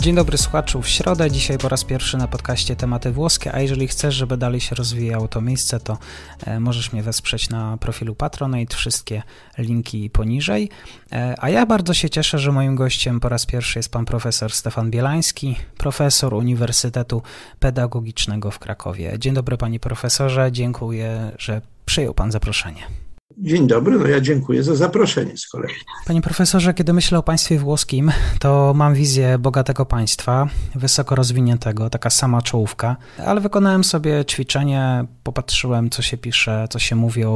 Dzień 0.00 0.14
dobry 0.14 0.38
słuchaczu 0.38 0.82
w 0.82 0.88
środę. 0.88 1.30
Dzisiaj 1.30 1.58
po 1.58 1.68
raz 1.68 1.84
pierwszy 1.84 2.16
na 2.16 2.28
podcaście 2.28 2.76
tematy 2.76 3.12
włoskie, 3.12 3.54
a 3.54 3.60
jeżeli 3.60 3.88
chcesz, 3.88 4.14
żeby 4.14 4.36
dalej 4.36 4.60
się 4.60 4.74
rozwijało 4.74 5.28
to 5.28 5.40
miejsce, 5.40 5.80
to 5.80 5.98
e, 6.46 6.60
możesz 6.60 6.92
mnie 6.92 7.02
wesprzeć 7.02 7.50
na 7.50 7.76
profilu 7.76 8.14
Patronite, 8.14 8.76
wszystkie 8.76 9.22
linki 9.58 10.10
poniżej. 10.10 10.68
E, 11.12 11.34
a 11.38 11.50
ja 11.50 11.66
bardzo 11.66 11.94
się 11.94 12.10
cieszę, 12.10 12.38
że 12.38 12.52
moim 12.52 12.76
gościem 12.76 13.20
po 13.20 13.28
raz 13.28 13.46
pierwszy 13.46 13.78
jest 13.78 13.92
pan 13.92 14.04
profesor 14.04 14.52
Stefan 14.52 14.90
Bielański, 14.90 15.56
profesor 15.78 16.34
Uniwersytetu 16.34 17.22
Pedagogicznego 17.58 18.50
w 18.50 18.58
Krakowie. 18.58 19.18
Dzień 19.18 19.34
dobry 19.34 19.56
panie 19.56 19.80
profesorze, 19.80 20.52
dziękuję, 20.52 21.32
że 21.38 21.62
przyjął 21.86 22.14
pan 22.14 22.32
zaproszenie. 22.32 23.09
Dzień 23.38 23.66
dobry, 23.66 23.98
no 23.98 24.06
ja 24.06 24.20
dziękuję 24.20 24.62
za 24.62 24.74
zaproszenie 24.74 25.36
z 25.36 25.48
kolei. 25.48 25.74
Panie 26.06 26.22
profesorze, 26.22 26.74
kiedy 26.74 26.92
myślę 26.92 27.18
o 27.18 27.22
państwie 27.22 27.58
włoskim, 27.58 28.12
to 28.38 28.72
mam 28.76 28.94
wizję 28.94 29.38
bogatego 29.38 29.86
państwa, 29.86 30.48
wysoko 30.74 31.14
rozwiniętego, 31.14 31.90
taka 31.90 32.10
sama 32.10 32.42
czołówka, 32.42 32.96
ale 33.26 33.40
wykonałem 33.40 33.84
sobie 33.84 34.24
ćwiczenie, 34.24 35.04
popatrzyłem, 35.22 35.90
co 35.90 36.02
się 36.02 36.16
pisze, 36.16 36.66
co 36.70 36.78
się 36.78 36.96
mówi 36.96 37.24
o, 37.24 37.30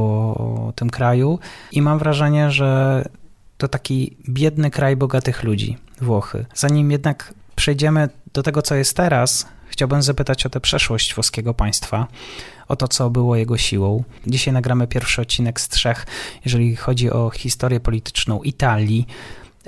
o 0.67 0.73
tym 0.75 0.89
kraju 0.89 1.39
i 1.71 1.81
mam 1.81 1.99
wrażenie, 1.99 2.51
że 2.51 3.01
to 3.57 3.67
taki 3.67 4.17
biedny 4.29 4.71
kraj 4.71 4.95
bogatych 4.95 5.43
ludzi, 5.43 5.77
Włochy. 6.01 6.45
Zanim 6.55 6.91
jednak 6.91 7.33
przejdziemy 7.55 8.09
do 8.33 8.43
tego, 8.43 8.61
co 8.61 8.75
jest 8.75 8.97
teraz, 8.97 9.47
chciałbym 9.67 10.01
zapytać 10.01 10.45
o 10.45 10.49
tę 10.49 10.59
przeszłość 10.59 11.15
włoskiego 11.15 11.53
państwa 11.53 12.07
o 12.67 12.75
to, 12.75 12.87
co 12.87 13.09
było 13.09 13.35
jego 13.35 13.57
siłą. 13.57 14.03
Dzisiaj 14.27 14.53
nagramy 14.53 14.87
pierwszy 14.87 15.21
odcinek 15.21 15.61
z 15.61 15.69
trzech, 15.69 16.05
jeżeli 16.45 16.75
chodzi 16.75 17.11
o 17.11 17.29
historię 17.29 17.79
polityczną 17.79 18.41
Italii. 18.43 19.07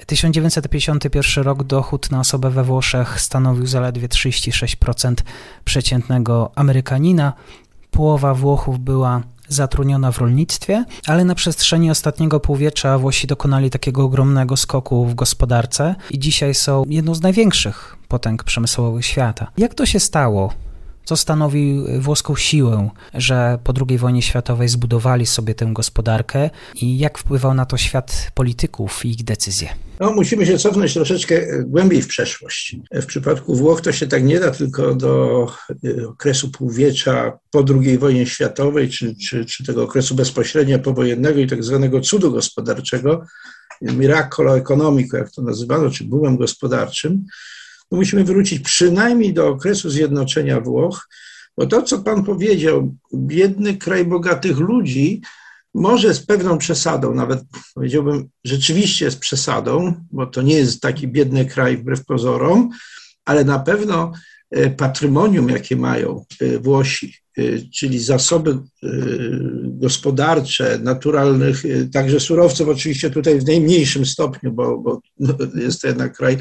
1951 0.05 1.43
rok 1.43 1.63
dochód 1.63 2.11
na 2.11 2.19
osobę 2.19 2.49
we 2.49 2.63
Włoszech 2.63 3.21
stanowił 3.21 3.65
zaledwie 3.65 4.07
36% 4.07 5.15
przeciętnego 5.65 6.51
Amerykanina. 6.55 7.33
Połowa 7.91 8.33
Włochów 8.33 8.79
była 8.79 9.21
zatrudniona 9.47 10.11
w 10.11 10.17
rolnictwie, 10.17 10.85
ale 11.05 11.25
na 11.25 11.35
przestrzeni 11.35 11.91
ostatniego 11.91 12.39
półwiecza 12.39 12.97
Włosi 12.97 13.27
dokonali 13.27 13.69
takiego 13.69 14.03
ogromnego 14.03 14.57
skoku 14.57 15.05
w 15.05 15.15
gospodarce 15.15 15.95
i 16.11 16.19
dzisiaj 16.19 16.53
są 16.53 16.83
jedną 16.87 17.15
z 17.15 17.21
największych 17.21 17.97
potęg 18.07 18.43
przemysłowych 18.43 19.05
świata. 19.05 19.51
Jak 19.57 19.73
to 19.73 19.85
się 19.85 19.99
stało, 19.99 20.53
co 21.07 21.17
stanowi 21.17 21.83
włoską 21.99 22.35
siłę, 22.35 22.89
że 23.13 23.59
po 23.63 23.73
II 23.87 23.97
wojnie 23.97 24.21
światowej 24.21 24.67
zbudowali 24.67 25.25
sobie 25.25 25.55
tę 25.55 25.69
gospodarkę 25.73 26.49
i 26.75 26.97
jak 26.97 27.17
wpływał 27.17 27.53
na 27.53 27.65
to 27.65 27.77
świat 27.77 28.31
polityków 28.33 29.05
i 29.05 29.09
ich 29.09 29.23
decyzje? 29.23 29.69
No, 29.99 30.11
musimy 30.11 30.45
się 30.45 30.57
cofnąć 30.57 30.93
troszeczkę 30.93 31.63
głębiej 31.63 32.01
w 32.01 32.07
przeszłość. 32.07 32.75
W 32.91 33.05
przypadku 33.05 33.55
Włoch 33.55 33.81
to 33.81 33.91
się 33.91 34.07
tak 34.07 34.23
nie 34.23 34.39
da 34.39 34.51
tylko 34.51 34.95
do 34.95 35.47
e, 35.85 36.07
okresu 36.07 36.51
półwiecza 36.51 37.39
po 37.51 37.65
II 37.83 37.97
wojnie 37.97 38.25
światowej, 38.25 38.89
czy, 38.89 39.15
czy, 39.15 39.45
czy 39.45 39.63
tego 39.63 39.83
okresu 39.83 40.15
bezpośrednio 40.15 40.79
powojennego 40.79 41.39
i 41.39 41.47
tak 41.47 41.63
zwanego 41.63 42.01
cudu 42.01 42.31
gospodarczego, 42.31 43.25
miracolo 43.81 44.57
economico, 44.57 45.17
jak 45.17 45.31
to 45.31 45.41
nazywano, 45.41 45.89
czy 45.89 46.03
boomem 46.03 46.37
gospodarczym, 46.37 47.25
musimy 47.91 48.23
wrócić 48.23 48.59
przynajmniej 48.59 49.33
do 49.33 49.47
okresu 49.47 49.89
zjednoczenia 49.89 50.61
Włoch, 50.61 51.07
bo 51.57 51.65
to, 51.65 51.81
co 51.81 51.99
Pan 51.99 52.23
powiedział, 52.23 52.95
biedny 53.13 53.77
kraj 53.77 54.05
bogatych 54.05 54.57
ludzi, 54.57 55.21
może 55.73 56.13
z 56.13 56.25
pewną 56.25 56.57
przesadą, 56.57 57.13
nawet 57.13 57.39
powiedziałbym, 57.75 58.29
rzeczywiście 58.45 59.11
z 59.11 59.15
przesadą, 59.15 59.93
bo 60.11 60.25
to 60.25 60.41
nie 60.41 60.55
jest 60.55 60.81
taki 60.81 61.07
biedny 61.07 61.45
kraj 61.45 61.77
wbrew 61.77 62.05
pozorom, 62.05 62.69
ale 63.25 63.45
na 63.45 63.59
pewno 63.59 64.11
e, 64.51 64.69
patrymonium, 64.69 65.49
jakie 65.49 65.75
mają 65.75 66.25
e, 66.41 66.59
Włosi, 66.59 67.13
e, 67.37 67.41
czyli 67.73 67.99
zasoby 67.99 68.57
gospodarcze, 69.63 70.79
naturalnych, 70.83 71.63
także 71.93 72.19
surowców, 72.19 72.69
oczywiście 72.69 73.09
tutaj 73.09 73.39
w 73.39 73.47
najmniejszym 73.47 74.05
stopniu, 74.05 74.51
bo, 74.51 74.77
bo 74.77 75.01
no, 75.19 75.33
jest 75.55 75.81
to 75.81 75.87
jednak 75.87 76.17
kraj 76.17 76.37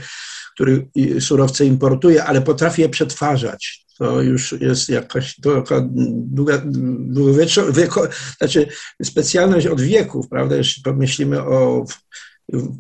który 0.57 0.89
surowce 1.21 1.67
importuje, 1.67 2.25
ale 2.25 2.43
potrafi 2.43 2.83
je 2.83 2.89
przetwarzać. 2.89 3.87
To 3.99 4.23
już 4.23 4.55
jest 4.61 4.89
jakaś 4.89 5.37
taka 5.41 5.89
długa, 6.09 6.63
długowiecza, 6.97 7.63
wieko, 7.73 8.09
znaczy 8.39 8.67
specjalność 9.03 9.67
od 9.67 9.81
wieków, 9.81 10.29
prawda? 10.29 10.57
Jeśli 10.57 10.83
pomyślimy 10.83 11.43
o 11.43 11.85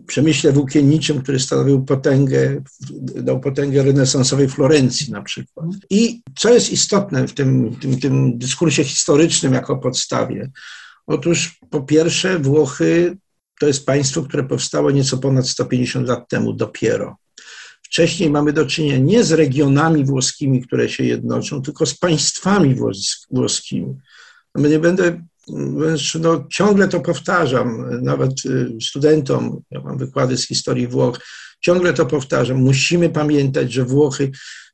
przemyśle 0.06 0.53
włókienniczym, 0.53 1.22
który 1.22 1.41
stanowił 1.41 1.84
potęgę, 1.84 2.62
dał 3.14 3.41
potęgę 3.41 3.82
renesansowej 3.82 4.48
Florencji 4.48 5.12
na 5.12 5.22
przykład. 5.22 5.66
I 5.91 6.22
co 6.38 6.54
jest 6.54 6.70
istotne 6.70 7.28
w 7.28 7.34
tym, 7.34 7.76
tym, 7.81 8.00
tym 8.00 8.38
dyskursie 8.38 8.84
historycznym 8.84 9.53
jako 9.53 9.76
podstawie? 9.76 10.50
Otóż 11.06 11.60
po 11.70 11.82
pierwsze 11.82 12.38
Włochy 12.38 13.16
to 13.60 13.66
jest 13.66 13.87
państwo, 13.87 14.22
które 14.22 14.44
powstało 14.44 14.91
nieco 14.91 15.19
ponad 15.19 15.48
150 15.48 16.08
lat 16.08 16.28
temu 16.28 16.53
dopiero. 16.53 17.16
Wcześniej 17.87 18.31
mamy 18.31 18.53
do 18.53 18.67
czynienia 18.67 18.99
nie 18.99 19.25
z 19.25 19.33
regionami 19.33 20.05
włoskimi, 20.05 20.63
które 20.63 20.89
się 20.89 21.05
jednoczą, 21.05 21.63
tylko 21.63 21.87
z 21.87 21.95
państwami 21.95 22.77
włoskimi. 23.31 23.95
No 24.55 24.69
nie 24.69 24.79
będę, 24.79 25.23
no, 26.21 26.47
ciągle 26.51 26.89
to 26.89 27.01
powtarzam, 27.01 27.85
nawet 28.03 28.33
y, 28.47 28.69
studentom, 28.83 29.61
ja 29.71 29.81
mam 29.81 29.99
wykłady 29.99 30.37
z 30.37 30.47
historii 30.47 30.87
Włoch, 30.87 31.21
ciągle 31.61 31.93
to 31.93 32.07
powtarzam. 32.07 32.57
Musimy 32.57 33.11
pamiętać, 33.11 33.73
że 33.73 33.85
Włochy 33.85 34.31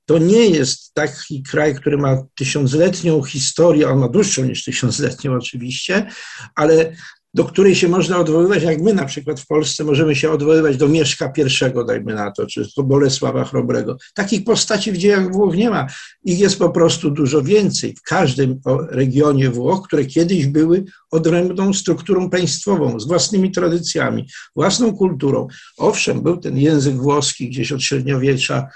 to 0.06 0.18
nie 0.18 0.46
jest 0.46 0.94
taki 0.94 1.42
kraj, 1.42 1.74
który 1.74 1.98
ma 1.98 2.22
tysiącletnią 2.34 3.22
historię, 3.22 3.88
on 3.88 3.98
ma 3.98 4.08
dłuższą 4.08 4.44
niż 4.44 4.64
tysiącletnią 4.64 5.34
oczywiście, 5.34 6.06
ale 6.54 6.96
do 7.34 7.44
której 7.44 7.74
się 7.74 7.88
można 7.88 8.18
odwoływać, 8.18 8.62
jak 8.62 8.80
my 8.80 8.94
na 8.94 9.04
przykład 9.04 9.40
w 9.40 9.46
Polsce 9.46 9.84
możemy 9.84 10.16
się 10.16 10.30
odwoływać 10.30 10.76
do 10.76 10.88
Mieszka 10.88 11.32
I, 11.36 11.86
dajmy 11.86 12.14
na 12.14 12.30
to, 12.30 12.46
czy 12.46 12.68
do 12.76 12.82
Bolesława 12.82 13.44
Chrobrego. 13.44 13.96
Takich 14.14 14.44
postaci 14.44 14.92
w 14.92 14.96
dziejach 14.96 15.32
Włoch 15.32 15.56
nie 15.56 15.70
ma. 15.70 15.86
Ich 16.24 16.38
jest 16.38 16.58
po 16.58 16.70
prostu 16.70 17.10
dużo 17.10 17.42
więcej 17.42 17.94
w 17.96 18.02
każdym 18.02 18.60
regionie 18.90 19.50
Włoch, 19.50 19.86
które 19.86 20.04
kiedyś 20.04 20.46
były 20.46 20.84
odrębną 21.10 21.72
strukturą 21.72 22.30
państwową, 22.30 23.00
z 23.00 23.06
własnymi 23.06 23.50
tradycjami, 23.50 24.28
własną 24.56 24.96
kulturą. 24.96 25.46
Owszem, 25.76 26.22
był 26.22 26.36
ten 26.36 26.58
język 26.58 26.96
włoski 26.96 27.48
gdzieś 27.50 27.72
od 27.72 27.82
średniowiecza, 27.82 28.68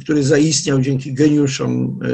który 0.00 0.22
zaistniał 0.22 0.80
dzięki 0.80 1.14
geniuszom 1.14 1.98
e, 2.02 2.08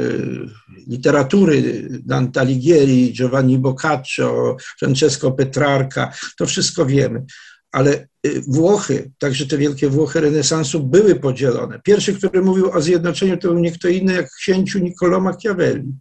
literatury 0.87 1.87
Dante 2.05 2.39
Alighieri, 2.39 3.13
Giovanni 3.13 3.57
Boccaccio, 3.57 4.57
Francesco 4.79 5.31
Petrarca, 5.31 6.11
to 6.37 6.45
wszystko 6.45 6.85
wiemy. 6.85 7.25
Ale 7.71 7.91
e, 7.93 8.07
Włochy, 8.47 9.11
także 9.17 9.45
te 9.47 9.57
wielkie 9.57 9.89
Włochy 9.89 10.21
renesansu 10.21 10.83
były 10.83 11.15
podzielone. 11.15 11.79
Pierwszy, 11.83 12.13
który 12.13 12.41
mówił 12.41 12.71
o 12.71 12.81
zjednoczeniu, 12.81 13.37
to 13.37 13.47
był 13.47 13.59
nie 13.59 13.71
kto 13.71 13.87
inny 13.87 14.13
jak 14.13 14.33
księciu 14.33 14.79
Niccolò 14.79 15.21
Machiavelli. 15.21 15.93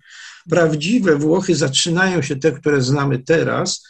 Prawdziwe 0.50 1.16
Włochy 1.16 1.54
zaczynają 1.54 2.22
się 2.22 2.36
te, 2.36 2.52
które 2.52 2.82
znamy 2.82 3.18
teraz, 3.18 3.84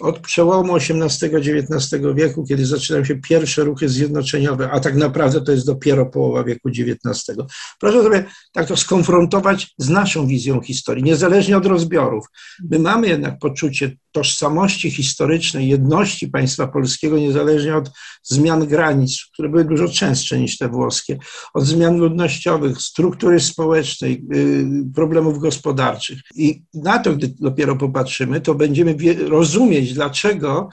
od 0.00 0.18
przełomu 0.18 0.76
XVIII-XIX 0.76 2.02
wieku, 2.14 2.44
kiedy 2.44 2.66
zaczynają 2.66 3.04
się 3.04 3.16
pierwsze 3.16 3.64
ruchy 3.64 3.88
zjednoczeniowe, 3.88 4.70
a 4.70 4.80
tak 4.80 4.96
naprawdę 4.96 5.40
to 5.40 5.52
jest 5.52 5.66
dopiero 5.66 6.06
połowa 6.06 6.44
wieku 6.44 6.68
XIX. 6.68 7.38
Proszę 7.80 8.02
sobie 8.02 8.24
tak 8.52 8.66
to 8.66 8.76
skonfrontować 8.76 9.74
z 9.78 9.88
naszą 9.88 10.26
wizją 10.26 10.60
historii, 10.60 11.04
niezależnie 11.04 11.56
od 11.56 11.66
rozbiorów. 11.66 12.26
My 12.70 12.78
mamy 12.78 13.08
jednak 13.08 13.38
poczucie 13.38 13.96
tożsamości 14.12 14.90
historycznej, 14.90 15.68
jedności 15.68 16.28
państwa 16.28 16.66
polskiego, 16.66 17.18
niezależnie 17.18 17.76
od 17.76 17.90
zmian 18.22 18.66
granic, 18.66 19.26
które 19.32 19.48
były 19.48 19.64
dużo 19.64 19.88
częstsze 19.88 20.38
niż 20.38 20.58
te 20.58 20.68
włoskie, 20.68 21.18
od 21.54 21.64
zmian 21.64 21.96
ludnościowych, 21.96 22.80
struktury 22.80 23.40
społecznej, 23.40 24.24
y, 24.34 24.66
problemów 24.94 25.38
gospodarczych. 25.38 26.18
I 26.34 26.62
na 26.74 26.98
to, 26.98 27.12
gdy 27.12 27.34
dopiero 27.40 27.76
popatrzymy, 27.76 28.40
to 28.40 28.54
będziemy 28.54 28.96
rozumieć, 29.28 29.89
dlaczego 29.94 30.68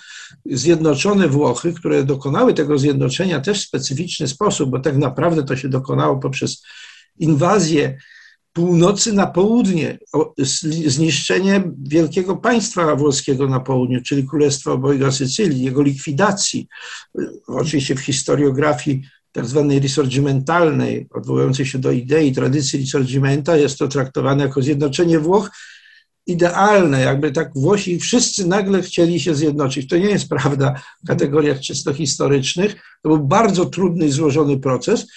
zjednoczone 0.46 1.28
Włochy, 1.28 1.74
które 1.74 2.04
dokonały 2.04 2.54
tego 2.54 2.78
zjednoczenia 2.78 3.40
też 3.40 3.60
w 3.64 3.68
specyficzny 3.68 4.28
sposób, 4.28 4.69
bo 4.69 4.80
tak 4.80 4.98
naprawdę 4.98 5.44
to 5.44 5.56
się 5.56 5.69
dokonało 5.69 6.18
poprzez 6.18 6.64
inwazję 7.19 7.98
północy 8.54 9.14
na 9.14 9.28
południe, 9.28 10.00
zniszczenie 10.88 11.64
wielkiego 11.88 12.36
państwa 12.36 12.96
włoskiego 12.96 13.48
na 13.48 13.60
południu, 13.60 14.02
czyli 14.02 14.28
Królestwa 14.28 14.72
Obojga 14.72 15.12
Sycylii, 15.12 15.64
jego 15.64 15.81
likwidacji. 15.81 16.68
Oczywiście 17.48 17.96
w 17.96 18.00
historiografii 18.00 19.02
tak 19.31 19.46
zwanej 19.46 19.80
risorgimentalnej, 19.80 21.08
odwołującej 21.12 21.66
się 21.66 21.80
do 21.80 21.92
idei, 21.92 22.31
tradycji 22.31 22.80
risorgimenta, 22.80 23.58
jest 23.58 23.78
to 23.78 23.88
traktowane 23.88 24.44
jako 24.44 24.62
zjednoczenie 24.62 25.19
Włoch 25.19 25.50
idealne, 26.27 27.01
jakby 27.01 27.31
tak 27.31 27.51
Włosi 27.56 28.00
wszyscy 28.00 28.47
nagle 28.47 28.81
chcieli 28.81 29.19
się 29.19 29.35
zjednoczyć. 29.35 29.89
To 29.89 29.97
nie 29.97 30.09
jest 30.09 30.29
prawda 30.29 30.81
w 31.03 31.07
kategoriach 31.07 31.59
czysto 31.59 31.94
historycznych. 31.94 32.75
To 33.03 33.09
był 33.09 33.19
bardzo 33.19 33.65
trudny 33.65 34.06
i 34.06 34.12
złożony 34.12 34.59
proces. 34.59 35.07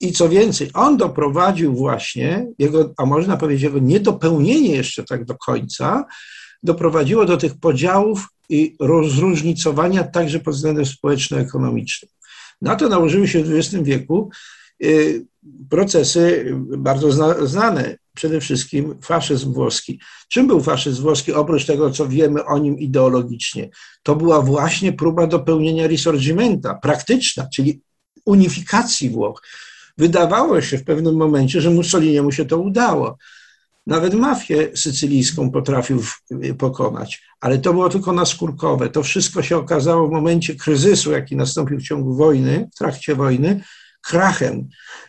I 0.00 0.12
co 0.12 0.28
więcej, 0.28 0.70
on 0.74 0.96
doprowadził 0.96 1.74
właśnie, 1.74 2.46
jego, 2.58 2.94
a 2.96 3.06
można 3.06 3.36
powiedzieć, 3.36 3.62
jego 3.62 3.78
niedopełnienie 3.78 4.76
jeszcze 4.76 5.04
tak 5.04 5.24
do 5.24 5.34
końca, 5.34 6.04
doprowadziło 6.62 7.24
do 7.24 7.36
tych 7.36 7.58
podziałów 7.60 8.28
i 8.48 8.76
rozróżnicowania 8.80 10.04
także 10.04 10.40
pod 10.40 10.54
względem 10.54 10.86
społeczno-ekonomicznym. 10.86 12.10
Na 12.62 12.76
to 12.76 12.88
nałożyły 12.88 13.28
się 13.28 13.44
w 13.44 13.52
XX 13.52 13.84
wieku 13.84 14.30
y, 14.84 15.26
procesy 15.70 16.54
bardzo 16.78 17.12
znane, 17.46 17.96
przede 18.16 18.40
wszystkim 18.40 18.94
faszyzm 19.02 19.52
włoski. 19.52 20.00
Czym 20.28 20.46
był 20.46 20.60
faszyzm 20.60 21.02
włoski, 21.02 21.32
oprócz 21.32 21.66
tego, 21.66 21.90
co 21.90 22.08
wiemy 22.08 22.44
o 22.44 22.58
nim 22.58 22.78
ideologicznie? 22.78 23.70
To 24.02 24.16
była 24.16 24.42
właśnie 24.42 24.92
próba 24.92 25.26
dopełnienia 25.26 25.86
risorgimenta, 25.86 26.74
praktyczna, 26.74 27.48
czyli 27.54 27.80
unifikacji 28.24 29.10
Włoch. 29.10 29.42
Wydawało 29.98 30.60
się 30.60 30.78
w 30.78 30.84
pewnym 30.84 31.16
momencie, 31.16 31.60
że 31.60 31.70
Mussoliniemu 31.70 32.32
się 32.32 32.44
to 32.44 32.58
udało. 32.58 33.18
Nawet 33.86 34.14
mafię 34.14 34.70
sycylijską 34.74 35.50
potrafił 35.50 36.02
pokonać, 36.58 37.22
ale 37.40 37.58
to 37.58 37.72
było 37.72 37.88
tylko 37.88 38.12
naskórkowe. 38.12 38.88
To 38.88 39.02
wszystko 39.02 39.42
się 39.42 39.56
okazało 39.56 40.08
w 40.08 40.10
momencie 40.10 40.54
kryzysu, 40.54 41.12
jaki 41.12 41.36
nastąpił 41.36 41.78
w 41.78 41.82
ciągu 41.82 42.14
wojny, 42.14 42.68
w 42.74 42.78
trakcie 42.78 43.14
wojny, 43.14 43.60
krachem. 44.06 44.68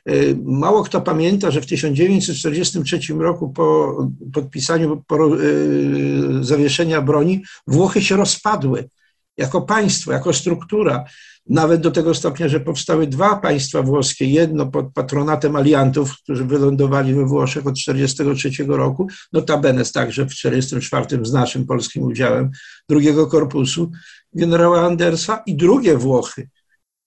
Y, 0.09 0.37
mało 0.45 0.83
kto 0.83 1.01
pamięta, 1.01 1.51
że 1.51 1.61
w 1.61 1.65
1943 1.65 2.99
roku 3.19 3.49
po 3.49 3.97
podpisaniu 4.33 5.03
po, 5.07 5.37
y, 5.37 6.43
zawieszenia 6.43 7.01
broni 7.01 7.43
Włochy 7.67 8.01
się 8.01 8.15
rozpadły 8.15 8.89
jako 9.37 9.61
państwo, 9.61 10.11
jako 10.11 10.33
struktura. 10.33 11.05
Nawet 11.49 11.81
do 11.81 11.91
tego 11.91 12.13
stopnia, 12.13 12.47
że 12.47 12.59
powstały 12.59 13.07
dwa 13.07 13.35
państwa 13.35 13.81
włoskie, 13.81 14.25
jedno 14.25 14.65
pod 14.65 14.93
patronatem 14.93 15.55
aliantów, 15.55 16.13
którzy 16.23 16.45
wylądowali 16.45 17.13
we 17.13 17.25
Włoszech 17.25 17.67
od 17.67 17.75
1943 17.75 18.63
roku, 18.67 19.07
notabene 19.33 19.85
także 19.85 20.25
w 20.25 20.29
1944 20.29 21.25
z 21.25 21.33
naszym 21.33 21.65
polskim 21.65 22.03
udziałem 22.03 22.51
drugiego 22.89 23.27
korpusu 23.27 23.91
generała 24.33 24.81
Andersa 24.81 25.43
i 25.45 25.55
drugie 25.55 25.97
Włochy, 25.97 26.49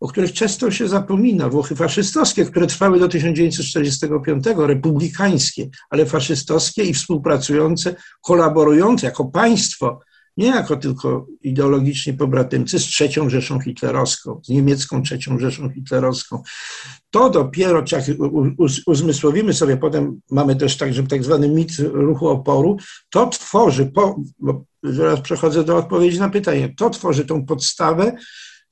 o 0.00 0.08
których 0.08 0.32
często 0.32 0.70
się 0.70 0.88
zapomina, 0.88 1.48
Włochy 1.48 1.76
faszystowskie, 1.76 2.44
które 2.44 2.66
trwały 2.66 2.98
do 2.98 3.08
1945, 3.08 4.44
republikańskie, 4.56 5.68
ale 5.90 6.06
faszystowskie 6.06 6.84
i 6.84 6.94
współpracujące, 6.94 7.94
kolaborujące 8.22 9.06
jako 9.06 9.24
państwo 9.24 10.00
nie 10.36 10.46
jako 10.46 10.76
tylko 10.76 11.26
ideologicznie 11.42 12.14
pobratymcy 12.14 12.78
z 12.78 12.84
trzecią 12.84 13.30
Rzeszą 13.30 13.60
Hitlerowską, 13.60 14.40
z 14.44 14.48
niemiecką 14.48 15.02
trzecią 15.02 15.38
Rzeszą 15.38 15.70
Hitlerowską. 15.70 16.42
To 17.10 17.30
dopiero, 17.30 17.84
uzmysłowimy 18.86 19.54
sobie, 19.54 19.76
potem 19.76 20.20
mamy 20.30 20.56
też 20.56 20.76
także 20.76 21.02
tak 21.02 21.24
zwany 21.24 21.48
mit 21.48 21.70
ruchu 21.78 22.28
oporu, 22.28 22.76
to 23.10 23.26
tworzy, 23.26 23.86
po, 23.86 24.20
zaraz 24.82 25.20
przechodzę 25.20 25.64
do 25.64 25.76
odpowiedzi 25.76 26.18
na 26.18 26.28
pytanie, 26.28 26.74
to 26.76 26.90
tworzy 26.90 27.24
tą 27.24 27.46
podstawę 27.46 28.16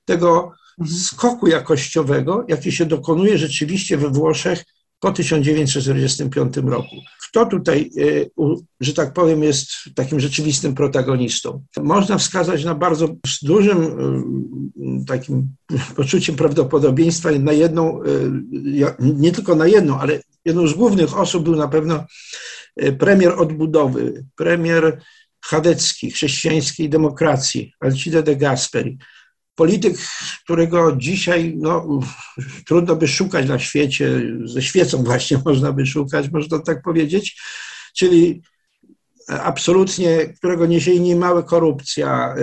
tego. 0.05 0.53
Skoku 0.87 1.47
jakościowego, 1.47 2.45
jaki 2.49 2.73
się 2.73 2.87
dokonuje 2.87 3.39
rzeczywiście 3.39 3.97
we 3.97 4.09
Włoszech 4.09 4.65
po 5.01 5.13
1945 5.13 6.57
roku. 6.57 6.97
Kto 7.29 7.47
tutaj, 7.47 7.91
e, 7.99 8.45
że 8.81 8.95
tak 8.95 9.13
powiem, 9.13 9.43
jest 9.43 9.71
takim 9.95 10.21
rzeczywistym 10.21 10.75
protagonistą? 10.75 11.63
Można 11.77 12.19
wskazać 12.19 12.65
na 12.65 12.75
bardzo 12.75 13.09
dużym 13.43 13.79
e, 13.79 15.05
takim 15.07 15.49
poczuciem 15.97 16.37
prawdopodobieństwa 16.37 17.31
na 17.31 17.53
jedną, 17.53 18.03
e, 18.03 18.07
nie 19.01 19.33
tylko 19.33 19.55
na 19.55 19.67
jedną, 19.67 19.99
ale 19.99 20.21
jedną 20.45 20.67
z 20.67 20.75
głównych 20.75 21.19
osób 21.19 21.45
był 21.45 21.57
na 21.57 21.69
pewno 21.69 22.05
premier 22.99 23.33
odbudowy, 23.33 24.25
premier 24.37 25.01
chadecki, 25.45 26.11
chrześcijańskiej 26.11 26.89
demokracji, 26.89 27.73
Alcide 27.81 28.23
de 28.23 28.37
Gasperi 28.37 28.99
polityk, 29.59 29.99
którego 30.45 30.97
dzisiaj 30.97 31.55
no, 31.57 32.01
trudno 32.67 32.97
by 32.97 33.09
szukać 33.09 33.49
na 33.49 33.59
świecie, 33.59 34.23
ze 34.45 34.63
świecą 34.63 35.03
właśnie 35.05 35.39
można 35.47 35.73
by 35.73 35.87
szukać, 35.87 36.31
można 36.31 36.59
tak 36.59 36.83
powiedzieć, 36.83 37.41
czyli 37.97 38.43
absolutnie, 39.29 40.27
którego 40.27 40.67
nie 41.01 41.17
mała 41.17 41.43
korupcja, 41.43 42.35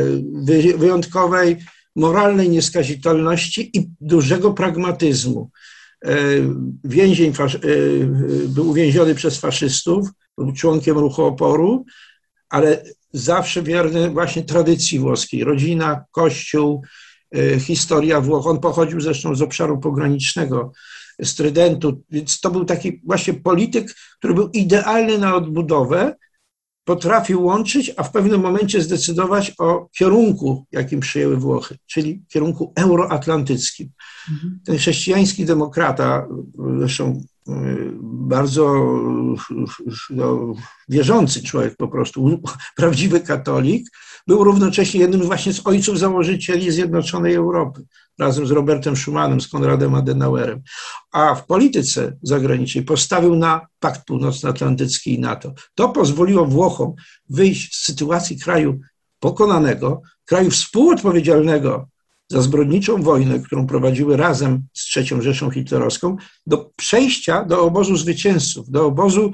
wyjątkowej 0.78 1.58
moralnej 1.96 2.50
nieskazitelności 2.50 3.78
i 3.78 3.90
dużego 4.02 4.54
pragmatyzmu. 4.54 5.50
Więzień 6.84 7.34
był 8.48 8.70
uwięziony 8.70 9.16
przez 9.16 9.38
faszystów, 9.38 10.10
był 10.38 10.54
członkiem 10.54 10.98
ruchu 10.98 11.24
oporu, 11.24 11.86
ale 12.50 12.84
zawsze 13.14 13.64
wierny 13.64 14.10
właśnie 14.10 14.44
tradycji 14.44 15.00
włoskiej. 15.00 15.44
Rodzina, 15.44 16.06
kościół, 16.12 16.82
historia 17.60 18.22
Włoch. 18.22 18.48
On 18.48 18.60
pochodził 18.60 19.02
zresztą 19.02 19.36
z 19.36 19.42
obszaru 19.42 19.80
pogranicznego, 19.80 20.72
z 21.22 21.36
Trydentu, 21.36 22.02
więc 22.12 22.40
to 22.40 22.52
był 22.52 22.66
taki 22.66 23.02
właśnie 23.06 23.34
polityk, 23.34 23.94
który 24.18 24.34
był 24.34 24.50
idealny 24.50 25.18
na 25.18 25.36
odbudowę, 25.36 26.16
potrafił 26.86 27.44
łączyć, 27.44 27.92
a 27.98 28.04
w 28.04 28.12
pewnym 28.12 28.42
momencie 28.42 28.82
zdecydować 28.82 29.54
o 29.60 29.90
kierunku, 29.98 30.66
jakim 30.72 31.00
przyjęły 31.00 31.38
Włochy, 31.38 31.78
czyli 31.86 32.24
kierunku 32.28 32.74
euroatlantyckim. 32.76 33.90
Mhm. 34.32 34.60
Ten 34.66 34.78
chrześcijański 34.78 35.46
demokrata, 35.46 36.28
zresztą 36.80 37.24
e, 37.48 37.54
bardzo 38.04 38.86
no, 40.10 40.54
wierzący 40.90 41.44
człowiek 41.44 41.76
po 41.78 41.88
prostu, 41.88 42.42
prawdziwy 42.76 43.20
katolik, 43.20 43.88
był 44.28 44.44
równocześnie 44.44 45.00
jednym 45.00 45.22
właśnie 45.22 45.54
z 45.54 45.68
ojców 45.68 46.00
założycieli 46.00 46.72
Zjednoczonej 46.72 47.34
Europy, 47.34 47.86
razem 48.20 48.48
z 48.48 48.52
Robertem 48.52 48.96
Schumanem, 48.96 49.42
z 49.42 49.48
Konradem 49.48 49.96
Adenauerem. 49.96 50.62
A 51.12 51.36
w 51.36 51.46
polityce 51.46 52.18
zagranicznej 52.22 52.84
postawił 52.84 53.36
na 53.36 53.68
Pakt 53.80 54.06
Północnoatlantycki 54.06 55.14
i 55.14 55.20
NATO. 55.20 55.54
To 55.76 55.90
pozwoliło 55.90 56.46
Włochom 56.46 56.94
wyjść 57.30 57.76
z 57.76 57.86
sytuacji 57.86 58.40
kraju 58.40 58.80
pokonanego, 59.20 60.02
kraju 60.26 60.52
współodpowiedzialnego 60.52 61.88
za 62.30 62.42
zbrodniczą 62.42 63.02
wojnę, 63.02 63.40
którą 63.40 63.68
prowadziły 63.68 64.18
razem 64.18 64.64
z 64.74 64.98
III 64.98 65.22
Rzeszą 65.22 65.52
Hitlerowską, 65.52 66.18
do 66.48 66.72
przejścia 66.76 67.46
do 67.46 67.62
obozu 67.62 67.98
zwycięzców, 67.98 68.70
do 68.70 68.86
obozu, 68.86 69.32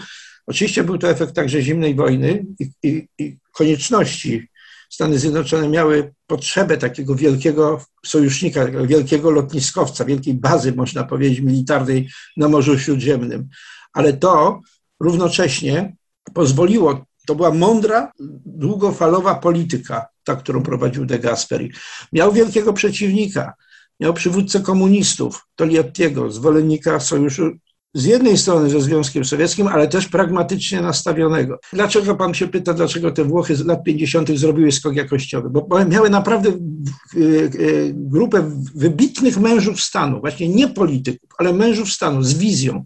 oczywiście 0.48 0.83
był 0.83 0.98
to 0.98 1.10
efekt 1.10 1.36
także 1.36 1.62
zimnej 1.62 1.95
wojny 1.95 2.45
i, 2.60 2.69
i, 2.83 3.07
i 3.19 3.38
konieczności 3.51 4.50
Stany 4.91 5.19
Zjednoczone 5.19 5.69
miały 5.69 6.13
potrzebę 6.27 6.77
takiego 6.77 7.15
wielkiego 7.15 7.81
sojusznika, 8.05 8.65
wielkiego 8.65 9.31
lotniskowca, 9.31 10.05
wielkiej 10.05 10.33
bazy, 10.33 10.74
można 10.75 11.03
powiedzieć, 11.03 11.39
militarnej 11.39 12.10
na 12.38 12.50
Morzu 12.50 12.79
Śródziemnym. 12.79 13.50
Ale 13.93 14.13
to 14.13 14.62
równocześnie 15.00 15.95
pozwoliło, 16.33 17.05
to 17.27 17.36
była 17.36 17.53
mądra, 17.53 18.12
długofalowa 18.45 19.36
polityka, 19.36 20.05
ta, 20.24 20.36
którą 20.36 20.63
prowadził 20.63 21.05
de 21.05 21.19
Gasperi. 21.19 21.71
Miał 22.13 22.31
wielkiego 22.31 22.74
przeciwnika, 22.74 23.53
miał 24.00 24.13
przywódcę 24.13 24.60
komunistów, 24.60 25.48
Toliattiego, 25.55 26.31
zwolennika 26.31 27.00
sojuszu 27.00 27.51
z 27.93 28.05
jednej 28.05 28.38
strony 28.38 28.69
ze 28.69 28.81
Związkiem 28.81 29.25
Sowieckim, 29.25 29.67
ale 29.67 29.88
też 29.88 30.07
pragmatycznie 30.07 30.81
nastawionego. 30.81 31.60
Dlaczego 31.74 32.15
pan 32.15 32.33
się 32.33 32.48
pyta, 32.48 32.74
dlaczego 32.74 33.12
te 33.12 33.24
Włochy 33.24 33.55
z 33.55 33.65
lat 33.65 33.83
50. 33.83 34.29
zrobiły 34.29 34.71
skok 34.71 34.95
jakościowy? 34.95 35.50
Bo 35.50 35.86
miały 35.86 36.10
naprawdę 36.10 36.50
e, 36.50 36.53
e, 36.53 37.50
grupę 37.93 38.51
wybitnych 38.75 39.39
mężów 39.39 39.81
stanu, 39.81 40.19
właśnie 40.19 40.50
nie 40.50 40.67
polityków, 40.67 41.29
ale 41.38 41.53
mężów 41.53 41.91
stanu 41.91 42.24
z 42.24 42.33
wizją, 42.33 42.86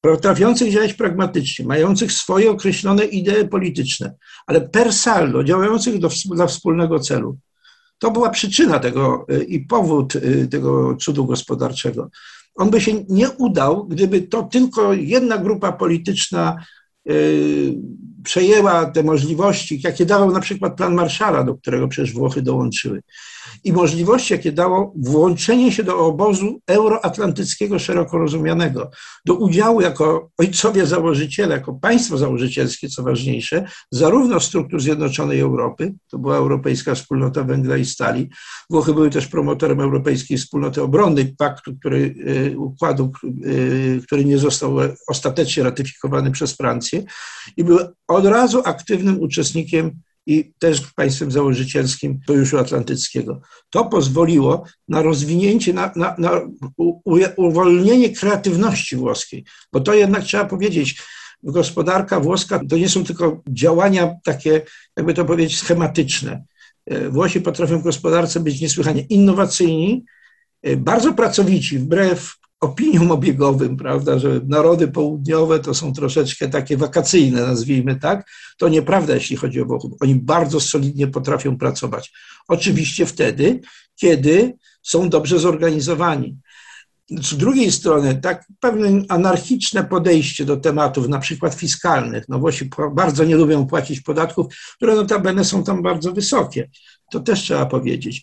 potrafiących 0.00 0.72
działać 0.72 0.94
pragmatycznie, 0.94 1.66
mających 1.66 2.12
swoje 2.12 2.50
określone 2.50 3.04
idee 3.04 3.48
polityczne, 3.50 4.14
ale 4.46 4.60
per 4.60 4.92
saldo, 4.92 5.44
działających 5.44 5.98
do, 5.98 6.08
dla 6.34 6.46
wspólnego 6.46 7.00
celu. 7.00 7.38
To 7.98 8.10
była 8.10 8.30
przyczyna 8.30 8.78
tego 8.78 9.26
e, 9.28 9.42
i 9.42 9.60
powód 9.60 10.12
tego 10.50 10.96
cudu 11.00 11.26
gospodarczego. 11.26 12.10
On 12.58 12.70
by 12.70 12.80
się 12.80 12.92
nie 13.08 13.30
udał, 13.30 13.86
gdyby 13.86 14.22
to 14.22 14.42
tylko 14.42 14.92
jedna 14.92 15.38
grupa 15.38 15.72
polityczna 15.72 16.64
przejęła 18.24 18.86
te 18.86 19.02
możliwości, 19.02 19.80
jakie 19.84 20.06
dawał 20.06 20.32
na 20.32 20.40
przykład 20.40 20.76
plan 20.76 20.94
Marszala, 20.94 21.44
do 21.44 21.54
którego 21.54 21.88
przecież 21.88 22.12
Włochy 22.12 22.42
dołączyły 22.42 23.02
i 23.64 23.72
możliwości, 23.72 24.32
jakie 24.32 24.52
dało 24.52 24.92
włączenie 24.96 25.72
się 25.72 25.82
do 25.82 25.98
obozu 25.98 26.60
euroatlantyckiego 26.66 27.78
szeroko 27.78 28.18
rozumianego, 28.18 28.90
do 29.26 29.34
udziału 29.34 29.80
jako 29.80 30.30
ojcowie 30.38 30.86
założyciele, 30.86 31.54
jako 31.54 31.74
państwo 31.74 32.18
założycielskie, 32.18 32.88
co 32.88 33.02
ważniejsze, 33.02 33.68
zarówno 33.90 34.40
struktur 34.40 34.80
Zjednoczonej 34.80 35.40
Europy, 35.40 35.94
to 36.10 36.18
była 36.18 36.36
Europejska 36.36 36.94
Wspólnota 36.94 37.44
Węgla 37.44 37.76
i 37.76 37.84
Stali, 37.84 38.30
Włochy 38.70 38.94
były 38.94 39.10
też 39.10 39.26
promotorem 39.26 39.80
Europejskiej 39.80 40.38
Wspólnoty 40.38 40.82
Obronnej, 40.82 41.34
paktu, 41.38 41.76
który, 41.76 42.14
y, 42.52 42.58
układu, 42.58 43.12
y, 43.46 44.00
który 44.06 44.24
nie 44.24 44.38
został 44.38 44.76
ostatecznie 45.08 45.62
ratyfikowany 45.62 46.30
przez 46.30 46.56
Francję 46.56 47.02
i 47.56 47.64
były 47.64 47.88
od 48.08 48.26
razu 48.26 48.62
aktywnym 48.64 49.20
uczestnikiem 49.20 50.00
i 50.28 50.52
też 50.58 50.80
państwem 50.80 51.30
założycielskim 51.30 52.20
Sojuszu 52.26 52.58
Atlantyckiego. 52.58 53.40
To 53.70 53.84
pozwoliło 53.84 54.64
na 54.88 55.02
rozwinięcie, 55.02 55.72
na, 55.72 55.92
na, 55.96 56.14
na 56.18 56.40
uwolnienie 57.36 58.10
kreatywności 58.10 58.96
włoskiej, 58.96 59.44
bo 59.72 59.80
to 59.80 59.94
jednak 59.94 60.24
trzeba 60.24 60.44
powiedzieć, 60.44 61.02
gospodarka 61.42 62.20
włoska 62.20 62.60
to 62.68 62.76
nie 62.76 62.88
są 62.88 63.04
tylko 63.04 63.42
działania 63.48 64.14
takie, 64.24 64.62
jakby 64.96 65.14
to 65.14 65.24
powiedzieć, 65.24 65.58
schematyczne. 65.58 66.44
E, 66.86 67.08
Włosi 67.08 67.40
potrafią 67.40 67.78
w 67.78 67.82
gospodarce 67.82 68.40
być 68.40 68.60
niesłychanie 68.60 69.02
innowacyjni, 69.02 70.04
e, 70.62 70.76
bardzo 70.76 71.12
pracowici, 71.12 71.78
wbrew 71.78 72.37
opiniom 72.60 73.10
obiegowym, 73.10 73.76
prawda, 73.76 74.18
że 74.18 74.40
narody 74.46 74.88
południowe 74.88 75.58
to 75.60 75.74
są 75.74 75.92
troszeczkę 75.92 76.48
takie 76.48 76.76
wakacyjne, 76.76 77.46
nazwijmy 77.46 77.96
tak, 77.96 78.30
to 78.58 78.68
nieprawda, 78.68 79.14
jeśli 79.14 79.36
chodzi 79.36 79.60
o 79.60 79.64
Włochów. 79.64 79.92
Oni 80.00 80.14
bardzo 80.14 80.60
solidnie 80.60 81.06
potrafią 81.06 81.58
pracować. 81.58 82.12
Oczywiście 82.48 83.06
wtedy, 83.06 83.60
kiedy 83.96 84.56
są 84.82 85.08
dobrze 85.08 85.38
zorganizowani. 85.38 86.36
Z 87.10 87.36
drugiej 87.36 87.72
strony, 87.72 88.14
tak 88.14 88.46
pewne 88.60 89.02
anarchiczne 89.08 89.84
podejście 89.84 90.44
do 90.44 90.56
tematów, 90.56 91.08
na 91.08 91.18
przykład 91.18 91.54
fiskalnych. 91.54 92.24
No 92.28 92.38
Włosi 92.38 92.70
bardzo 92.92 93.24
nie 93.24 93.36
lubią 93.36 93.66
płacić 93.66 94.00
podatków, 94.00 94.46
które 94.76 94.94
notabene 94.94 95.44
są 95.44 95.64
tam 95.64 95.82
bardzo 95.82 96.12
wysokie. 96.12 96.70
To 97.12 97.20
też 97.20 97.40
trzeba 97.40 97.66
powiedzieć. 97.66 98.22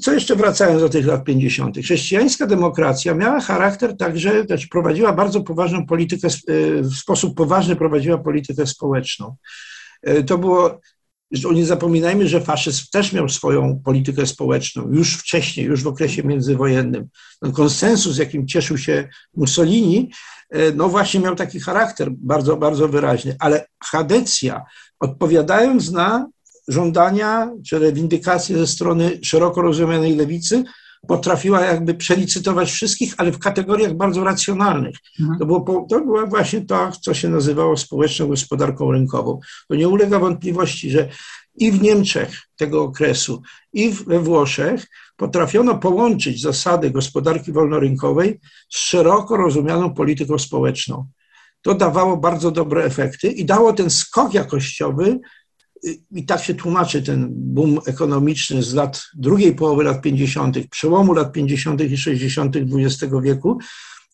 Co 0.00 0.12
jeszcze 0.12 0.36
wracając 0.36 0.80
do 0.80 0.88
tych 0.88 1.06
lat 1.06 1.24
50. 1.24 1.78
Chrześcijańska 1.78 2.46
demokracja 2.46 3.14
miała 3.14 3.40
charakter 3.40 3.96
także, 3.96 4.44
też 4.44 4.66
prowadziła 4.66 5.12
bardzo 5.12 5.40
poważną 5.40 5.86
politykę, 5.86 6.28
e, 6.28 6.82
w 6.82 6.94
sposób 6.94 7.36
poważny 7.36 7.76
prowadziła 7.76 8.18
politykę 8.18 8.66
społeczną. 8.66 9.36
E, 10.02 10.22
to 10.22 10.38
było, 10.38 10.80
nie 11.54 11.66
zapominajmy, 11.66 12.28
że 12.28 12.40
faszyzm 12.40 12.84
też 12.92 13.12
miał 13.12 13.28
swoją 13.28 13.80
politykę 13.84 14.26
społeczną, 14.26 14.92
już 14.92 15.16
wcześniej, 15.16 15.66
już 15.66 15.82
w 15.82 15.86
okresie 15.86 16.22
międzywojennym. 16.22 17.08
Ten 17.40 17.52
konsensus, 17.52 18.18
jakim 18.18 18.46
cieszył 18.46 18.78
się 18.78 19.08
Mussolini, 19.36 20.10
e, 20.50 20.72
no 20.72 20.88
właśnie 20.88 21.20
miał 21.20 21.36
taki 21.36 21.60
charakter 21.60 22.10
bardzo, 22.10 22.56
bardzo 22.56 22.88
wyraźny, 22.88 23.36
ale 23.38 23.66
Hadecja, 23.84 24.64
odpowiadając 25.00 25.92
na 25.92 26.26
żądania 26.68 27.50
czy 27.66 27.78
rewindykacje 27.78 28.58
ze 28.58 28.66
strony 28.66 29.18
szeroko 29.22 29.62
rozumianej 29.62 30.16
lewicy 30.16 30.64
potrafiła 31.08 31.60
jakby 31.60 31.94
przelicytować 31.94 32.70
wszystkich, 32.70 33.14
ale 33.16 33.32
w 33.32 33.38
kategoriach 33.38 33.94
bardzo 33.94 34.24
racjonalnych. 34.24 34.96
Mhm. 35.20 35.38
To, 35.38 35.46
było, 35.46 35.86
to 35.90 36.00
było 36.00 36.26
właśnie 36.26 36.60
to, 36.60 36.90
co 37.00 37.14
się 37.14 37.28
nazywało 37.28 37.76
społeczną 37.76 38.28
gospodarką 38.28 38.92
rynkową. 38.92 39.40
To 39.68 39.74
nie 39.74 39.88
ulega 39.88 40.18
wątpliwości, 40.18 40.90
że 40.90 41.08
i 41.56 41.72
w 41.72 41.82
Niemczech 41.82 42.42
tego 42.56 42.82
okresu, 42.82 43.42
i 43.72 43.90
we 43.90 44.20
Włoszech 44.20 44.86
potrafiono 45.16 45.78
połączyć 45.78 46.40
zasady 46.40 46.90
gospodarki 46.90 47.52
wolnorynkowej 47.52 48.40
z 48.68 48.78
szeroko 48.78 49.36
rozumianą 49.36 49.94
polityką 49.94 50.38
społeczną. 50.38 51.06
To 51.62 51.74
dawało 51.74 52.16
bardzo 52.16 52.50
dobre 52.50 52.84
efekty 52.84 53.28
i 53.28 53.44
dało 53.44 53.72
ten 53.72 53.90
skok 53.90 54.34
jakościowy 54.34 55.20
i 56.10 56.26
tak 56.26 56.42
się 56.42 56.54
tłumaczy 56.54 57.02
ten 57.02 57.28
boom 57.30 57.78
ekonomiczny 57.86 58.62
z 58.62 58.74
lat 58.74 59.02
drugiej 59.14 59.54
połowy 59.54 59.84
lat 59.84 60.02
50., 60.02 60.68
przełomu 60.70 61.14
lat 61.14 61.32
50. 61.32 61.80
i 61.80 61.96
60. 61.96 62.56
XX 62.56 63.12
wieku, 63.22 63.58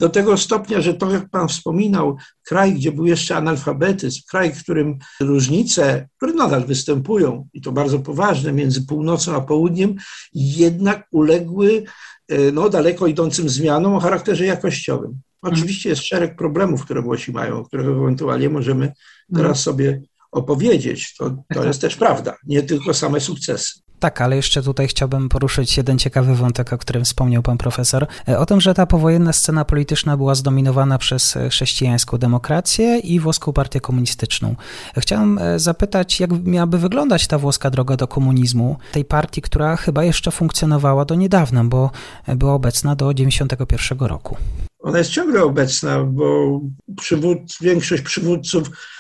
do 0.00 0.09
tego 0.09 0.37
stopnia, 0.37 0.81
że 0.81 0.95
to, 0.95 1.11
jak 1.11 1.31
Pan 1.31 1.49
wspominał, 1.49 2.17
kraj, 2.43 2.75
gdzie 2.75 2.93
był 2.93 3.07
jeszcze 3.07 3.37
analfabetyzm, 3.37 4.21
kraj, 4.31 4.55
w 4.55 4.62
którym 4.62 4.99
różnice, 5.21 6.09
które 6.17 6.33
nadal 6.33 6.67
występują, 6.67 7.49
i 7.53 7.61
to 7.61 7.73
bardzo 7.73 7.99
poważne, 7.99 8.53
między 8.53 8.87
północą 8.87 9.37
a 9.37 9.41
południem, 9.41 9.95
jednak 10.35 11.07
uległy 11.12 11.85
e, 12.29 12.53
no, 12.53 12.69
daleko 12.69 13.07
idącym 13.07 13.49
zmianom 13.49 13.95
o 13.95 14.00
charakterze 14.00 14.47
jakościowym. 14.47 15.21
Oczywiście 15.43 15.89
jest 15.89 16.03
szereg 16.03 16.37
problemów, 16.37 16.85
które 16.85 17.03
Włosi 17.03 17.33
mają, 17.33 17.59
o 17.59 17.65
których 17.65 17.87
ewentualnie 17.87 18.49
możemy 18.49 18.93
teraz 19.35 19.62
sobie 19.62 20.03
opowiedzieć. 20.33 21.15
To, 21.17 21.37
to 21.55 21.65
jest 21.65 21.81
też 21.81 21.97
prawda, 21.97 22.37
nie 22.47 22.63
tylko 22.63 22.95
same 22.95 23.21
sukcesy. 23.21 23.81
Tak, 24.01 24.21
ale 24.21 24.37
jeszcze 24.37 24.63
tutaj 24.63 24.89
chciałbym 24.89 25.29
poruszyć 25.29 25.77
jeden 25.77 25.99
ciekawy 25.99 26.35
wątek, 26.35 26.73
o 26.73 26.79
którym 26.79 27.05
wspomniał 27.05 27.43
pan 27.43 27.59
profesor, 27.59 28.07
e, 28.29 28.39
o 28.39 28.47
tym, 28.47 28.61
że 28.61 28.75
ta 28.75 28.87
powojenna 28.87 29.33
scena 29.33 29.65
polityczna 29.65 30.17
była 30.17 30.35
zdominowana 30.35 30.99
przez 30.99 31.39
chrześcijańską 31.51 32.19
demokrację 32.19 32.99
i 32.99 33.21
włoską 33.21 33.53
partię 33.53 33.81
komunistyczną. 33.81 34.57
Chciałem 34.97 35.39
e, 35.39 35.59
zapytać, 35.59 36.21
jak 36.21 36.31
miałaby 36.45 36.79
wyglądać 36.79 37.27
ta 37.27 37.39
włoska 37.39 37.71
droga 37.71 37.97
do 37.97 38.09
komunizmu, 38.09 38.77
tej 38.93 39.05
partii, 39.05 39.43
która 39.43 39.77
chyba 39.77 40.05
jeszcze 40.05 40.31
funkcjonowała 40.31 41.05
do 41.05 41.15
niedawna, 41.15 41.65
bo 41.65 41.91
była 42.37 42.55
obecna 42.55 42.97
do 42.97 43.13
1991 43.15 44.09
roku. 44.09 44.37
Ona 44.79 44.99
jest 44.99 45.11
ciągle 45.11 45.43
obecna, 45.43 46.05
bo 46.05 46.61
przywód, 46.97 47.39
większość 47.61 48.03
przywódców 48.03 48.71
E, 48.71 49.00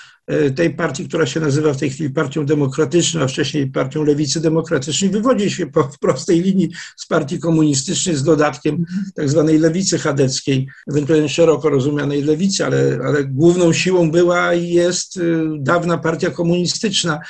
tej 0.56 0.74
partii, 0.74 1.08
która 1.08 1.26
się 1.26 1.40
nazywa 1.40 1.72
w 1.72 1.76
tej 1.76 1.90
chwili 1.90 2.10
Partią 2.10 2.46
Demokratyczną, 2.46 3.20
a 3.20 3.26
wcześniej 3.26 3.66
Partią 3.66 4.04
Lewicy 4.04 4.40
Demokratycznej, 4.40 5.10
wywodzi 5.10 5.50
się 5.50 5.66
po 5.66 5.90
prostej 6.00 6.40
linii 6.40 6.68
z 6.96 7.06
partii 7.06 7.38
komunistycznej 7.38 8.16
z 8.16 8.22
dodatkiem 8.22 8.84
tak 9.14 9.28
zwanej 9.28 9.58
lewicy 9.58 9.98
chadeckiej, 9.98 10.68
ewentualnie 10.90 11.28
szeroko 11.28 11.70
rozumianej 11.70 12.22
lewicy, 12.22 12.66
ale, 12.66 12.98
ale 13.06 13.24
główną 13.24 13.72
siłą 13.72 14.10
była 14.10 14.54
i 14.54 14.68
jest 14.68 15.16
y, 15.16 15.44
dawna 15.58 15.98
partia 15.98 16.30
komunistyczna 16.30 17.20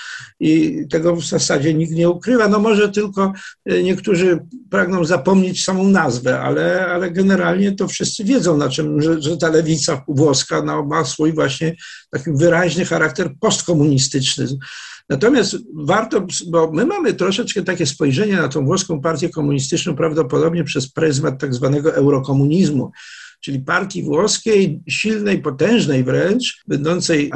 i 0.40 0.84
tego 0.90 1.16
w 1.16 1.24
zasadzie 1.24 1.74
nikt 1.74 1.92
nie 1.92 2.08
ukrywa. 2.08 2.48
No 2.48 2.58
może 2.58 2.88
tylko 2.88 3.32
y, 3.72 3.82
niektórzy 3.82 4.38
pragną 4.70 5.04
zapomnieć 5.04 5.64
samą 5.64 5.88
nazwę, 5.88 6.40
ale, 6.40 6.86
ale 6.86 7.10
generalnie 7.10 7.72
to 7.72 7.88
wszyscy 7.88 8.24
wiedzą, 8.24 8.56
na 8.56 8.68
czym, 8.68 9.02
że, 9.02 9.22
że 9.22 9.36
ta 9.36 9.48
lewica 9.48 10.04
włoska 10.08 10.62
no, 10.62 10.84
ma 10.84 11.04
swój 11.04 11.32
właśnie 11.32 11.76
taki 12.10 12.30
wyraźny 12.34 12.84
charakter 12.90 13.30
postkomunistyczny. 13.40 14.46
Natomiast 15.08 15.56
warto, 15.74 16.26
bo 16.46 16.72
my 16.72 16.86
mamy 16.86 17.14
troszeczkę 17.14 17.62
takie 17.62 17.86
spojrzenie 17.86 18.36
na 18.36 18.48
tą 18.48 18.64
włoską 18.64 19.00
partię 19.00 19.28
komunistyczną 19.28 19.96
prawdopodobnie 19.96 20.64
przez 20.64 20.92
pryzmat 20.92 21.40
tak 21.40 21.54
zwanego 21.54 21.94
eurokomunizmu, 21.94 22.90
czyli 23.40 23.60
partii 23.60 24.02
włoskiej, 24.02 24.80
silnej, 24.88 25.42
potężnej 25.42 26.04
wręcz, 26.04 26.62
będącej 26.68 27.30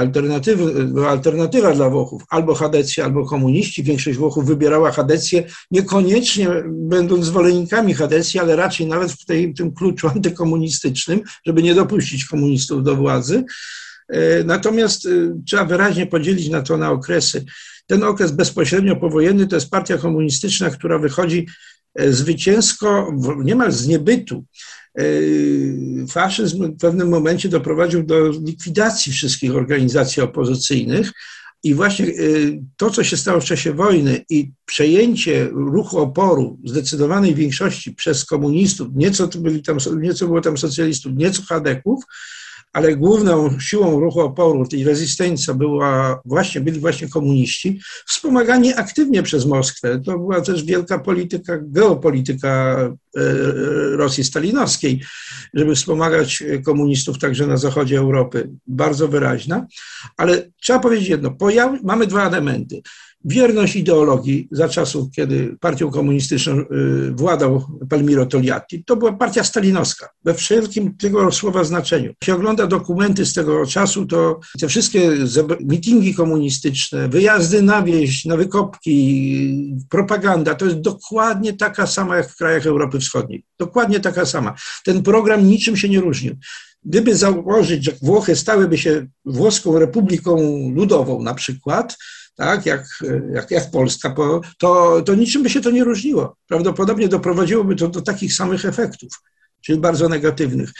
alternatywa 1.07 1.73
dla 1.73 1.91
Włochów, 1.91 2.23
albo 2.31 2.55
Hadecja, 2.55 3.05
albo 3.05 3.27
komuniści. 3.27 3.83
Większość 3.83 4.19
Włochów 4.19 4.47
wybierała 4.47 4.93
Hadecję, 4.93 5.45
niekoniecznie 5.71 6.49
będąc 6.67 7.25
zwolennikami 7.25 7.95
Hadecji, 7.95 8.41
ale 8.41 8.57
raczej 8.57 8.87
nawet 8.87 9.13
w 9.13 9.25
tej, 9.25 9.55
tym 9.55 9.73
kluczu 9.73 10.09
antykomunistycznym, 10.09 11.21
żeby 11.47 11.63
nie 11.63 11.75
dopuścić 11.75 12.25
komunistów 12.25 12.85
do 12.85 12.97
władzy. 12.97 13.45
E, 14.09 14.45
natomiast 14.45 15.07
e, 15.07 15.11
trzeba 15.47 15.65
wyraźnie 15.65 16.07
podzielić 16.07 16.49
na 16.49 16.63
to 16.63 16.77
na 16.77 16.91
okresy. 16.91 17.45
Ten 17.87 18.03
okres 18.03 18.31
bezpośrednio 18.31 18.97
powojenny 18.97 19.47
to 19.47 19.57
jest 19.57 19.71
partia 19.71 19.99
komunistyczna, 19.99 20.71
która 20.71 20.99
wychodzi 20.99 21.47
e, 21.95 22.13
zwycięsko, 22.13 23.13
niemal 23.45 23.73
z 23.73 23.87
niebytu. 23.87 24.45
Faszyzm 26.09 26.73
w 26.73 26.81
pewnym 26.81 27.09
momencie 27.09 27.49
doprowadził 27.49 28.03
do 28.03 28.29
likwidacji 28.29 29.13
wszystkich 29.13 29.57
organizacji 29.57 30.23
opozycyjnych. 30.23 31.13
I 31.63 31.75
właśnie 31.75 32.07
to, 32.77 32.91
co 32.91 33.05
się 33.05 33.17
stało 33.17 33.41
w 33.41 33.45
czasie 33.45 33.73
wojny 33.73 34.25
i 34.31 34.51
przejęcie 34.67 35.49
ruchu 35.53 35.99
oporu 35.99 36.59
zdecydowanej 36.65 37.35
większości 37.35 37.93
przez 37.93 38.25
komunistów, 38.25 38.89
nieco, 38.95 39.29
byli 39.29 39.63
tam, 39.63 39.79
nieco 40.01 40.27
było 40.27 40.41
tam 40.41 40.59
socjalistów, 40.59 41.13
nieco 41.17 41.43
chadeków, 41.49 42.05
ale 42.75 42.97
główną 42.97 43.61
siłą 43.61 44.01
ruchu 44.01 44.21
oporu, 44.21 44.67
tej 44.67 44.85
rezystencji 44.85 45.55
była 45.55 46.21
właśnie, 46.25 46.61
byli 46.61 46.81
właśnie 46.81 47.09
komuniści, 47.09 47.81
wspomagani 48.07 48.75
aktywnie 48.75 49.23
przez 49.23 49.47
Moskwę. 49.47 50.01
To 50.05 50.19
była 50.19 50.41
też 50.41 50.65
wielka 50.65 50.99
polityka, 50.99 51.59
geopolityka 51.63 52.77
e, 53.17 53.21
Rosji 53.97 54.25
stalinowskiej, 54.25 55.01
żeby 55.55 55.75
wspomagać 55.75 56.43
komunistów 56.65 57.19
także 57.19 57.47
na 57.47 57.57
zachodzie 57.57 57.99
Europy, 57.99 58.51
bardzo 58.67 59.09
wyraźna. 59.09 59.67
Ale 60.17 60.51
trzeba 60.63 60.79
powiedzieć 60.79 61.09
jedno, 61.09 61.37
mamy 61.83 62.07
dwa 62.07 62.29
elementy 62.29 62.83
wierność 63.25 63.77
ideologii 63.77 64.49
za 64.51 64.69
czasów, 64.69 65.11
kiedy 65.17 65.57
partią 65.61 65.91
komunistyczną 65.91 66.59
y, 66.59 66.65
władał 67.13 67.67
Palmiro 67.89 68.27
Togliatti. 68.27 68.85
To 68.85 68.97
była 68.97 69.13
partia 69.13 69.45
stalinowska, 69.45 70.09
we 70.25 70.35
wszelkim 70.35 70.97
tego 70.97 71.33
słowa 71.33 71.65
znaczeniu. 71.65 72.07
Jak 72.07 72.25
się 72.25 72.35
ogląda 72.35 72.67
dokumenty 72.67 73.27
z 73.27 73.35
tego 73.35 73.67
czasu, 73.67 74.07
to 74.07 74.41
te 74.61 74.69
wszystkie 74.69 75.11
mitingi 75.61 76.15
komunistyczne, 76.15 77.09
wyjazdy 77.09 77.63
na 77.63 77.83
wieś, 77.83 78.25
na 78.25 78.37
wykopki, 78.37 79.77
propaganda, 79.91 80.55
to 80.55 80.65
jest 80.65 80.81
dokładnie 80.81 81.53
taka 81.53 81.87
sama 81.87 82.17
jak 82.17 82.31
w 82.31 82.37
krajach 82.37 82.67
Europy 82.67 83.01
Wschodniej. 83.01 83.45
Dokładnie 83.59 84.01
taka 84.01 84.27
sama. 84.27 84.55
Ten 84.85 85.03
program 85.03 85.47
niczym 85.47 85.77
się 85.77 85.89
nie 85.89 86.01
różnił. 86.01 86.37
Gdyby 86.85 87.17
założyć, 87.17 87.85
że 87.85 87.93
Włochy 88.03 88.37
stałyby 88.37 88.79
się 88.79 89.07
włoską 89.25 89.79
republiką 89.79 90.37
ludową 90.75 91.23
na 91.23 91.35
przykład, 91.35 91.97
tak, 92.35 92.67
jak, 92.67 92.87
jak, 93.35 93.51
jak 93.51 93.71
Polska, 93.71 94.15
to, 94.59 95.03
to 95.03 95.15
niczym 95.15 95.43
by 95.43 95.51
się 95.51 95.61
to 95.61 95.71
nie 95.71 95.85
różniło. 95.85 96.37
Prawdopodobnie 96.49 97.09
doprowadziłoby 97.09 97.77
to 97.77 97.89
do 97.89 98.03
takich 98.03 98.35
samych 98.35 98.65
efektów, 98.65 99.11
czyli 99.61 99.81
bardzo 99.81 100.09
negatywnych. 100.09 100.71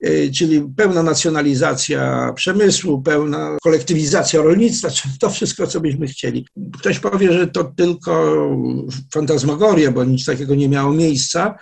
E, 0.00 0.30
czyli 0.30 0.62
pełna 0.76 1.02
nacjonalizacja 1.02 2.32
przemysłu, 2.36 3.02
pełna 3.02 3.58
kolektywizacja 3.62 4.42
rolnictwa, 4.42 4.88
to 5.20 5.30
wszystko, 5.30 5.66
co 5.66 5.80
byśmy 5.80 6.06
chcieli. 6.06 6.46
Ktoś 6.78 6.98
powie, 6.98 7.32
że 7.32 7.46
to 7.46 7.64
tylko 7.64 8.36
fantazmagoria, 9.12 9.90
bo 9.90 10.04
nic 10.04 10.24
takiego 10.24 10.54
nie 10.54 10.68
miało 10.68 10.92
miejsca. 10.92 11.58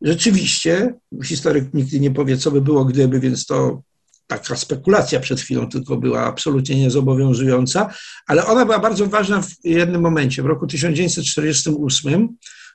Rzeczywiście, 0.00 0.94
historyk 1.24 1.74
nigdy 1.74 2.00
nie 2.00 2.10
powie, 2.10 2.36
co 2.36 2.50
by 2.50 2.60
było, 2.60 2.84
gdyby, 2.84 3.20
więc 3.20 3.46
to 3.46 3.82
taka 4.28 4.56
spekulacja 4.56 5.20
przed 5.20 5.40
chwilą 5.40 5.68
tylko 5.68 5.96
była 5.96 6.24
absolutnie 6.24 6.76
niezobowiązująca, 6.76 7.90
ale 8.26 8.46
ona 8.46 8.64
była 8.64 8.78
bardzo 8.78 9.06
ważna 9.06 9.42
w 9.42 9.50
jednym 9.64 10.02
momencie. 10.02 10.42
W 10.42 10.46
roku 10.46 10.66
1948, 10.66 12.28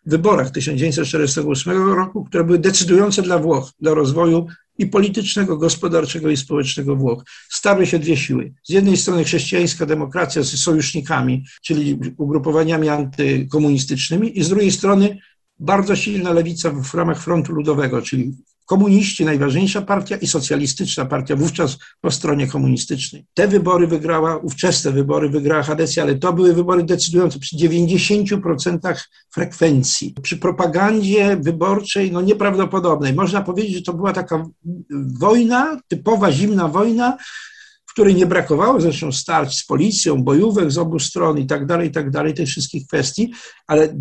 w 0.06 0.10
wyborach 0.10 0.52
1948 0.52 1.94
roku, 1.94 2.24
które 2.24 2.44
były 2.44 2.60
decydujące 2.60 3.22
dla 3.22 3.40
Włoch, 3.40 3.72
dla 3.80 3.94
rozwoju 3.94 4.48
i 4.78 4.88
politycznego, 4.88 5.58
gospodarczego 5.58 6.30
i 6.30 6.38
społecznego 6.38 6.96
Włoch. 6.96 7.24
Starły 7.50 7.86
się 7.86 8.00
dwie 8.00 8.18
siły. 8.18 8.54
Z 8.64 8.70
jednej 8.70 8.98
strony 8.98 9.24
chrześcijańska 9.24 9.86
demokracja 9.86 10.44
z 10.44 10.60
sojusznikami, 10.60 11.46
czyli 11.62 12.00
ugrupowaniami 12.18 12.90
antykomunistycznymi, 12.90 14.40
i 14.40 14.44
z 14.44 14.50
drugiej 14.50 14.72
strony 14.72 15.18
bardzo 15.60 15.96
silna 15.96 16.34
lewica 16.34 16.72
w 16.72 16.94
ramach 16.94 17.22
frontu 17.22 17.54
ludowego, 17.54 18.02
czyli 18.02 18.32
komuniści, 18.74 19.26
najważniejsza 19.26 19.82
partia 19.82 20.18
i 20.18 20.28
socjalistyczna 20.28 21.06
partia, 21.06 21.36
wówczas 21.36 21.78
po 22.02 22.12
stronie 22.12 22.48
komunistycznej. 22.48 23.26
Te 23.34 23.48
wybory 23.48 23.88
wygrała, 23.88 24.38
ówczesne 24.38 24.92
wybory 24.92 25.30
wygrała 25.30 25.64
Hadecja, 25.64 26.04
ale 26.04 26.16
to 26.16 26.34
były 26.34 26.54
wybory 26.54 26.84
decydujące 26.84 27.40
przy 27.40 27.56
90% 27.56 28.80
frekwencji. 29.34 30.16
Przy 30.22 30.38
propagandzie 30.38 31.38
wyborczej, 31.42 32.12
no 32.12 32.22
nieprawdopodobnej. 32.22 33.14
Można 33.14 33.42
powiedzieć, 33.42 33.76
że 33.76 33.82
to 33.82 33.94
była 33.94 34.14
taka 34.14 34.46
wojna, 35.20 35.80
typowa 35.88 36.32
zimna 36.32 36.68
wojna, 36.68 37.18
której 37.94 38.16
nie 38.16 38.26
brakowało 38.26 38.82
zresztą 38.82 39.12
starć 39.12 39.60
z 39.60 39.66
policją, 39.66 40.24
bojówek 40.24 40.72
z 40.72 40.78
obu 40.78 41.00
stron 41.00 41.38
i 41.38 41.46
tak 41.46 41.66
dalej, 41.66 41.90
i 41.90 41.92
tak 41.92 42.12
dalej, 42.12 42.34
tych 42.34 42.48
wszystkich 42.48 42.88
kwestii, 42.88 43.34
ale 43.68 43.96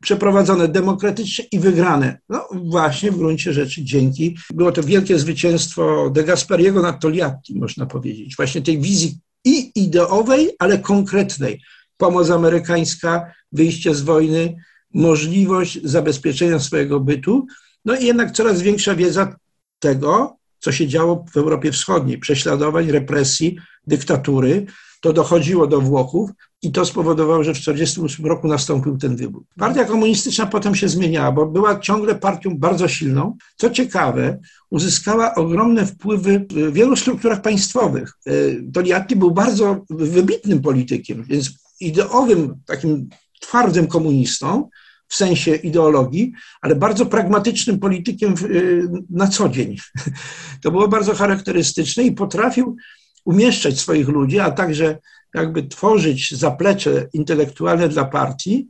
przeprowadzone 0.00 0.68
demokratycznie 0.68 1.44
i 1.52 1.58
wygrane. 1.58 2.18
No 2.28 2.48
właśnie 2.52 3.10
w 3.10 3.16
gruncie 3.18 3.52
rzeczy 3.52 3.84
dzięki. 3.84 4.36
Było 4.54 4.72
to 4.72 4.82
wielkie 4.82 5.18
zwycięstwo 5.18 6.10
De 6.10 6.24
Gasperiego 6.24 6.82
nad 6.82 7.00
Toliatti, 7.00 7.58
można 7.58 7.86
powiedzieć. 7.86 8.36
Właśnie 8.36 8.62
tej 8.62 8.78
wizji 8.78 9.18
i 9.44 9.72
ideowej, 9.74 10.50
ale 10.58 10.78
konkretnej. 10.78 11.60
Pomoc 11.96 12.30
amerykańska, 12.30 13.32
wyjście 13.52 13.94
z 13.94 14.00
wojny, 14.00 14.56
możliwość 14.94 15.78
zabezpieczenia 15.84 16.58
swojego 16.58 17.00
bytu, 17.00 17.46
no 17.84 17.96
i 17.96 18.06
jednak 18.06 18.32
coraz 18.32 18.62
większa 18.62 18.94
wiedza 18.94 19.36
tego, 19.78 20.39
co 20.60 20.72
się 20.72 20.88
działo 20.88 21.24
w 21.32 21.36
Europie 21.36 21.72
Wschodniej, 21.72 22.18
prześladowań, 22.18 22.90
represji, 22.90 23.56
dyktatury. 23.86 24.66
To 25.00 25.12
dochodziło 25.12 25.66
do 25.66 25.80
Włochów 25.80 26.30
i 26.62 26.72
to 26.72 26.84
spowodowało, 26.84 27.44
że 27.44 27.54
w 27.54 27.58
1948 27.58 28.26
roku 28.26 28.48
nastąpił 28.48 28.98
ten 28.98 29.16
wybór. 29.16 29.44
Partia 29.58 29.84
komunistyczna 29.84 30.46
potem 30.46 30.74
się 30.74 30.88
zmieniała, 30.88 31.32
bo 31.32 31.46
była 31.46 31.80
ciągle 31.80 32.14
partią 32.14 32.58
bardzo 32.58 32.88
silną. 32.88 33.36
Co 33.56 33.70
ciekawe, 33.70 34.38
uzyskała 34.70 35.34
ogromne 35.34 35.86
wpływy 35.86 36.46
w 36.50 36.72
wielu 36.72 36.96
strukturach 36.96 37.42
państwowych. 37.42 38.12
E, 38.26 39.16
był 39.16 39.30
bardzo 39.30 39.84
wybitnym 39.90 40.62
politykiem, 40.62 41.24
więc 41.24 41.50
ideowym, 41.80 42.54
takim 42.66 43.08
twardym 43.40 43.86
komunistą, 43.86 44.68
w 45.10 45.14
sensie 45.14 45.54
ideologii, 45.54 46.32
ale 46.60 46.76
bardzo 46.76 47.06
pragmatycznym 47.06 47.78
politykiem 47.78 48.34
y, 48.42 48.88
na 49.10 49.28
co 49.28 49.48
dzień. 49.48 49.76
To 50.62 50.70
było 50.70 50.88
bardzo 50.88 51.14
charakterystyczne 51.14 52.02
i 52.02 52.12
potrafił 52.12 52.76
umieszczać 53.24 53.80
swoich 53.80 54.08
ludzi, 54.08 54.40
a 54.40 54.50
także 54.50 54.98
jakby 55.34 55.62
tworzyć 55.62 56.30
zaplecze 56.30 57.08
intelektualne 57.12 57.88
dla 57.88 58.04
partii, 58.04 58.68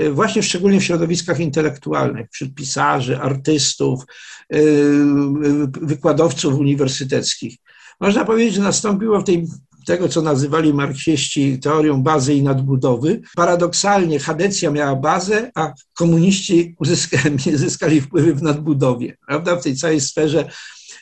y, 0.00 0.10
właśnie 0.10 0.42
szczególnie 0.42 0.80
w 0.80 0.84
środowiskach 0.84 1.40
intelektualnych, 1.40 2.26
wśród 2.30 2.54
pisarzy, 2.54 3.18
artystów, 3.18 4.04
y, 4.54 4.58
wykładowców 5.82 6.54
uniwersyteckich. 6.54 7.56
Można 8.00 8.24
powiedzieć, 8.24 8.54
że 8.54 8.62
nastąpiło 8.62 9.20
w 9.20 9.24
tej 9.24 9.46
tego, 9.86 10.08
co 10.08 10.22
nazywali 10.22 10.74
marksiści 10.74 11.58
teorią 11.58 12.02
bazy 12.02 12.34
i 12.34 12.42
nadbudowy. 12.42 13.20
Paradoksalnie 13.36 14.18
Hadecja 14.18 14.70
miała 14.70 14.96
bazę, 14.96 15.50
a 15.54 15.72
komuniści 15.94 16.74
uzyskali, 16.78 17.38
zyskali 17.66 18.00
wpływy 18.00 18.34
w 18.34 18.42
nadbudowie, 18.42 19.16
prawda? 19.26 19.56
W 19.56 19.62
tej 19.62 19.76
całej 19.76 20.00
sferze 20.00 20.48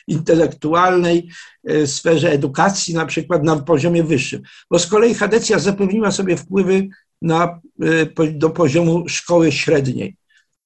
intelektualnej, 0.07 1.29
e, 1.67 1.87
sferze 1.87 2.31
edukacji, 2.31 2.93
na 2.93 3.05
przykład 3.05 3.43
na 3.43 3.55
poziomie 3.55 4.03
wyższym. 4.03 4.41
Bo 4.71 4.79
z 4.79 4.87
kolei 4.87 5.13
Hadecja 5.13 5.59
zapewniła 5.59 6.11
sobie 6.11 6.37
wpływy 6.37 6.87
na, 7.21 7.59
e, 7.81 8.29
do 8.31 8.49
poziomu 8.49 9.09
szkoły 9.09 9.51
średniej. 9.51 10.15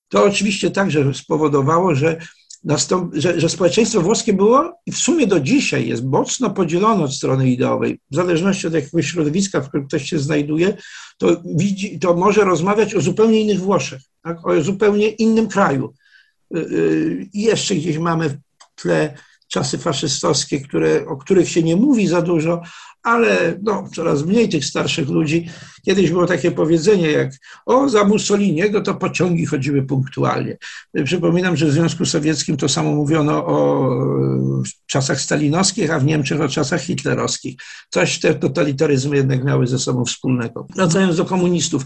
To 0.10 0.24
oczywiście 0.24 0.72
także 0.72 1.14
spowodowało, 1.14 1.96
że 1.96 2.18
nastąp, 2.64 3.16
że, 3.16 3.40
że 3.40 3.50
społeczeństwo 3.50 4.02
włoskie 4.02 4.34
było 4.34 4.74
i 4.86 4.92
w 4.92 4.98
sumie 4.98 5.28
do 5.28 5.40
dzisiaj 5.40 5.88
jest 5.88 6.04
mocno 6.06 6.50
podzielone 6.50 7.04
od 7.04 7.14
strony 7.14 7.50
ideowej. 7.50 8.00
W 8.12 8.16
zależności 8.16 8.68
od 8.68 8.74
jakiegoś 8.74 9.06
środowiska, 9.06 9.62
w 9.62 9.68
którym 9.68 9.88
ktoś 9.88 10.10
się 10.10 10.20
znajduje, 10.20 10.78
to, 11.18 11.42
widzi, 11.56 12.00
to 12.00 12.14
może 12.14 12.44
rozmawiać 12.44 12.96
o 12.96 13.02
zupełnie 13.02 13.42
innych 13.42 13.60
Włoszech, 13.60 14.02
tak? 14.24 14.48
o 14.48 14.62
zupełnie 14.62 15.10
innym 15.10 15.48
kraju. 15.48 15.94
Y, 16.56 16.60
y, 16.60 17.30
I 17.34 17.42
jeszcze 17.42 17.76
gdzieś 17.76 17.98
mamy 17.98 18.30
w 18.30 18.82
tle 18.82 19.18
czasy 19.52 19.78
faszystowskie, 19.78 20.62
które, 20.62 21.06
o 21.08 21.18
których 21.18 21.50
się 21.50 21.64
nie 21.64 21.76
mówi 21.76 22.08
za 22.08 22.22
dużo, 22.22 22.62
ale 23.04 23.60
no, 23.64 23.90
coraz 23.96 24.26
mniej 24.26 24.50
tych 24.50 24.66
starszych 24.66 25.10
ludzi. 25.10 25.50
Kiedyś 25.86 26.12
było 26.12 26.26
takie 26.26 26.52
powiedzenie 26.52 27.12
jak 27.12 27.32
o, 27.66 27.90
za 27.90 28.04
Mussoliniego 28.04 28.82
to 28.82 28.96
pociągi 28.96 29.46
chodziły 29.46 29.84
punktualnie. 29.84 30.58
Przypominam, 31.04 31.58
że 31.58 31.66
w 31.66 31.72
Związku 31.72 32.06
Sowieckim 32.06 32.58
to 32.58 32.70
samo 32.70 32.92
mówiono 32.92 33.46
o 33.46 33.90
czasach 34.86 35.22
stalinowskich, 35.22 35.92
a 35.92 36.00
w 36.00 36.06
Niemczech 36.06 36.42
o 36.42 36.50
czasach 36.50 36.82
hitlerowskich. 36.82 37.56
Coś 37.90 38.20
te 38.20 38.36
totalitaryzmy 38.36 39.16
jednak 39.16 39.44
miały 39.44 39.68
ze 39.68 39.80
sobą 39.80 40.06
wspólnego. 40.06 40.68
Wracając 40.76 41.18
do 41.18 41.26
komunistów. 41.26 41.86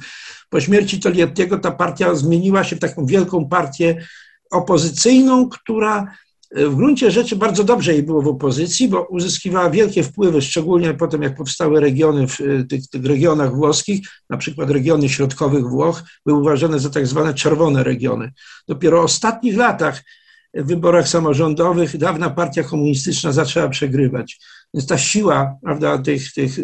Po 0.50 0.62
śmierci 0.62 1.00
Toliattiego 1.00 1.60
ta 1.60 1.72
partia 1.72 2.16
zmieniła 2.16 2.64
się 2.64 2.76
w 2.76 2.80
taką 2.80 3.06
wielką 3.06 3.48
partię 3.50 4.06
opozycyjną, 4.52 5.50
która 5.50 6.08
w 6.56 6.76
gruncie 6.76 7.12
rzeczy 7.12 7.36
bardzo 7.36 7.64
dobrze 7.64 7.94
jej 7.94 8.04
było 8.04 8.22
w 8.22 8.28
opozycji, 8.28 8.88
bo 8.88 9.04
uzyskiwała 9.04 9.70
wielkie 9.70 10.04
wpływy, 10.04 10.42
szczególnie 10.42 10.94
potem 10.94 11.22
jak 11.22 11.36
powstały 11.36 11.80
regiony 11.80 12.28
w 12.28 12.38
tych, 12.70 12.90
tych 12.90 13.06
regionach 13.06 13.56
włoskich, 13.56 14.08
na 14.30 14.38
przykład 14.38 14.70
regiony 14.70 15.10
środkowych 15.10 15.70
Włoch, 15.70 16.04
były 16.26 16.40
uważane 16.40 16.80
za 16.80 16.90
tak 16.90 17.08
zwane 17.08 17.34
czerwone 17.34 17.84
regiony. 17.84 18.32
Dopiero 18.68 19.02
w 19.02 19.06
ostatnich 19.06 19.58
latach 19.58 20.04
w 20.54 20.68
wyborach 20.68 21.08
samorządowych 21.08 21.98
dawna 21.98 22.30
partia 22.30 22.64
komunistyczna 22.64 23.32
zaczęła 23.32 23.70
przegrywać. 23.70 24.40
Więc 24.74 24.88
ta 24.88 24.98
siła 24.98 25.56
prawda, 25.64 25.98
tych, 25.98 26.34
tych 26.34 26.60
y, 26.60 26.64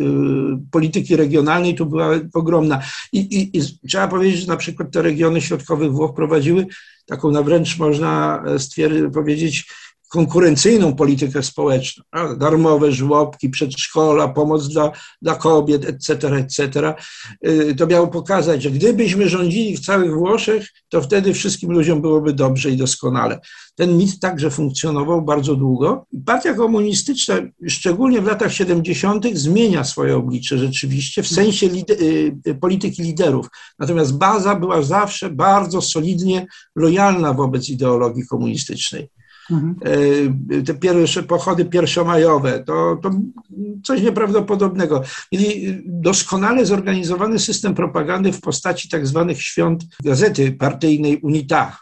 polityki 0.72 1.16
regionalnej 1.16 1.76
tu 1.76 1.86
była 1.86 2.10
ogromna. 2.34 2.82
I, 3.14 3.20
i, 3.20 3.58
I, 3.58 3.62
trzeba 3.88 4.08
powiedzieć, 4.08 4.42
że 4.42 4.48
na 4.48 4.58
przykład 4.58 4.92
te 4.92 5.02
regiony 5.02 5.42
środkowych 5.42 5.92
Włoch 5.92 6.16
prowadziły 6.16 6.66
taką 7.10 7.32
na 7.32 7.44
wręcz 7.44 7.78
można 7.78 8.44
stwierdzić, 8.58 9.04
powiedzieć 9.14 9.72
konkurencyjną 10.10 10.96
politykę 10.96 11.44
społeczną, 11.44 12.04
darmowe 12.38 12.92
żłobki, 12.92 13.50
przedszkola, 13.50 14.28
pomoc 14.28 14.68
dla, 14.68 14.92
dla 15.22 15.36
kobiet, 15.36 15.86
etc., 15.86 16.38
etc., 16.38 16.94
y, 17.48 17.76
to 17.76 17.88
miało 17.88 18.08
pokazać, 18.08 18.64
że 18.64 18.72
gdybyśmy 18.72 19.30
rządzili 19.30 19.78
w 19.78 19.86
całych 19.86 20.14
Włoszech, 20.14 20.68
to 20.90 21.02
wtedy 21.02 21.34
wszystkim 21.34 21.72
ludziom 21.72 22.02
byłoby 22.02 22.34
dobrze 22.34 22.70
i 22.70 22.78
doskonale. 22.78 23.40
Ten 23.76 23.98
mit 23.98 24.20
także 24.20 24.52
funkcjonował 24.52 25.22
bardzo 25.22 25.56
długo. 25.56 26.06
Partia 26.26 26.54
komunistyczna, 26.54 27.36
szczególnie 27.68 28.22
w 28.22 28.26
latach 28.26 28.54
70., 28.54 29.26
zmienia 29.34 29.84
swoje 29.84 30.18
oblicze 30.18 30.58
rzeczywiście 30.58 31.24
w 31.24 31.28
sensie 31.28 31.68
y, 32.48 32.56
polityki 32.62 33.04
liderów. 33.04 33.48
Natomiast 33.80 34.18
baza 34.18 34.56
była 34.56 34.82
zawsze 34.82 35.30
bardzo 35.30 35.82
solidnie 35.82 36.48
lojalna 36.76 37.34
wobec 37.34 37.70
ideologii 37.70 38.28
komunistycznej. 38.28 39.10
Mhm. 39.52 39.76
E, 40.60 40.62
te 40.64 40.74
pierwsze 40.74 41.24
pochody 41.24 41.66
pierwszomajowe, 41.66 42.64
to, 42.64 43.00
to 43.04 43.12
coś 43.84 44.02
nieprawdopodobnego. 44.02 45.04
Mieli 45.32 45.82
doskonale 45.86 46.66
zorganizowany 46.66 47.40
system 47.40 47.76
propagandy 47.76 48.32
w 48.32 48.42
postaci 48.42 48.90
tak 48.90 49.08
zwanych 49.08 49.42
świąt 49.42 49.84
gazety 50.04 50.52
partyjnej 50.52 51.18
Unita. 51.18 51.78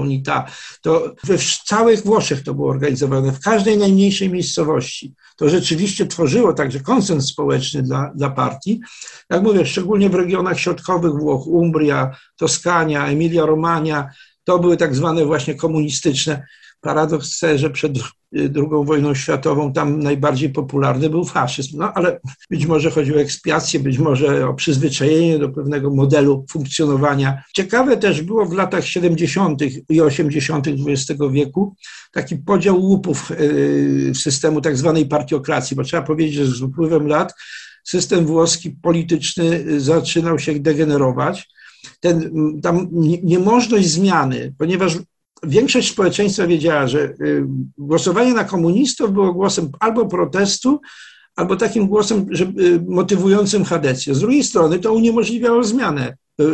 Unita. 0.00 0.46
To 0.82 1.14
we 1.24 1.38
całych 1.64 2.04
Włoszech 2.04 2.42
to 2.42 2.54
było 2.54 2.70
organizowane, 2.70 3.32
w 3.32 3.40
każdej 3.40 3.78
najmniejszej 3.78 4.30
miejscowości. 4.30 5.14
To 5.36 5.48
rzeczywiście 5.48 6.06
tworzyło 6.06 6.52
także 6.52 6.80
konsens 6.80 7.26
społeczny 7.26 7.82
dla, 7.82 8.12
dla 8.14 8.30
partii. 8.30 8.80
Jak 9.30 9.42
mówię, 9.42 9.66
szczególnie 9.66 10.10
w 10.10 10.14
regionach 10.14 10.60
środkowych 10.60 11.12
Włoch, 11.12 11.46
Umbria, 11.46 12.16
Toskania, 12.36 13.06
Emilia-Romagna, 13.06 14.10
to 14.44 14.58
były 14.58 14.76
tak 14.76 14.94
zwane 14.94 15.24
właśnie 15.24 15.54
komunistyczne 15.54 16.46
Paradoks 16.80 17.40
że 17.56 17.70
przed 17.70 17.98
II 18.34 18.84
wojną 18.84 19.14
światową 19.14 19.72
tam 19.72 20.00
najbardziej 20.00 20.50
popularny 20.50 21.10
był 21.10 21.24
faszyzm. 21.24 21.78
No 21.78 21.92
ale 21.92 22.20
być 22.50 22.66
może 22.66 22.90
chodzi 22.90 23.14
o 23.14 23.20
ekspiację, 23.20 23.80
być 23.80 23.98
może 23.98 24.48
o 24.48 24.54
przyzwyczajenie 24.54 25.38
do 25.38 25.48
pewnego 25.48 25.90
modelu 25.90 26.44
funkcjonowania. 26.50 27.42
Ciekawe 27.54 27.96
też 27.96 28.22
było 28.22 28.46
w 28.46 28.52
latach 28.52 28.84
70. 28.84 29.62
i 29.88 30.00
80. 30.00 30.68
XX 30.68 31.22
wieku 31.32 31.74
taki 32.12 32.36
podział 32.36 32.80
łupów 32.80 33.30
yy, 33.30 34.14
systemu 34.14 34.60
tak 34.60 34.76
zwanej 34.76 35.06
partiokracji, 35.06 35.76
bo 35.76 35.84
trzeba 35.84 36.02
powiedzieć, 36.02 36.34
że 36.34 36.46
z 36.46 36.62
upływem 36.62 37.06
lat 37.06 37.34
system 37.84 38.26
włoski 38.26 38.70
polityczny 38.70 39.64
zaczynał 39.80 40.38
się 40.38 40.60
degenerować. 40.60 41.48
Ten, 42.00 42.30
tam 42.62 42.88
niemożność 43.22 43.88
zmiany, 43.88 44.54
ponieważ 44.58 44.98
większość 45.42 45.92
społeczeństwa 45.92 46.46
wiedziała, 46.46 46.86
że 46.86 47.00
y, 47.00 47.44
głosowanie 47.78 48.34
na 48.34 48.44
komunistów 48.44 49.12
było 49.12 49.32
głosem 49.32 49.70
albo 49.80 50.06
protestu, 50.06 50.80
albo 51.36 51.56
takim 51.56 51.86
głosem 51.86 52.26
że, 52.30 52.44
y, 52.44 52.80
motywującym 52.88 53.64
Hadecję. 53.64 54.14
Z 54.14 54.20
drugiej 54.20 54.44
strony 54.44 54.78
to 54.78 54.92
uniemożliwiało 54.92 55.64
zmianę 55.64 56.16
y, 56.40 56.44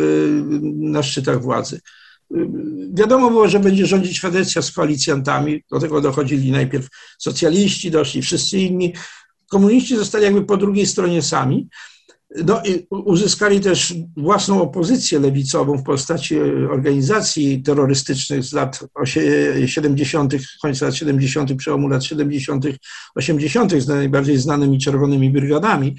na 0.73 1.03
szczytach 1.03 1.41
władzy. 1.41 1.79
Wiadomo 2.93 3.29
było, 3.29 3.47
że 3.47 3.59
będzie 3.59 3.85
rządzić 3.85 4.21
Hadecja 4.21 4.61
z 4.61 4.71
koalicjantami. 4.71 5.63
Do 5.71 5.79
tego 5.79 6.01
dochodzili 6.01 6.51
najpierw 6.51 6.87
socjaliści, 7.19 7.91
doszli 7.91 8.21
wszyscy 8.21 8.59
inni. 8.59 8.93
Komuniści 9.49 9.95
zostali 9.97 10.23
jakby 10.23 10.45
po 10.45 10.57
drugiej 10.57 10.85
stronie 10.85 11.21
sami. 11.21 11.67
No, 12.45 12.61
uzyskali 12.89 13.59
też 13.59 13.93
własną 14.17 14.61
opozycję 14.61 15.19
lewicową 15.19 15.77
w 15.77 15.83
postaci 15.83 16.39
organizacji 16.71 17.63
terrorystycznych 17.63 18.43
z 18.43 18.53
lat 18.53 18.79
70., 19.65 20.33
końca 20.61 20.85
lat 20.85 20.95
70., 20.95 21.55
przełomu 21.55 21.87
lat 21.87 22.03
70., 22.03 22.65
80., 23.15 23.73
z 23.73 23.87
najbardziej 23.87 24.37
znanymi 24.37 24.79
czerwonymi 24.79 25.29
brygadami. 25.29 25.95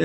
E, 0.00 0.04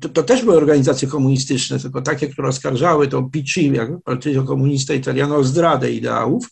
to, 0.00 0.08
to, 0.08 0.22
też 0.22 0.44
były 0.44 0.56
organizacje 0.56 1.08
komunistyczne, 1.08 1.78
tylko 1.78 2.02
takie, 2.02 2.28
które 2.28 2.48
oskarżały 2.48 3.08
to 3.08 3.22
PC, 3.22 3.60
jak 3.60 3.90
Partito 4.04 4.42
Komunista 4.44 4.94
Italiano, 4.94 5.36
o 5.36 5.44
zdradę 5.44 5.92
ideałów. 5.92 6.48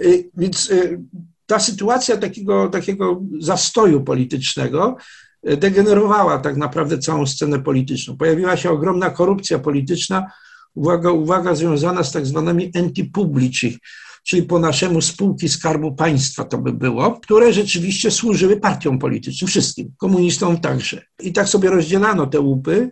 E, 0.00 0.04
więc 0.36 0.70
e, 0.70 1.02
ta 1.46 1.58
sytuacja 1.58 2.16
takiego, 2.16 2.68
takiego 2.68 3.22
zastoju 3.40 4.04
politycznego 4.04 4.96
degenerowała 5.44 6.38
tak 6.38 6.56
naprawdę 6.56 6.98
całą 6.98 7.26
scenę 7.26 7.60
polityczną. 7.60 8.16
Pojawiła 8.16 8.56
się 8.56 8.70
ogromna 8.70 9.10
korupcja 9.10 9.58
polityczna, 9.58 10.26
uwaga, 10.74 11.10
uwaga, 11.10 11.54
związana 11.54 12.04
z 12.04 12.12
tak 12.12 12.26
zwanymi 12.26 12.70
antipublici, 12.76 13.78
czyli 14.24 14.42
po 14.42 14.58
naszemu 14.58 15.00
spółki 15.00 15.48
Skarbu 15.48 15.94
Państwa 15.94 16.44
to 16.44 16.58
by 16.58 16.72
było, 16.72 17.20
które 17.20 17.52
rzeczywiście 17.52 18.10
służyły 18.10 18.56
partiom 18.56 18.98
politycznym, 18.98 19.48
wszystkim, 19.48 19.92
komunistom 19.96 20.60
także. 20.60 21.02
I 21.22 21.32
tak 21.32 21.48
sobie 21.48 21.70
rozdzielano 21.70 22.26
te 22.26 22.40
łupy. 22.40 22.90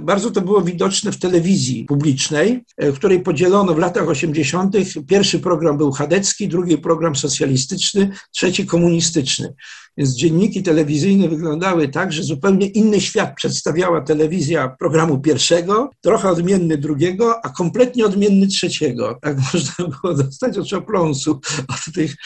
Bardzo 0.00 0.30
to 0.30 0.40
było 0.40 0.62
widoczne 0.62 1.12
w 1.12 1.18
telewizji 1.18 1.84
publicznej, 1.84 2.64
w 2.78 2.94
której 2.94 3.20
podzielono 3.20 3.74
w 3.74 3.78
latach 3.78 4.08
80. 4.08 4.76
Pierwszy 5.08 5.38
program 5.40 5.78
był 5.78 5.92
chadecki, 5.92 6.48
drugi 6.48 6.78
program 6.78 7.16
socjalistyczny, 7.16 8.10
trzeci 8.32 8.66
komunistyczny. 8.66 9.54
Więc 9.96 10.14
dzienniki 10.14 10.62
telewizyjne 10.62 11.28
wyglądały 11.28 11.88
tak, 11.88 12.12
że 12.12 12.22
zupełnie 12.22 12.66
inny 12.66 13.00
świat 13.00 13.34
przedstawiała 13.36 14.00
telewizja 14.00 14.76
programu 14.78 15.20
pierwszego, 15.20 15.90
trochę 16.00 16.28
odmienny 16.28 16.78
drugiego, 16.78 17.44
a 17.44 17.48
kompletnie 17.48 18.06
odmienny 18.06 18.46
trzeciego. 18.46 19.18
Tak 19.22 19.36
można 19.52 19.74
było 19.88 20.14
dostać 20.14 20.58
oczopląsu 20.58 21.40
od 21.68 21.94
tych 21.94 22.16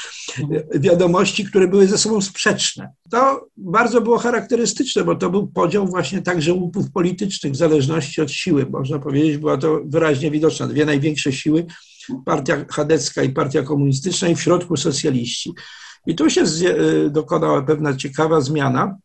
wiadomości, 0.75 1.45
które 1.45 1.69
były 1.69 1.87
ze 1.87 1.99
sobą 1.99 2.21
sprzeczne. 2.21 2.93
To 3.11 3.49
bardzo 3.57 4.01
było 4.01 4.19
charakterystyczne, 4.19 5.05
bo 5.05 5.15
to 5.15 5.31
był 5.31 5.47
podział 5.47 5.87
właśnie 5.87 6.23
także 6.23 6.53
łupów 6.53 6.91
politycznych 6.93 7.53
w 7.53 7.57
zależności 7.57 8.21
od 8.21 8.31
siły. 8.31 8.67
Można 8.71 8.99
powiedzieć, 8.99 9.37
była 9.37 9.57
to 9.57 9.81
wyraźnie 9.85 10.31
widoczna. 10.31 10.67
Dwie 10.67 10.85
największe 10.85 11.33
siły, 11.33 11.67
partia 12.25 12.65
chadecka 12.71 13.23
i 13.23 13.31
partia 13.31 13.63
komunistyczna 13.63 14.29
i 14.29 14.37
w 14.37 14.43
środku 14.43 14.77
socjaliści. 14.77 15.53
I 16.07 16.15
tu 16.15 16.31
się 16.31 16.43
e, 16.43 17.11
dokonała 17.11 17.63
pewna 17.63 17.97
ciekawa 17.97 18.41
zmiana. 18.41 18.97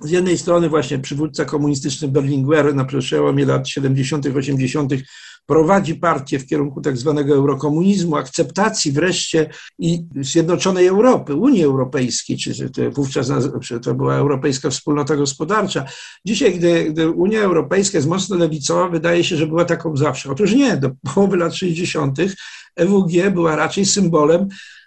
Z 0.00 0.10
jednej 0.10 0.38
strony 0.38 0.68
właśnie 0.68 0.98
przywódca 0.98 1.44
komunistyczny 1.44 2.08
Berlinguer 2.08 2.74
na 2.74 2.84
przełomie 2.84 3.46
lat 3.46 3.68
70., 3.68 4.26
80. 4.36 4.92
prowadzi 5.46 5.94
partię 5.94 6.38
w 6.38 6.46
kierunku 6.46 6.80
tak 6.80 6.96
zwanego 6.96 7.34
eurokomunizmu, 7.34 8.16
akceptacji 8.16 8.92
wreszcie 8.92 9.50
i 9.78 10.04
Zjednoczonej 10.20 10.86
Europy, 10.86 11.34
Unii 11.34 11.64
Europejskiej, 11.64 12.36
czy 12.36 12.70
wówczas 12.90 13.30
to 13.82 13.94
była 13.94 14.14
Europejska 14.14 14.70
Wspólnota 14.70 15.16
Gospodarcza. 15.16 15.84
Dzisiaj, 16.24 16.54
gdy, 16.54 16.84
gdy 16.84 17.10
Unia 17.10 17.40
Europejska 17.40 17.98
jest 17.98 18.08
mocno 18.08 18.36
lewicowa, 18.36 18.88
wydaje 18.88 19.24
się, 19.24 19.36
że 19.36 19.46
była 19.46 19.64
taką 19.64 19.96
zawsze. 19.96 20.30
Otóż 20.30 20.52
nie, 20.52 20.76
do 20.76 20.90
połowy 21.14 21.36
lat 21.36 21.54
60. 21.54 22.18
EWG 22.76 23.30
była 23.30 23.56
raczej 23.56 23.86
symbolem 23.86 24.48
Y, 24.48 24.85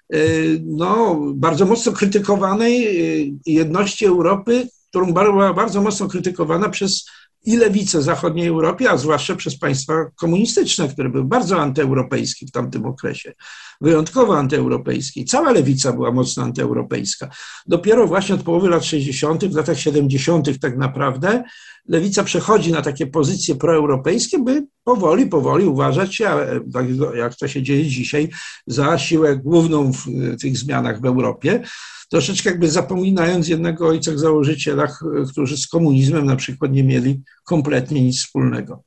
no, 0.65 1.21
bardzo 1.35 1.65
mocno 1.65 1.91
krytykowanej 1.91 2.87
y, 3.21 3.33
jedności 3.45 4.05
Europy, 4.05 4.67
którą 4.89 5.13
była 5.13 5.53
bardzo 5.53 5.81
mocno 5.81 6.07
krytykowana 6.07 6.69
przez 6.69 7.05
i 7.45 7.57
lewicę 7.57 8.01
zachodniej 8.01 8.47
Europie, 8.47 8.89
a 8.89 8.97
zwłaszcza 8.97 9.35
przez 9.35 9.59
państwa 9.59 9.93
komunistyczne, 10.15 10.87
które 10.87 11.09
były 11.09 11.23
bardzo 11.23 11.61
antyeuropejskie 11.61 12.45
w 12.47 12.51
tamtym 12.51 12.85
okresie, 12.85 13.33
wyjątkowo 13.81 14.37
antyeuropejskie. 14.37 15.25
Cała 15.25 15.51
lewica 15.51 15.93
była 15.93 16.11
mocno 16.11 16.43
antyeuropejska. 16.43 17.29
Dopiero 17.67 18.07
właśnie 18.07 18.35
od 18.35 18.43
połowy 18.43 18.69
lat 18.69 18.85
60., 18.85 19.45
w 19.45 19.55
latach 19.55 19.79
70. 19.79 20.59
tak 20.61 20.77
naprawdę, 20.77 21.43
lewica 21.87 22.23
przechodzi 22.23 22.71
na 22.71 22.81
takie 22.81 23.07
pozycje 23.07 23.55
proeuropejskie, 23.55 24.39
by 24.39 24.67
powoli, 24.83 25.25
powoli 25.25 25.65
uważać 25.65 26.15
się, 26.15 26.29
tak 26.73 26.85
jak 27.15 27.35
to 27.35 27.47
się 27.47 27.63
dzieje 27.63 27.85
dzisiaj, 27.87 28.29
za 28.67 28.97
siłę 28.97 29.37
główną 29.37 29.91
w 29.91 30.05
tych 30.41 30.57
zmianach 30.57 31.01
w 31.01 31.05
Europie 31.05 31.63
troszeczkę 32.09 32.49
jakby 32.49 32.71
zapominając 32.71 33.47
jednego 33.47 33.87
ojca 33.87 34.17
założyciela, 34.17 34.87
którzy 35.31 35.57
z 35.57 35.67
komunizmem 35.67 36.25
na 36.25 36.35
przykład 36.35 36.71
nie 36.71 36.83
mieli 36.83 37.21
kompletnie 37.43 38.01
nic 38.01 38.19
wspólnego. 38.19 38.83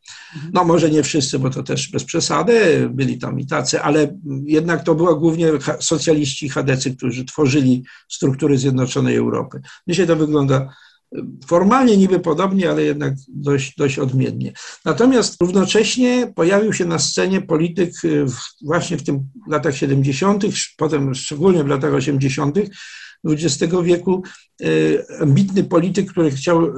No 0.53 0.65
może 0.65 0.91
nie 0.91 1.03
wszyscy, 1.03 1.39
bo 1.39 1.51
to 1.51 1.63
też 1.63 1.91
bez 1.91 2.05
przesady, 2.05 2.89
byli 2.91 3.19
tam 3.19 3.41
i 3.41 3.47
tacy, 3.47 3.83
ale 3.83 4.19
jednak 4.45 4.85
to 4.85 4.95
były 4.95 5.19
głównie 5.19 5.49
socjaliści 5.81 6.47
i 6.47 6.49
chadecy, 6.49 6.97
którzy 6.97 7.25
tworzyli 7.25 7.85
struktury 8.09 8.59
Zjednoczonej 8.59 9.17
Europy. 9.17 9.61
Dzisiaj 9.89 10.07
to 10.07 10.17
wygląda 10.17 10.75
formalnie 11.47 11.97
niby 11.97 12.21
podobnie, 12.21 12.71
ale 12.71 12.83
jednak 12.83 13.15
dość, 13.29 13.75
dość 13.77 13.99
odmiennie. 13.99 14.53
Natomiast 14.85 15.41
równocześnie 15.41 16.33
pojawił 16.37 16.73
się 16.73 16.85
na 16.85 16.99
scenie 16.99 17.41
polityk 17.41 17.93
właśnie 18.65 18.97
w 18.97 19.03
tym 19.03 19.29
latach 19.49 19.77
70., 19.77 20.45
potem 20.77 21.15
szczególnie 21.15 21.65
w 21.65 21.69
latach 21.69 21.95
80., 21.95 22.59
XX 23.25 23.73
wieku 23.83 24.23
e, 24.63 24.67
ambitny 25.21 25.65
polityk, 25.65 26.11
który 26.13 26.31
chciał 26.31 26.65
e, 26.65 26.73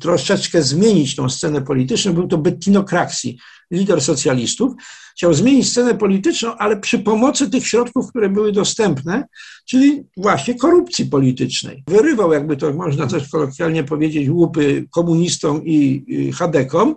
troszeczkę 0.00 0.62
zmienić 0.62 1.16
tą 1.16 1.28
scenę 1.28 1.62
polityczną, 1.62 2.12
był 2.12 2.28
to 2.28 2.38
Bettino 2.38 2.84
Craxi, 2.84 3.38
lider 3.70 4.00
socjalistów. 4.00 4.72
Chciał 5.16 5.34
zmienić 5.34 5.68
scenę 5.68 5.94
polityczną, 5.94 6.56
ale 6.56 6.80
przy 6.80 6.98
pomocy 6.98 7.50
tych 7.50 7.66
środków, 7.66 8.08
które 8.10 8.28
były 8.28 8.52
dostępne, 8.52 9.24
czyli 9.64 10.02
właśnie 10.16 10.54
korupcji 10.54 11.06
politycznej. 11.06 11.84
Wyrywał, 11.88 12.32
jakby 12.32 12.56
to 12.56 12.72
można 12.72 13.06
też 13.06 13.28
kolokwialnie 13.28 13.84
powiedzieć, 13.84 14.28
łupy 14.28 14.86
komunistom 14.90 15.64
i 15.64 16.32
Hadekom, 16.34 16.94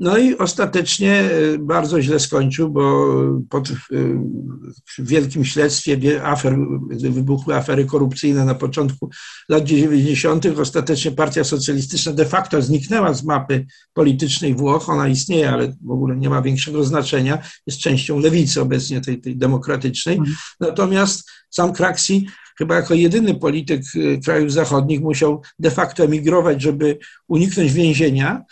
no 0.00 0.18
i 0.18 0.38
ostatecznie 0.38 1.12
e, 1.12 1.58
bardzo 1.58 2.02
źle 2.02 2.20
skończył, 2.20 2.70
bo 2.70 3.06
po 3.50 3.62
wielkim 4.98 5.44
śledztwie 5.44 6.22
afer, 6.24 6.56
wybuchły 6.90 7.54
afery 7.54 7.84
korupcyjne 7.84 8.44
na 8.44 8.54
początku 8.54 9.10
lat 9.48 9.64
90., 9.64 10.46
ostatecznie 10.46 11.10
Partia 11.10 11.44
Socjalistyczna 11.44 12.12
de 12.12 12.24
facto 12.26 12.62
zniknęła 12.62 13.14
z 13.14 13.24
mapy 13.24 13.66
politycznej 13.92 14.54
Włoch. 14.54 14.88
Ona 14.88 15.08
istnieje, 15.08 15.50
ale 15.50 15.76
w 15.82 15.90
ogóle 15.90 16.16
nie 16.16 16.30
ma 16.30 16.42
większego 16.42 16.84
znaczenia. 16.84 17.38
Jest 17.66 17.78
częścią 17.78 18.18
lewicy 18.18 18.60
obecnie, 18.60 19.00
tej, 19.00 19.20
tej 19.20 19.36
demokratycznej. 19.36 20.16
Mhm. 20.16 20.36
Natomiast 20.60 21.30
sam 21.50 21.72
Craxi 21.72 22.28
chyba 22.58 22.76
jako 22.76 22.94
jedyny 22.94 23.34
polityk 23.34 23.82
e, 23.96 24.18
krajów 24.18 24.52
zachodnich 24.52 25.00
musiał 25.00 25.42
de 25.58 25.70
facto 25.70 26.04
emigrować, 26.04 26.62
żeby 26.62 26.98
uniknąć 27.28 27.72
więzienia 27.72 28.44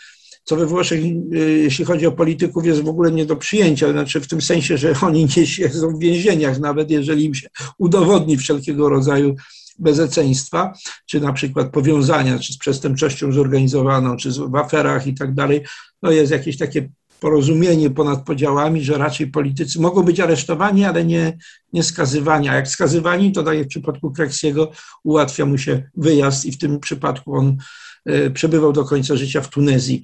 co 0.49 0.55
we 0.55 0.65
Włoszech, 0.65 1.03
y, 1.03 1.59
jeśli 1.63 1.85
chodzi 1.85 2.07
o 2.07 2.11
polityków, 2.11 2.65
jest 2.65 2.81
w 2.81 2.89
ogóle 2.89 3.11
nie 3.11 3.25
do 3.25 3.35
przyjęcia. 3.35 3.91
Znaczy 3.91 4.21
w 4.21 4.27
tym 4.27 4.41
sensie, 4.41 4.77
że 4.77 4.93
oni 5.07 5.27
nie 5.37 5.47
siedzą 5.47 5.95
w 5.95 5.99
więzieniach, 5.99 6.59
nawet 6.59 6.91
jeżeli 6.91 7.25
im 7.25 7.35
się 7.35 7.47
udowodni 7.77 8.37
wszelkiego 8.37 8.89
rodzaju 8.89 9.35
bezeceństwa, 9.79 10.73
czy 11.05 11.19
na 11.19 11.33
przykład 11.33 11.71
powiązania, 11.71 12.39
czy 12.39 12.53
z 12.53 12.57
przestępczością 12.57 13.31
zorganizowaną, 13.31 14.17
czy 14.17 14.31
w 14.31 14.55
aferach 14.55 15.07
i 15.07 15.13
tak 15.13 15.33
dalej, 15.33 15.61
no 16.01 16.11
jest 16.11 16.31
jakieś 16.31 16.57
takie 16.57 16.89
porozumienie 17.19 17.89
ponad 17.89 18.23
podziałami, 18.25 18.83
że 18.83 18.97
raczej 18.97 19.27
politycy 19.27 19.81
mogą 19.81 20.03
być 20.03 20.19
aresztowani, 20.19 20.85
ale 20.85 21.05
nie, 21.05 21.37
nie 21.73 21.83
skazywani. 21.83 22.49
A 22.49 22.55
jak 22.55 22.67
skazywani, 22.67 23.31
to 23.31 23.43
daje 23.43 23.63
w 23.63 23.67
przypadku 23.67 24.11
Kreksiego 24.11 24.71
ułatwia 25.03 25.45
mu 25.45 25.57
się 25.57 25.83
wyjazd 25.97 26.45
i 26.45 26.51
w 26.51 26.57
tym 26.57 26.79
przypadku 26.79 27.35
on 27.35 27.57
y, 28.09 28.31
przebywał 28.31 28.73
do 28.73 28.85
końca 28.85 29.15
życia 29.15 29.41
w 29.41 29.49
Tunezji. 29.49 30.03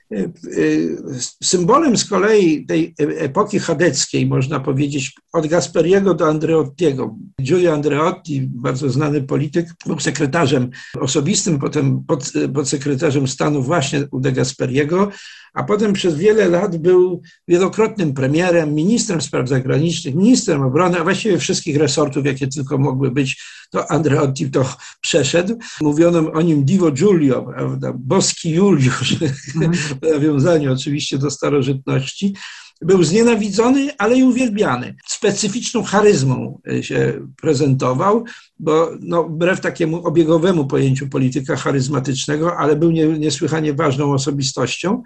Symbolem 1.43 1.97
z 1.97 2.05
kolei 2.05 2.65
tej 2.65 2.93
epoki 2.97 3.59
chadeckiej, 3.59 4.25
można 4.25 4.59
powiedzieć, 4.59 5.15
od 5.33 5.47
Gasperiego 5.47 6.13
do 6.13 6.27
Andreottiego. 6.27 7.15
Giulio 7.41 7.73
Andreotti, 7.73 8.41
bardzo 8.41 8.89
znany 8.89 9.21
polityk, 9.21 9.67
był 9.85 9.99
sekretarzem 9.99 10.69
osobistym, 10.99 11.59
potem 11.59 12.03
pod, 12.03 12.31
podsekretarzem 12.53 13.27
stanu 13.27 13.63
właśnie 13.63 14.07
u 14.11 14.19
de 14.19 14.31
Gasperiego, 14.31 15.11
a 15.53 15.63
potem 15.63 15.93
przez 15.93 16.15
wiele 16.15 16.47
lat 16.47 16.77
był 16.77 17.21
wielokrotnym 17.47 18.13
premierem, 18.13 18.73
ministrem 18.73 19.21
spraw 19.21 19.49
zagranicznych, 19.49 20.15
ministrem 20.15 20.61
obrony, 20.61 20.99
a 20.99 21.03
właściwie 21.03 21.37
wszystkich 21.37 21.77
resortów, 21.77 22.25
jakie 22.25 22.47
tylko 22.47 22.77
mogły 22.77 23.11
być, 23.11 23.43
to 23.71 23.91
Andreotti 23.91 24.51
to 24.51 24.75
przeszedł. 25.01 25.57
Mówiono 25.81 26.31
o 26.31 26.41
nim 26.41 26.65
Divo 26.65 26.91
Giulio, 26.91 27.43
prawda? 27.43 27.93
boski 27.95 28.51
Juliusz, 28.51 29.15
mm. 29.55 29.71
Nawiązanie 30.01 30.71
oczywiście 30.71 31.17
do 31.17 31.31
starożytności. 31.31 32.33
Był 32.81 33.03
znienawidzony, 33.03 33.89
ale 33.97 34.17
i 34.17 34.23
uwielbiany. 34.23 34.95
Specyficzną 35.07 35.83
charyzmą 35.83 36.61
się 36.81 37.27
prezentował, 37.41 38.23
bo 38.59 38.91
no, 38.99 39.23
wbrew 39.23 39.61
takiemu 39.61 40.07
obiegowemu 40.07 40.67
pojęciu 40.67 41.07
polityka 41.09 41.55
charyzmatycznego, 41.55 42.57
ale 42.57 42.75
był 42.75 42.91
niesłychanie 42.91 43.73
ważną 43.73 44.13
osobistością 44.13 45.03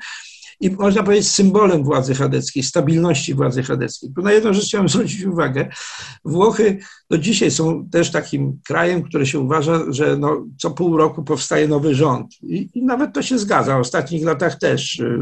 i 0.60 0.70
można 0.70 1.04
powiedzieć 1.04 1.28
symbolem 1.28 1.84
władzy 1.84 2.16
chadeckiej, 2.16 2.64
stabilności 2.64 3.34
władzy 3.34 3.64
chadeckiej. 3.64 4.10
Tu 4.16 4.22
na 4.22 4.32
jedną 4.32 4.54
rzecz 4.54 4.66
chciałem 4.66 4.90
zwrócić 4.96 5.24
uwagę. 5.24 5.70
Włochy 6.26 6.80
do 7.10 7.18
dzisiaj 7.18 7.52
są 7.52 7.90
też 7.90 8.12
takim 8.12 8.60
krajem, 8.68 9.04
który 9.04 9.26
się 9.26 9.40
uważa, 9.40 9.84
że 9.90 10.18
no, 10.18 10.46
co 10.58 10.72
pół 10.72 10.98
roku 10.98 11.24
powstaje 11.24 11.68
nowy 11.68 11.96
rząd. 11.96 12.34
I, 12.42 12.70
I, 12.74 12.84
nawet 12.84 13.14
to 13.14 13.22
się 13.22 13.40
zgadza. 13.40 13.78
W 13.78 13.82
ostatnich 13.82 14.24
latach 14.24 14.60
też 14.60 15.00
y, 15.00 15.20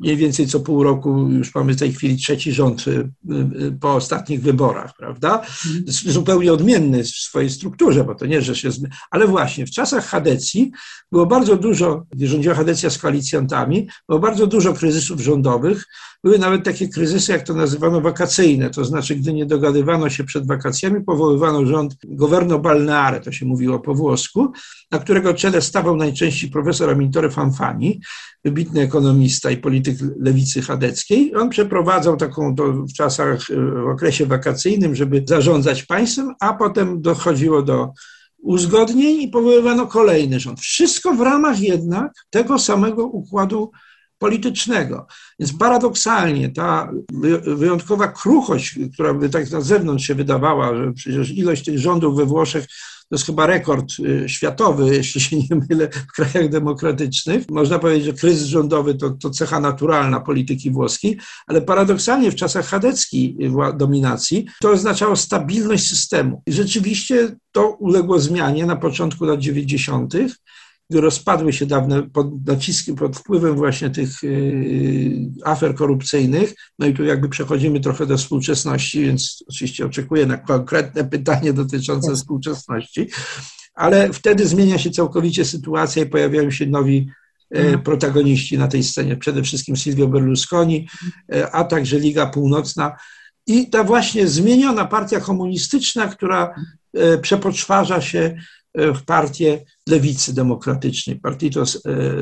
mniej 0.00 0.16
więcej 0.16 0.46
co 0.46 0.60
pół 0.60 0.82
roku 0.82 1.28
już 1.30 1.54
mamy 1.54 1.72
w 1.72 1.78
tej 1.78 1.92
chwili 1.92 2.16
trzeci 2.16 2.52
rząd 2.52 2.88
y, 2.88 2.90
y, 2.90 3.78
po 3.80 3.94
ostatnich 3.94 4.42
wyborach, 4.42 4.92
prawda? 4.98 5.42
Zupełnie 5.86 6.52
odmienny 6.52 7.04
w 7.04 7.08
swojej 7.08 7.50
strukturze, 7.50 8.04
bo 8.04 8.14
to 8.14 8.26
nie, 8.26 8.42
że 8.42 8.56
się... 8.56 8.70
Ale 9.10 9.26
właśnie 9.26 9.66
w 9.66 9.70
czasach 9.70 10.06
Hadecji 10.06 10.72
było 11.12 11.26
bardzo 11.26 11.56
dużo, 11.56 12.04
gdy 12.10 12.28
rządziła 12.28 12.54
Hadecja 12.54 12.90
z 12.90 12.98
koalicjantami, 12.98 13.88
było 14.08 14.20
bardzo 14.20 14.46
dużo 14.46 14.65
kryzysów 14.74 15.20
rządowych. 15.20 15.84
Były 16.24 16.38
nawet 16.38 16.64
takie 16.64 16.88
kryzysy, 16.88 17.32
jak 17.32 17.42
to 17.42 17.54
nazywano, 17.54 18.00
wakacyjne, 18.00 18.70
to 18.70 18.84
znaczy, 18.84 19.16
gdy 19.16 19.32
nie 19.32 19.46
dogadywano 19.46 20.10
się 20.10 20.24
przed 20.24 20.46
wakacjami, 20.46 21.04
powoływano 21.04 21.66
rząd 21.66 21.96
governo 22.04 22.58
balneare, 22.58 23.20
to 23.20 23.32
się 23.32 23.46
mówiło 23.46 23.78
po 23.78 23.94
włosku, 23.94 24.52
na 24.90 24.98
którego 24.98 25.34
czele 25.34 25.62
stawał 25.62 25.96
najczęściej 25.96 26.50
profesor 26.50 26.90
Amintore 26.90 27.30
Fanfani, 27.30 28.00
wybitny 28.44 28.80
ekonomista 28.80 29.50
i 29.50 29.56
polityk 29.56 29.98
lewicy 30.20 30.62
chadeckiej. 30.62 31.36
On 31.36 31.50
przeprowadzał 31.50 32.16
taką 32.16 32.54
to 32.54 32.72
w 32.72 32.92
czasach, 32.92 33.46
w 33.84 33.88
okresie 33.88 34.26
wakacyjnym, 34.26 34.94
żeby 34.94 35.24
zarządzać 35.26 35.82
państwem, 35.82 36.34
a 36.40 36.54
potem 36.54 37.02
dochodziło 37.02 37.62
do 37.62 37.92
uzgodnień 38.38 39.22
i 39.22 39.28
powoływano 39.28 39.86
kolejny 39.86 40.40
rząd. 40.40 40.60
Wszystko 40.60 41.14
w 41.14 41.20
ramach 41.20 41.60
jednak 41.60 42.12
tego 42.30 42.58
samego 42.58 43.06
układu 43.06 43.70
politycznego. 44.18 45.06
Więc 45.38 45.52
paradoksalnie 45.52 46.50
ta 46.50 46.92
wyjątkowa 47.46 48.08
kruchość, 48.08 48.78
która 48.92 49.14
by 49.14 49.28
tak 49.28 49.50
na 49.50 49.60
zewnątrz 49.60 50.06
się 50.06 50.14
wydawała, 50.14 50.76
że 50.76 50.92
przecież 50.92 51.30
ilość 51.30 51.64
tych 51.64 51.78
rządów 51.78 52.16
we 52.16 52.26
Włoszech 52.26 52.66
to 53.08 53.14
jest 53.16 53.26
chyba 53.26 53.46
rekord 53.46 53.92
y, 53.98 54.28
światowy, 54.28 54.90
jeśli 54.96 55.20
się 55.20 55.36
nie 55.36 55.60
mylę, 55.70 55.88
w 55.88 56.12
krajach 56.12 56.50
demokratycznych. 56.50 57.44
Można 57.50 57.78
powiedzieć, 57.78 58.04
że 58.04 58.12
kryzys 58.12 58.48
rządowy 58.48 58.94
to, 58.94 59.10
to 59.10 59.30
cecha 59.30 59.60
naturalna 59.60 60.20
polityki 60.20 60.70
włoskiej, 60.70 61.18
ale 61.46 61.62
paradoksalnie 61.62 62.30
w 62.30 62.34
czasach 62.34 62.66
chadeckiej 62.66 63.36
dominacji 63.76 64.46
to 64.60 64.70
oznaczało 64.70 65.16
stabilność 65.16 65.88
systemu. 65.88 66.42
I 66.46 66.52
rzeczywiście 66.52 67.36
to 67.52 67.68
uległo 67.68 68.18
zmianie 68.18 68.66
na 68.66 68.76
początku 68.76 69.24
lat 69.24 69.40
90 69.40 70.14
gdy 70.14 70.28
rozpadły 70.90 71.52
się 71.52 71.66
dawne 71.66 72.02
pod 72.02 72.46
naciskiem, 72.46 72.96
pod 72.96 73.16
wpływem 73.16 73.56
właśnie 73.56 73.90
tych 73.90 74.24
y, 74.24 75.30
afer 75.44 75.74
korupcyjnych. 75.74 76.54
No 76.78 76.86
i 76.86 76.94
tu 76.94 77.04
jakby 77.04 77.28
przechodzimy 77.28 77.80
trochę 77.80 78.06
do 78.06 78.16
współczesności, 78.16 79.00
więc 79.00 79.44
oczywiście 79.48 79.86
oczekuję 79.86 80.26
na 80.26 80.36
konkretne 80.36 81.04
pytanie 81.04 81.52
dotyczące 81.52 82.08
tak. 82.08 82.16
współczesności. 82.16 83.08
Ale 83.74 84.12
wtedy 84.12 84.46
zmienia 84.46 84.78
się 84.78 84.90
całkowicie 84.90 85.44
sytuacja 85.44 86.02
i 86.02 86.06
pojawiają 86.06 86.50
się 86.50 86.66
nowi 86.66 87.08
e, 87.54 87.58
mhm. 87.58 87.82
protagoniści 87.82 88.58
na 88.58 88.68
tej 88.68 88.84
scenie. 88.84 89.16
Przede 89.16 89.42
wszystkim 89.42 89.76
Silvio 89.76 90.08
Berlusconi, 90.08 90.88
a 91.52 91.64
także 91.64 91.98
Liga 91.98 92.26
Północna. 92.26 92.96
I 93.46 93.70
ta 93.70 93.84
właśnie 93.84 94.28
zmieniona 94.28 94.84
partia 94.84 95.20
komunistyczna, 95.20 96.06
która 96.08 96.54
przepoczwarza 97.22 98.00
się 98.00 98.36
w 98.76 99.02
partię 99.02 99.64
lewicy 99.88 100.34
demokratycznej, 100.34 101.16
Partito 101.16 101.64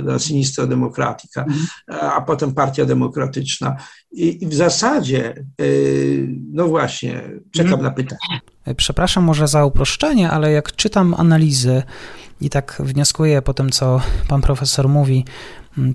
la 0.03 0.19
Sinistra 0.19 0.67
Democratica, 0.67 1.45
mhm. 1.45 1.67
a 2.13 2.21
potem 2.21 2.55
Partia 2.55 2.85
Demokratyczna. 2.85 3.77
I, 4.13 4.47
w 4.47 4.55
zasadzie, 4.55 5.35
e, 5.61 5.65
no 6.53 6.69
właśnie, 6.69 7.23
czekam 7.51 7.73
mhm. 7.73 7.83
na 7.83 7.91
pytanie. 7.91 8.41
Przepraszam 8.77 9.25
może 9.25 9.49
za 9.49 9.65
uproszczenie, 9.65 10.31
ale 10.31 10.53
jak 10.53 10.77
czytam 10.77 11.15
analizy 11.15 11.83
i 12.41 12.51
tak 12.51 12.77
wnioskuję 12.85 13.43
po 13.43 13.55
tym, 13.55 13.71
co 13.71 14.01
pan 14.29 14.43
profesor 14.43 14.89
mówi, 14.89 15.25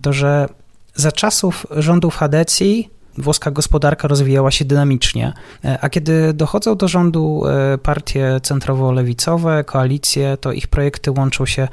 to 0.01 0.13
że 0.13 0.49
za 0.95 1.11
czasów 1.11 1.65
rządów 1.71 2.15
Hadecji 2.15 2.89
włoska 3.17 3.51
gospodarka 3.51 4.07
rozwijała 4.07 4.51
się 4.51 4.65
dynamicznie, 4.65 5.33
e, 5.65 5.77
a 5.81 5.89
kiedy 5.89 6.33
dochodzą 6.33 6.75
do 6.75 6.87
rządu 6.87 7.43
e, 7.47 7.77
partie 7.77 8.39
centrowo-lewicowe, 8.43 9.63
koalicje, 9.63 10.37
to 10.41 10.51
ich 10.51 10.67
projekty 10.67 11.11
łączą 11.11 11.45
się 11.45 11.67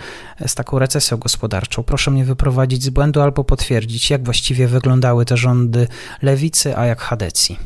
z 0.47 0.55
taką 0.55 0.79
recesją 0.79 1.17
gospodarczą. 1.17 1.83
Proszę 1.83 2.11
mnie 2.11 2.25
wyprowadzić 2.25 2.83
z 2.83 2.91
błędu 2.91 3.21
albo 3.21 3.45
potwierdzić, 3.45 4.11
jak 4.11 4.25
właściwie 4.25 4.69
wyglądały 4.69 5.25
te 5.25 5.37
rządy 5.37 5.87
lewicy, 6.23 6.77
a 6.77 6.87
jak 6.87 7.01
Hadecji. 7.01 7.59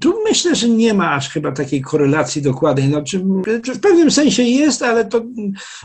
Tu 0.00 0.14
myślę, 0.28 0.54
że 0.54 0.68
nie 0.68 0.94
ma 0.94 1.12
aż 1.12 1.30
chyba 1.30 1.52
takiej 1.52 1.80
korelacji 1.80 2.42
dokładnej. 2.42 2.88
No, 2.88 3.02
czy, 3.02 3.18
w 3.74 3.80
pewnym 3.80 4.10
sensie 4.10 4.42
jest, 4.42 4.82
ale 4.82 5.04
to 5.04 5.24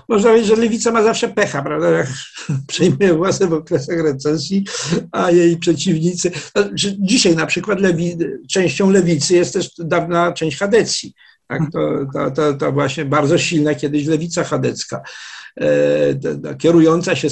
można 0.09 0.29
powiedzieć, 0.29 0.49
że 0.49 0.55
lewica 0.55 0.91
ma 0.91 1.03
zawsze 1.03 1.27
pecha, 1.29 1.61
prawda? 1.61 1.87
Przejmuje 2.67 3.13
władzę 3.13 3.47
w 3.47 3.53
okresach 3.53 4.03
recesji, 4.03 4.65
a 5.11 5.31
jej 5.31 5.57
przeciwnicy. 5.57 6.31
No, 6.55 6.63
dzisiaj 6.99 7.30
na 7.35 7.45
przykład 7.45 7.79
lewi, 7.79 8.17
częścią 8.49 8.89
lewicy 8.89 9.35
jest 9.35 9.53
też 9.53 9.69
dawna 9.77 10.31
część 10.31 10.57
Hadecji. 10.57 11.13
Tak? 11.47 11.61
To, 11.73 12.31
to, 12.35 12.53
to 12.53 12.71
właśnie 12.71 13.05
bardzo 13.05 13.37
silna 13.37 13.75
kiedyś 13.75 14.05
lewica 14.07 14.43
chadecka. 14.43 15.01
e, 15.61 16.55
kierująca 16.55 17.15
się 17.15 17.27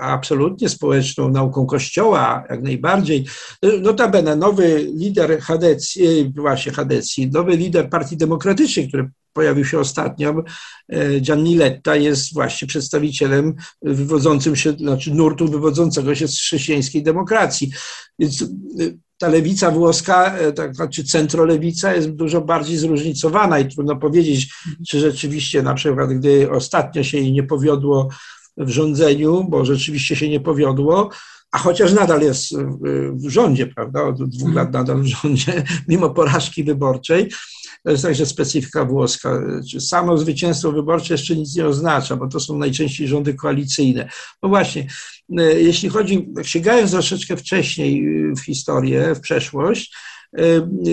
absolutnie 0.00 0.68
społeczną 0.68 1.28
nauką 1.28 1.66
Kościoła, 1.66 2.44
jak 2.50 2.62
najbardziej. 2.62 3.26
Notabene 3.82 4.36
nowy 4.36 4.90
lider 4.94 5.40
Hadecji, 5.40 6.32
właśnie 6.36 6.72
Hadecji, 6.72 7.30
nowy 7.30 7.56
lider 7.56 7.90
Partii 7.90 8.16
Demokratycznej, 8.16 8.88
który 8.88 9.10
pojawił 9.32 9.64
się 9.64 9.78
ostatnio, 9.78 10.44
Gianni 11.20 11.56
Letta 11.56 11.96
jest 11.96 12.34
właśnie 12.34 12.68
przedstawicielem 12.68 13.54
wywodzącym 13.82 14.56
się, 14.56 14.72
znaczy 14.72 15.14
nurtu 15.14 15.48
wywodzącego 15.48 16.14
się 16.14 16.28
z 16.28 16.38
chrześcijańskiej 16.38 17.02
demokracji. 17.02 17.72
Więc 18.18 18.44
ta 19.18 19.28
lewica 19.28 19.70
włoska, 19.70 20.38
e, 20.38 20.52
tak, 20.52 20.72
czy 20.90 21.04
centrolewica 21.04 21.94
jest 21.94 22.10
dużo 22.10 22.40
bardziej 22.40 22.76
zróżnicowana 22.76 23.58
i 23.58 23.68
trudno 23.68 23.96
powiedzieć, 23.96 24.54
czy 24.88 25.00
rzeczywiście 25.00 25.62
na 25.62 25.74
przykład, 25.74 26.12
gdy 26.12 26.50
ostatnio 26.50 27.02
się 27.02 27.18
jej 27.18 27.32
nie 27.32 27.42
powiodło 27.42 28.08
w 28.56 28.68
rządzeniu, 28.68 29.44
bo 29.48 29.64
rzeczywiście 29.64 30.16
się 30.16 30.28
nie 30.28 30.40
powiodło, 30.40 31.10
a 31.52 31.58
chociaż 31.58 31.92
nadal 31.92 32.22
jest 32.22 32.52
w 33.12 33.28
rządzie, 33.28 33.66
prawda, 33.66 34.02
od 34.02 34.28
dwóch 34.28 34.54
lat 34.54 34.72
nadal 34.72 35.02
w 35.02 35.06
rządzie, 35.06 35.64
mimo 35.88 36.10
porażki 36.10 36.64
wyborczej, 36.64 37.28
to 37.86 37.90
jest 37.90 38.02
także 38.02 38.26
specyfika 38.26 38.84
włoska. 38.84 39.42
Samo 39.80 40.18
zwycięstwo 40.18 40.72
wyborcze 40.72 41.14
jeszcze 41.14 41.36
nic 41.36 41.56
nie 41.56 41.66
oznacza, 41.66 42.16
bo 42.16 42.28
to 42.28 42.40
są 42.40 42.58
najczęściej 42.58 43.08
rządy 43.08 43.34
koalicyjne. 43.34 44.08
No 44.42 44.48
właśnie, 44.48 44.86
e, 45.38 45.42
jeśli 45.60 45.88
chodzi, 45.88 46.28
sięgając 46.42 46.90
troszeczkę 46.90 47.36
wcześniej 47.36 48.04
w 48.34 48.40
historię, 48.40 49.14
w 49.14 49.20
przeszłość, 49.20 49.96
e, 50.32 50.42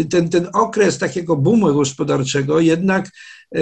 ten, 0.09 0.29
ten 0.29 0.47
okres 0.53 0.97
takiego 0.97 1.35
boomu 1.35 1.73
gospodarczego 1.73 2.59
jednak 2.59 3.09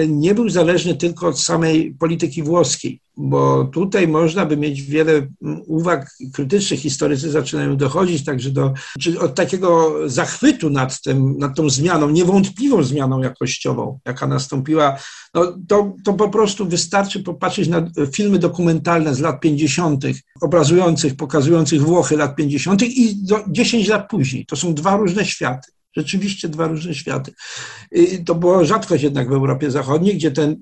nie 0.08 0.34
był 0.34 0.48
zależny 0.48 0.94
tylko 0.94 1.28
od 1.28 1.40
samej 1.40 1.94
polityki 1.98 2.42
włoskiej, 2.42 3.00
bo 3.16 3.64
tutaj 3.64 4.08
można 4.08 4.46
by 4.46 4.56
mieć 4.56 4.82
wiele 4.82 5.28
uwag 5.66 6.10
krytycznych. 6.32 6.80
Historycy 6.80 7.30
zaczynają 7.30 7.76
dochodzić 7.76 8.24
także 8.24 8.50
do 8.50 8.72
czy 9.00 9.20
od 9.20 9.34
takiego 9.34 9.94
zachwytu 10.06 10.70
nad, 10.70 11.02
tym, 11.02 11.38
nad 11.38 11.56
tą 11.56 11.70
zmianą, 11.70 12.10
niewątpliwą 12.10 12.82
zmianą 12.82 13.20
jakościową, 13.20 13.98
jaka 14.06 14.26
nastąpiła. 14.26 14.98
No, 15.34 15.58
to, 15.68 15.94
to 16.04 16.12
po 16.12 16.28
prostu 16.28 16.68
wystarczy 16.68 17.22
popatrzeć 17.22 17.68
na 17.68 17.90
filmy 18.12 18.38
dokumentalne 18.38 19.14
z 19.14 19.20
lat 19.20 19.40
50., 19.40 20.04
obrazujących, 20.40 21.16
pokazujących 21.16 21.82
Włochy 21.82 22.16
lat 22.16 22.36
50. 22.36 22.82
i 22.82 23.26
do 23.26 23.44
10 23.48 23.88
lat 23.88 24.08
później. 24.10 24.46
To 24.46 24.56
są 24.56 24.74
dwa 24.74 24.96
różne 24.96 25.24
światy. 25.24 25.72
Rzeczywiście 25.96 26.48
dwa 26.48 26.66
różne 26.66 26.94
światy. 26.94 27.32
To 28.26 28.34
była 28.34 28.64
rzadkość 28.64 29.02
jednak 29.02 29.28
w 29.28 29.32
Europie 29.32 29.70
Zachodniej, 29.70 30.14
gdzie 30.14 30.30
te 30.30 30.42
y, 30.42 30.56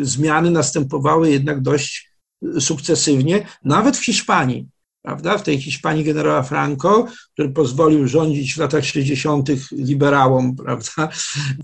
y, 0.00 0.04
zmiany 0.04 0.50
następowały 0.50 1.30
jednak 1.30 1.60
dość 1.60 2.12
sukcesywnie, 2.60 3.46
nawet 3.64 3.96
w 3.96 4.04
Hiszpanii 4.04 4.68
prawda? 5.02 5.38
W 5.38 5.42
tej 5.42 5.60
Hiszpanii 5.60 6.04
generała 6.04 6.42
Franco, 6.42 7.06
który 7.32 7.50
pozwolił 7.50 8.08
rządzić 8.08 8.54
w 8.54 8.58
latach 8.58 8.84
60. 8.84 9.48
liberałom, 9.72 10.56
prawda? 10.56 11.08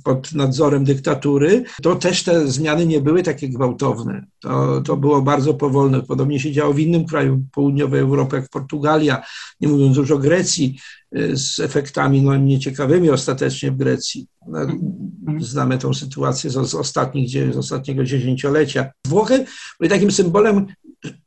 Pod 0.05 0.33
nadzorem 0.33 0.85
dyktatury, 0.85 1.65
to 1.83 1.97
też 1.97 2.23
te 2.23 2.49
zmiany 2.49 2.87
nie 2.87 3.01
były 3.01 3.23
takie 3.23 3.49
gwałtowne. 3.49 4.27
To, 4.41 4.81
to 4.81 4.97
było 4.97 5.23
bardzo 5.23 5.55
powolne. 5.55 6.03
Podobnie 6.03 6.41
się 6.41 6.53
działo 6.53 6.75
w 6.75 6.79
innym 6.79 7.07
kraju 7.07 7.45
południowej 7.53 8.01
Europy, 8.01 8.37
jak 8.37 8.49
Portugalia, 8.49 9.23
nie 9.61 9.69
mówiąc 9.69 9.97
już 9.97 10.11
o 10.11 10.19
Grecji, 10.19 10.79
y, 11.17 11.37
z 11.37 11.61
efektami 11.61 12.23
no, 12.23 12.37
nieciekawymi 12.37 13.11
ostatecznie 13.11 13.71
w 13.71 13.77
Grecji. 13.77 14.27
No, 14.49 14.59
znamy 15.41 15.79
tą 15.79 15.95
sytuację 15.95 16.51
z, 16.51 16.69
z, 16.69 16.75
ostatnich, 16.75 17.31
z 17.55 17.57
ostatniego 17.57 18.05
dziesięciolecia. 18.05 18.91
Włochy 19.07 19.45
były 19.81 19.91
takim 19.91 20.11
symbolem 20.11 20.67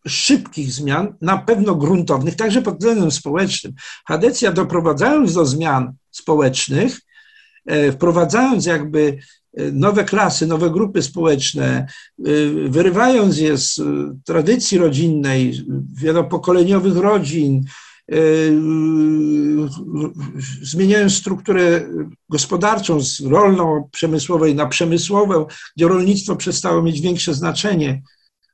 szybkich 0.08 0.72
zmian, 0.72 1.16
na 1.22 1.38
pewno 1.38 1.76
gruntownych, 1.76 2.36
także 2.36 2.62
pod 2.62 2.78
względem 2.78 3.12
społecznym. 3.12 3.74
Hadecja 4.08 4.52
doprowadzając 4.52 5.34
do 5.34 5.46
zmian 5.46 5.94
społecznych, 6.12 7.02
e, 7.66 7.92
wprowadzając 7.92 8.66
jakby 8.66 9.18
e, 9.58 9.72
nowe 9.72 10.04
klasy, 10.04 10.48
nowe 10.48 10.70
grupy 10.70 11.02
społeczne, 11.02 11.88
e, 12.20 12.24
wyrywając 12.70 13.38
je 13.38 13.58
z 13.58 13.82
tradycji 14.26 14.78
rodzinnej, 14.78 15.66
wielopokoleniowych 15.94 16.98
rodzin, 16.98 17.64
zmieniając 20.62 21.14
strukturę 21.14 21.90
gospodarczą 22.30 23.02
z 23.02 23.22
rolno-przemysłowej 23.22 24.56
na 24.56 24.66
przemysłową, 24.66 25.46
gdzie 25.78 25.88
rolnictwo 25.88 26.36
przestało 26.36 26.82
mieć 26.82 27.02
większe 27.02 27.34
znaczenie, 27.34 28.02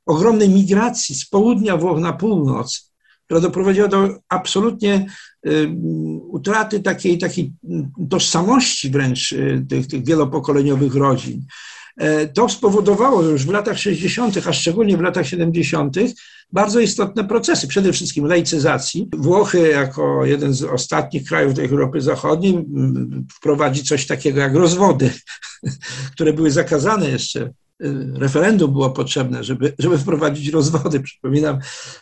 ogromnej 0.06 0.48
migracji 0.48 1.14
z 1.14 1.28
południa 1.28 1.76
Włoch 1.76 2.00
na 2.00 2.12
północ, 2.12 2.92
która 3.24 3.40
doprowadziła 3.40 3.88
do 3.88 4.08
absolutnie 4.28 5.06
y, 5.46 5.68
utraty 6.28 6.80
takiej, 6.80 7.18
takiej 7.18 7.52
tożsamości 8.10 8.90
wręcz 8.90 9.32
y, 9.32 9.66
tych, 9.68 9.86
tych 9.86 10.04
wielopokoleniowych 10.04 10.94
rodzin. 10.94 11.46
E, 11.96 12.28
to 12.28 12.48
spowodowało 12.48 13.22
już 13.22 13.46
w 13.46 13.50
latach 13.50 13.78
60., 13.78 14.46
a 14.46 14.52
szczególnie 14.52 14.96
w 14.96 15.00
latach 15.00 15.26
70., 15.26 15.96
bardzo 16.52 16.80
istotne 16.80 17.24
procesy, 17.24 17.68
przede 17.68 17.92
wszystkim 17.92 18.26
laicyzacji. 18.26 19.08
Włochy, 19.16 19.68
jako 19.68 20.24
jeden 20.24 20.54
z 20.54 20.62
ostatnich 20.62 21.28
krajów 21.28 21.58
Europy 21.58 22.00
Zachodniej, 22.00 22.64
wprowadzi 23.36 23.84
coś 23.84 24.06
takiego 24.06 24.40
jak 24.40 24.54
rozwody, 24.54 25.10
które 26.14 26.32
były 26.32 26.50
zakazane 26.50 27.10
jeszcze 27.10 27.50
referendum 28.14 28.72
było 28.72 28.90
potrzebne, 28.90 29.44
żeby, 29.44 29.74
żeby 29.78 29.98
wprowadzić 29.98 30.48
rozwody. 30.48 31.00
Przypominam, 31.00 31.58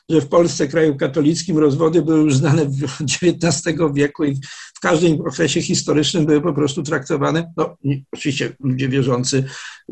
że 0.09 0.21
w 0.21 0.29
Polsce, 0.29 0.69
kraju 0.69 0.97
katolickim, 0.97 1.59
rozwody 1.59 2.03
były 2.03 2.21
już 2.21 2.37
znane 2.37 2.65
w 2.65 3.01
XIX 3.33 3.79
wieku 3.95 4.25
i 4.25 4.41
w 4.75 4.81
każdym 4.81 5.21
okresie 5.21 5.63
historycznym 5.63 6.27
były 6.27 6.41
po 6.41 6.53
prostu 6.53 6.83
traktowane. 6.83 7.53
No, 7.57 7.77
oczywiście 8.13 8.57
ludzie 8.61 8.89
wierzący 8.89 9.45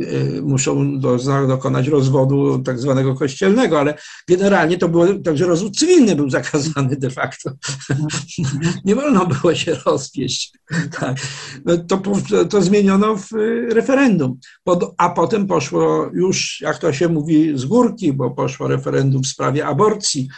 y, 0.03 0.40
muszą 0.43 1.01
do, 1.01 1.19
dokonać 1.49 1.88
rozwodu 1.88 2.59
tak 2.59 2.79
zwanego 2.79 3.14
kościelnego, 3.14 3.81
ale 3.81 3.99
generalnie 4.29 4.79
to 4.79 4.88
było, 4.88 5.07
także 5.25 5.47
rozwód 5.47 5.79
cywilny 5.79 6.16
był 6.16 6.31
zakazany 6.31 6.97
de 6.97 7.11
facto. 7.11 7.51
Nie 8.85 8.95
wolno 8.95 9.27
było 9.27 9.55
się 9.55 9.77
rozwieść. 9.87 10.53
Tak. 11.01 11.16
No, 11.64 11.79
to, 11.79 12.03
to 12.51 12.62
zmieniono 12.62 13.16
w 13.16 13.29
referendum, 13.71 14.38
a 14.99 15.11
potem 15.11 15.47
poszło 15.47 15.69
poszło 15.70 16.11
już, 16.12 16.61
jak 16.61 16.78
to 16.78 16.92
się 16.92 17.09
mówi, 17.09 17.59
z 17.59 17.64
górki, 17.64 18.12
bo 18.12 18.30
poszło 18.30 18.68
referendum 18.68 19.22
w 19.22 19.26
sprawie 19.26 19.66
aborcji 19.66 20.28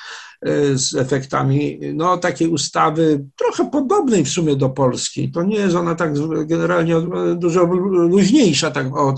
e, 0.43 0.79
z 0.79 0.95
efektami 0.95 1.79
no, 1.95 2.19
takiej 2.19 2.49
ustawy 2.49 3.25
trochę 3.37 3.71
podobnej 3.71 4.25
w 4.25 4.29
sumie 4.29 4.57
do 4.57 4.69
polskiej. 4.69 5.31
To 5.31 5.43
nie 5.43 5.57
jest 5.57 5.77
ona 5.77 5.95
tak 5.95 6.13
generalnie 6.47 6.95
dużo 7.37 7.65
luźniejsza, 7.91 8.71
tak, 8.71 8.97
o, 8.97 9.15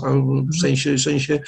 w 0.55 0.59
sensie, 0.61 0.93
w 0.93 1.01
sensie 1.01 1.39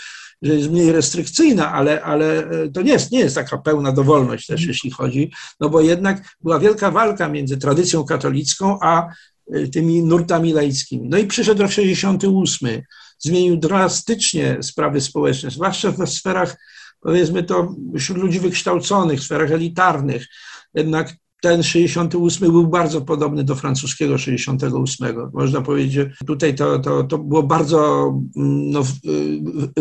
że 0.42 0.54
jest 0.54 0.70
mniej 0.70 0.92
restrykcyjna, 0.92 1.74
ale, 1.74 2.02
ale 2.04 2.50
to 2.74 2.82
nie 2.82 2.92
jest, 2.92 3.12
nie 3.12 3.20
jest 3.20 3.36
taka 3.36 3.58
pełna 3.58 3.92
dowolność 3.92 4.48
też, 4.48 4.66
jeśli 4.66 4.92
chodzi, 4.92 5.32
no 5.60 5.70
bo 5.70 5.82
jednak 5.82 6.36
była 6.42 6.60
wielka 6.60 6.92
walka 6.92 7.30
między 7.30 7.58
tradycją 7.58 8.04
katolicką 8.04 8.78
a 8.82 9.08
e, 9.54 9.68
tymi 9.68 10.04
nurtami 10.04 10.54
laickimi. 10.54 11.10
No 11.10 11.18
i 11.18 11.26
przyszedł 11.26 11.62
rok 11.62 11.72
68 11.72 12.82
zmienił 13.20 13.58
drastycznie 13.58 14.58
sprawy 14.62 15.02
społeczne, 15.02 15.52
zwłaszcza 15.52 15.92
w 15.92 16.10
sferach, 16.10 16.58
powiedzmy 17.02 17.44
to, 17.44 17.76
wśród 17.98 18.18
ludzi 18.18 18.40
wykształconych, 18.40 19.20
sferach 19.20 19.52
elitarnych. 19.52 20.28
Jednak 20.74 21.16
ten 21.42 21.64
68 21.64 22.52
był 22.52 22.68
bardzo 22.68 23.02
podobny 23.02 23.44
do 23.44 23.56
francuskiego 23.56 24.18
68. 24.18 25.30
Można 25.34 25.62
powiedzieć, 25.62 25.94
że 25.94 26.26
tutaj 26.28 26.56
to, 26.56 26.80
to, 26.80 27.04
to 27.04 27.18
było 27.18 27.44
bardzo, 27.44 28.08
mm, 28.38 28.72
no, 28.72 28.84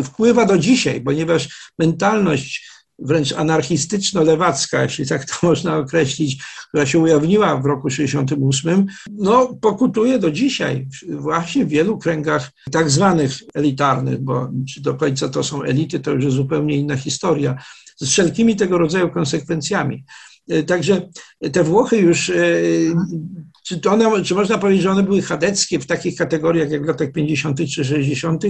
wpływa 0.04 0.44
do 0.44 0.58
dzisiaj, 0.58 1.00
ponieważ 1.00 1.72
mentalność 1.78 2.75
wręcz 2.98 3.32
anarchistyczno-lewacka, 3.32 4.82
jeśli 4.82 5.06
tak 5.06 5.24
to 5.24 5.34
można 5.46 5.76
określić, 5.76 6.42
która 6.68 6.86
się 6.86 6.98
ujawniła 6.98 7.56
w 7.56 7.66
roku 7.66 7.90
68, 7.90 8.86
no 9.12 9.54
pokutuje 9.60 10.18
do 10.18 10.30
dzisiaj 10.30 10.88
właśnie 11.08 11.64
w 11.64 11.68
wielu 11.68 11.98
kręgach 11.98 12.50
tak 12.72 12.90
zwanych 12.90 13.32
elitarnych, 13.54 14.20
bo 14.20 14.50
czy 14.68 14.80
do 14.80 14.94
końca 14.94 15.28
to 15.28 15.44
są 15.44 15.62
elity, 15.62 16.00
to 16.00 16.10
już 16.10 16.24
jest 16.24 16.36
zupełnie 16.36 16.76
inna 16.76 16.96
historia, 16.96 17.62
z 17.96 18.08
wszelkimi 18.08 18.56
tego 18.56 18.78
rodzaju 18.78 19.10
konsekwencjami. 19.10 20.04
E, 20.48 20.62
także 20.62 21.08
te 21.52 21.64
Włochy 21.64 21.96
już, 21.96 22.30
e, 22.30 22.34
czy, 23.64 23.80
to 23.80 23.92
one, 23.92 24.22
czy 24.22 24.34
można 24.34 24.58
powiedzieć, 24.58 24.82
że 24.82 24.90
one 24.90 25.02
były 25.02 25.22
chadeckie 25.22 25.78
w 25.78 25.86
takich 25.86 26.18
kategoriach 26.18 26.70
jak 26.70 26.84
w 26.84 26.88
latach 26.88 27.12
50. 27.12 27.58
czy 27.68 27.84
60., 27.84 28.42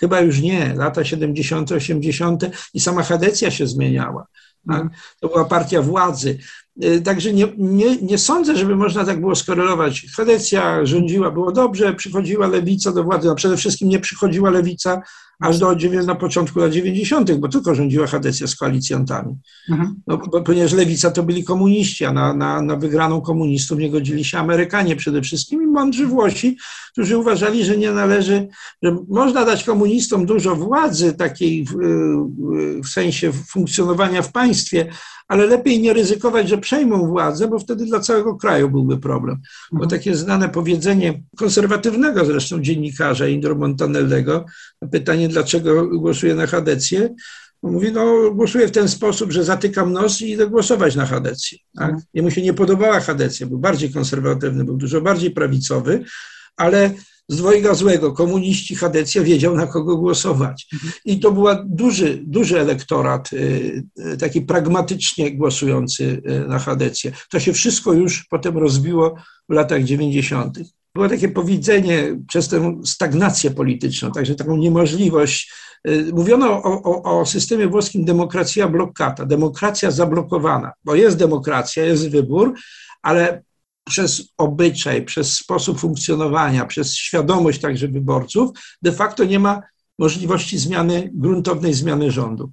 Chyba 0.00 0.20
już 0.20 0.40
nie. 0.40 0.74
Lata 0.74 1.04
70., 1.04 1.72
80. 1.72 2.44
i 2.74 2.80
sama 2.80 3.02
Hadecja 3.02 3.50
się 3.50 3.66
zmieniała. 3.66 4.26
Tak? 4.66 4.80
Mhm. 4.80 4.90
To 5.20 5.28
była 5.28 5.44
partia 5.44 5.82
władzy. 5.82 6.38
Y, 6.84 7.02
także 7.02 7.32
nie, 7.32 7.46
nie, 7.58 7.96
nie 7.96 8.18
sądzę, 8.18 8.56
żeby 8.56 8.76
można 8.76 9.04
tak 9.04 9.20
było 9.20 9.34
skorelować. 9.34 10.02
Chwedecja 10.12 10.86
rządziła, 10.86 11.30
było 11.30 11.52
dobrze, 11.52 11.94
przychodziła 11.94 12.46
lewica 12.46 12.92
do 12.92 13.04
władzy, 13.04 13.30
a 13.30 13.34
przede 13.34 13.56
wszystkim 13.56 13.88
nie 13.88 14.00
przychodziła 14.00 14.50
lewica 14.50 15.02
aż 15.40 15.58
do, 15.58 15.76
na 16.06 16.14
początku 16.14 16.58
lat 16.58 16.72
90., 16.72 17.34
bo 17.34 17.48
tylko 17.48 17.74
rządziła 17.74 18.06
Hadecja 18.06 18.46
z 18.46 18.56
koalicjantami. 18.56 19.34
Mhm. 19.70 19.94
No, 20.06 20.18
bo, 20.18 20.40
ponieważ 20.40 20.72
lewica 20.72 21.10
to 21.10 21.22
byli 21.22 21.44
komuniści, 21.44 22.04
a 22.04 22.12
na, 22.12 22.34
na, 22.34 22.62
na 22.62 22.76
wygraną 22.76 23.20
komunistów 23.20 23.78
nie 23.78 23.90
godzili 23.90 24.24
się 24.24 24.38
Amerykanie 24.38 24.96
przede 24.96 25.22
wszystkim 25.22 25.62
i 25.62 25.66
mądrzy 25.66 26.06
Włosi, 26.06 26.56
którzy 26.92 27.18
uważali, 27.18 27.64
że 27.64 27.76
nie 27.76 27.92
należy, 27.92 28.48
że 28.82 28.96
można 29.08 29.44
dać 29.44 29.64
komunistom 29.64 30.26
dużo 30.26 30.56
władzy 30.56 31.12
takiej 31.12 31.64
w, 31.64 31.74
w 32.84 32.88
sensie 32.88 33.32
funkcjonowania 33.32 34.22
w 34.22 34.32
państwie, 34.32 34.88
ale 35.28 35.46
lepiej 35.46 35.80
nie 35.80 35.92
ryzykować, 35.92 36.48
że 36.48 36.58
przejmą 36.58 37.06
władzę, 37.06 37.48
bo 37.48 37.58
wtedy 37.58 37.86
dla 37.86 38.00
całego 38.00 38.36
kraju 38.36 38.70
byłby 38.70 38.98
problem. 38.98 39.36
Bo 39.72 39.84
mhm. 39.84 39.90
takie 39.90 40.16
znane 40.16 40.48
powiedzenie 40.48 41.22
konserwatywnego 41.36 42.24
zresztą 42.24 42.62
dziennikarza 42.62 43.28
Indro 43.28 43.54
Montanellego, 43.54 44.44
pytanie, 44.92 45.25
dlaczego 45.28 45.86
głosuje 45.98 46.34
na 46.34 46.46
Hadecję, 46.46 47.14
mówi, 47.62 47.92
no 47.92 48.30
głosuję 48.34 48.68
w 48.68 48.70
ten 48.70 48.88
sposób, 48.88 49.32
że 49.32 49.44
zatykam 49.44 49.92
nos 49.92 50.20
i 50.20 50.30
idę 50.30 50.46
głosować 50.46 50.96
na 50.96 51.06
Hadecję. 51.06 51.58
Tak? 51.74 51.88
Mhm. 51.88 52.02
Jemu 52.14 52.30
się 52.30 52.42
nie 52.42 52.54
podobała 52.54 53.00
Hadecja, 53.00 53.46
był 53.46 53.58
bardziej 53.58 53.92
konserwatywny, 53.92 54.64
był 54.64 54.76
dużo 54.76 55.00
bardziej 55.00 55.30
prawicowy, 55.30 56.04
ale 56.56 56.90
z 57.28 57.36
dwojga 57.36 57.74
złego. 57.74 58.12
Komuniści 58.12 58.74
Hadecja 58.74 59.22
wiedział, 59.22 59.56
na 59.56 59.66
kogo 59.66 59.96
głosować. 59.96 60.68
I 61.04 61.20
to 61.20 61.32
był 61.32 61.46
duży, 61.64 62.22
duży 62.26 62.60
elektorat, 62.60 63.32
y, 63.32 63.82
y, 64.12 64.16
taki 64.16 64.42
pragmatycznie 64.42 65.36
głosujący 65.36 66.22
y, 66.44 66.48
na 66.48 66.58
Hadecję. 66.58 67.12
To 67.30 67.40
się 67.40 67.52
wszystko 67.52 67.92
już 67.92 68.26
potem 68.30 68.58
rozbiło 68.58 69.14
w 69.48 69.52
latach 69.52 69.84
90. 69.84 70.58
Było 70.96 71.08
takie 71.08 71.28
powiedzenie 71.28 72.18
przez 72.28 72.48
tę 72.48 72.80
stagnację 72.84 73.50
polityczną, 73.50 74.12
także 74.12 74.34
taką 74.34 74.56
niemożliwość. 74.56 75.52
Mówiono 76.12 76.62
o, 76.62 76.82
o, 76.82 77.20
o 77.20 77.26
systemie 77.26 77.66
włoskim 77.68 78.04
demokracja 78.04 78.68
blokkata, 78.68 79.26
demokracja 79.26 79.90
zablokowana, 79.90 80.72
bo 80.84 80.94
jest 80.94 81.16
demokracja, 81.16 81.84
jest 81.84 82.10
wybór, 82.10 82.54
ale 83.02 83.42
przez 83.84 84.32
obyczaj, 84.38 85.04
przez 85.04 85.32
sposób 85.32 85.80
funkcjonowania, 85.80 86.66
przez 86.66 86.94
świadomość 86.94 87.60
także 87.60 87.88
wyborców, 87.88 88.50
de 88.82 88.92
facto 88.92 89.24
nie 89.24 89.38
ma 89.38 89.62
możliwości 89.98 90.58
zmiany, 90.58 91.10
gruntownej 91.14 91.74
zmiany 91.74 92.10
rządu. 92.10 92.50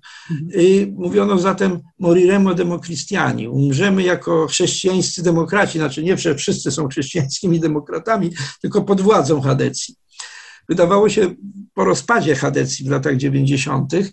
I 0.55 0.93
mówiono 0.95 1.39
zatem 1.39 1.79
moriremo 1.99 2.53
democristiani, 2.53 3.47
umrzemy 3.47 4.03
jako 4.03 4.47
chrześcijańscy 4.47 5.23
demokraci, 5.23 5.77
znaczy 5.77 6.03
nie 6.03 6.17
wszyscy 6.17 6.71
są 6.71 6.87
chrześcijańskimi 6.87 7.59
demokratami, 7.59 8.31
tylko 8.61 8.81
pod 8.81 9.01
władzą 9.01 9.41
Hadecji. 9.41 9.95
Wydawało 10.69 11.09
się 11.09 11.35
po 11.73 11.85
rozpadzie 11.85 12.35
Hadecji 12.35 12.85
w 12.85 12.89
latach 12.89 13.17
90., 13.17 13.93
E, 13.93 14.03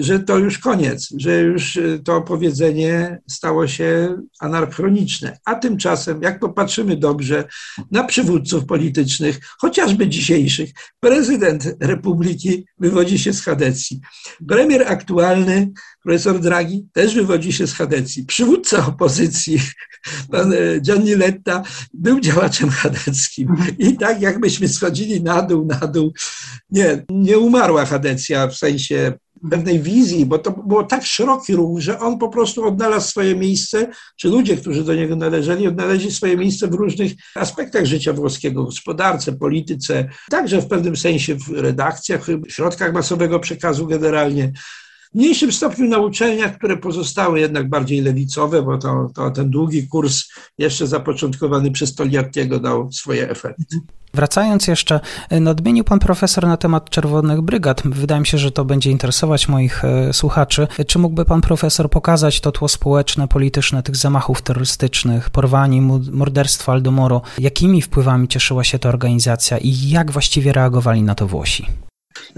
że 0.00 0.20
to 0.20 0.38
już 0.38 0.58
koniec, 0.58 1.08
że 1.16 1.40
już 1.40 1.76
e, 1.76 1.98
to 1.98 2.22
powiedzenie 2.22 3.18
stało 3.28 3.68
się 3.68 4.16
anachroniczne. 4.40 5.38
A 5.44 5.54
tymczasem, 5.54 6.22
jak 6.22 6.38
popatrzymy 6.40 6.96
dobrze 6.96 7.44
na 7.90 8.04
przywódców 8.04 8.66
politycznych, 8.66 9.40
chociażby 9.58 10.08
dzisiejszych, 10.08 10.70
prezydent 11.00 11.76
republiki 11.80 12.66
wywodzi 12.78 13.18
się 13.18 13.32
z 13.32 13.42
Hadecji. 13.42 14.00
Premier 14.48 14.84
aktualny, 14.86 15.72
profesor 16.02 16.40
Draghi, 16.40 16.86
też 16.92 17.14
wywodzi 17.14 17.52
się 17.52 17.66
z 17.66 17.74
Hadecji. 17.74 18.24
Przywódca 18.24 18.86
opozycji, 18.86 19.60
pan 20.32 20.52
e, 20.52 20.80
Gianni 20.80 21.14
Letta, 21.14 21.62
był 21.94 22.20
działaczem 22.20 22.70
chadeckim. 22.70 23.48
I 23.78 23.96
tak 23.96 24.20
jakbyśmy 24.20 24.68
schodzili 24.68 25.22
na 25.22 25.42
dół, 25.42 25.66
na 25.66 25.86
dół, 25.86 26.12
nie, 26.70 27.04
nie 27.10 27.38
umarła 27.38 27.86
Hadecja 27.86 28.46
w 28.46 28.56
sensie 28.56 29.12
pewnej 29.50 29.80
wizji, 29.80 30.26
bo 30.26 30.38
to 30.38 30.50
było 30.50 30.84
tak 30.84 31.04
szeroki 31.04 31.54
ruch, 31.54 31.80
że 31.80 32.00
on 32.00 32.18
po 32.18 32.28
prostu 32.28 32.64
odnalazł 32.64 33.08
swoje 33.08 33.36
miejsce, 33.36 33.90
czy 34.16 34.28
ludzie, 34.28 34.56
którzy 34.56 34.84
do 34.84 34.94
niego 34.94 35.16
należeli, 35.16 35.68
odnaleźli 35.68 36.12
swoje 36.12 36.36
miejsce 36.36 36.68
w 36.68 36.74
różnych 36.74 37.12
aspektach 37.34 37.84
życia 37.84 38.12
włoskiego, 38.12 38.64
gospodarce, 38.64 39.32
polityce, 39.32 40.08
także 40.30 40.60
w 40.60 40.68
pewnym 40.68 40.96
sensie 40.96 41.34
w 41.34 41.48
redakcjach, 41.48 42.26
w 42.26 42.52
środkach 42.52 42.92
masowego 42.92 43.40
przekazu 43.40 43.86
generalnie. 43.86 44.52
W 45.14 45.16
mniejszym 45.16 45.52
stopniu 45.52 45.88
na 45.88 45.98
uczelniach, 45.98 46.58
które 46.58 46.76
pozostały 46.76 47.40
jednak 47.40 47.68
bardziej 47.68 48.00
lewicowe, 48.00 48.62
bo 48.62 48.78
to, 48.78 49.10
to 49.14 49.30
ten 49.30 49.50
długi 49.50 49.88
kurs 49.88 50.24
jeszcze 50.58 50.86
zapoczątkowany 50.86 51.70
przez 51.70 51.94
Toliattiego 51.94 52.60
dał 52.60 52.92
swoje 52.92 53.30
efekty. 53.30 53.80
Wracając 54.14 54.66
jeszcze, 54.66 55.00
y, 55.32 55.40
nadmienił 55.40 55.84
pan 55.84 55.98
profesor 55.98 56.46
na 56.46 56.56
temat 56.56 56.90
czerwonych 56.90 57.40
brygad. 57.40 57.82
Wydaje 57.84 58.20
mi 58.20 58.26
się, 58.26 58.38
że 58.38 58.50
to 58.50 58.64
będzie 58.64 58.90
interesować 58.90 59.48
moich 59.48 59.84
y, 59.84 60.12
słuchaczy. 60.12 60.66
Czy 60.86 60.98
mógłby 60.98 61.24
pan 61.24 61.40
profesor 61.40 61.90
pokazać 61.90 62.40
to 62.40 62.52
tło 62.52 62.68
społeczne, 62.68 63.28
polityczne 63.28 63.82
tych 63.82 63.96
zamachów 63.96 64.42
terrorystycznych, 64.42 65.30
porwani, 65.30 65.80
morderstwa 66.12 66.72
Aldomoro? 66.72 67.22
Jakimi 67.38 67.82
wpływami 67.82 68.28
cieszyła 68.28 68.64
się 68.64 68.78
ta 68.78 68.88
organizacja 68.88 69.58
i 69.58 69.88
jak 69.88 70.10
właściwie 70.10 70.52
reagowali 70.52 71.02
na 71.02 71.14
to 71.14 71.26
Włosi? 71.26 71.66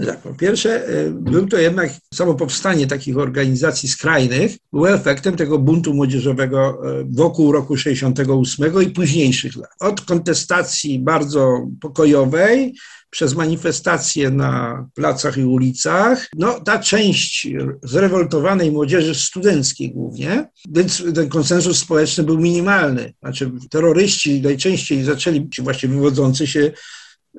Tak, 0.05 0.21
po 0.21 0.33
pierwsze, 0.33 0.87
e, 0.87 1.09
był 1.09 1.47
to 1.47 1.57
jednak 1.57 1.91
samo 2.13 2.33
powstanie 2.33 2.87
takich 2.87 3.17
organizacji 3.17 3.89
skrajnych, 3.89 4.57
było 4.73 4.89
efektem 4.89 5.35
tego 5.35 5.59
buntu 5.59 5.93
młodzieżowego 5.93 6.81
e, 6.99 7.05
wokół 7.09 7.51
roku 7.51 7.77
68 7.77 8.81
i 8.81 8.89
późniejszych 8.89 9.55
lat. 9.55 9.69
Od 9.79 10.01
kontestacji 10.01 10.99
bardzo 10.99 11.67
pokojowej, 11.81 12.73
przez 13.09 13.35
manifestacje 13.35 14.29
na 14.29 14.85
placach 14.93 15.37
i 15.37 15.43
ulicach. 15.43 16.27
No, 16.37 16.59
ta 16.59 16.79
część 16.79 17.47
zrewoltowanej 17.83 18.71
młodzieży 18.71 19.15
studenckiej 19.15 19.91
głównie, 19.91 20.49
więc 20.69 21.03
ten 21.15 21.29
konsensus 21.29 21.77
społeczny 21.79 22.23
był 22.23 22.37
minimalny. 22.37 23.13
Znaczy, 23.19 23.51
terroryści 23.69 24.41
najczęściej 24.41 25.03
zaczęli, 25.03 25.49
czy 25.49 25.63
właśnie 25.63 25.89
wywodzący 25.89 26.47
się 26.47 26.71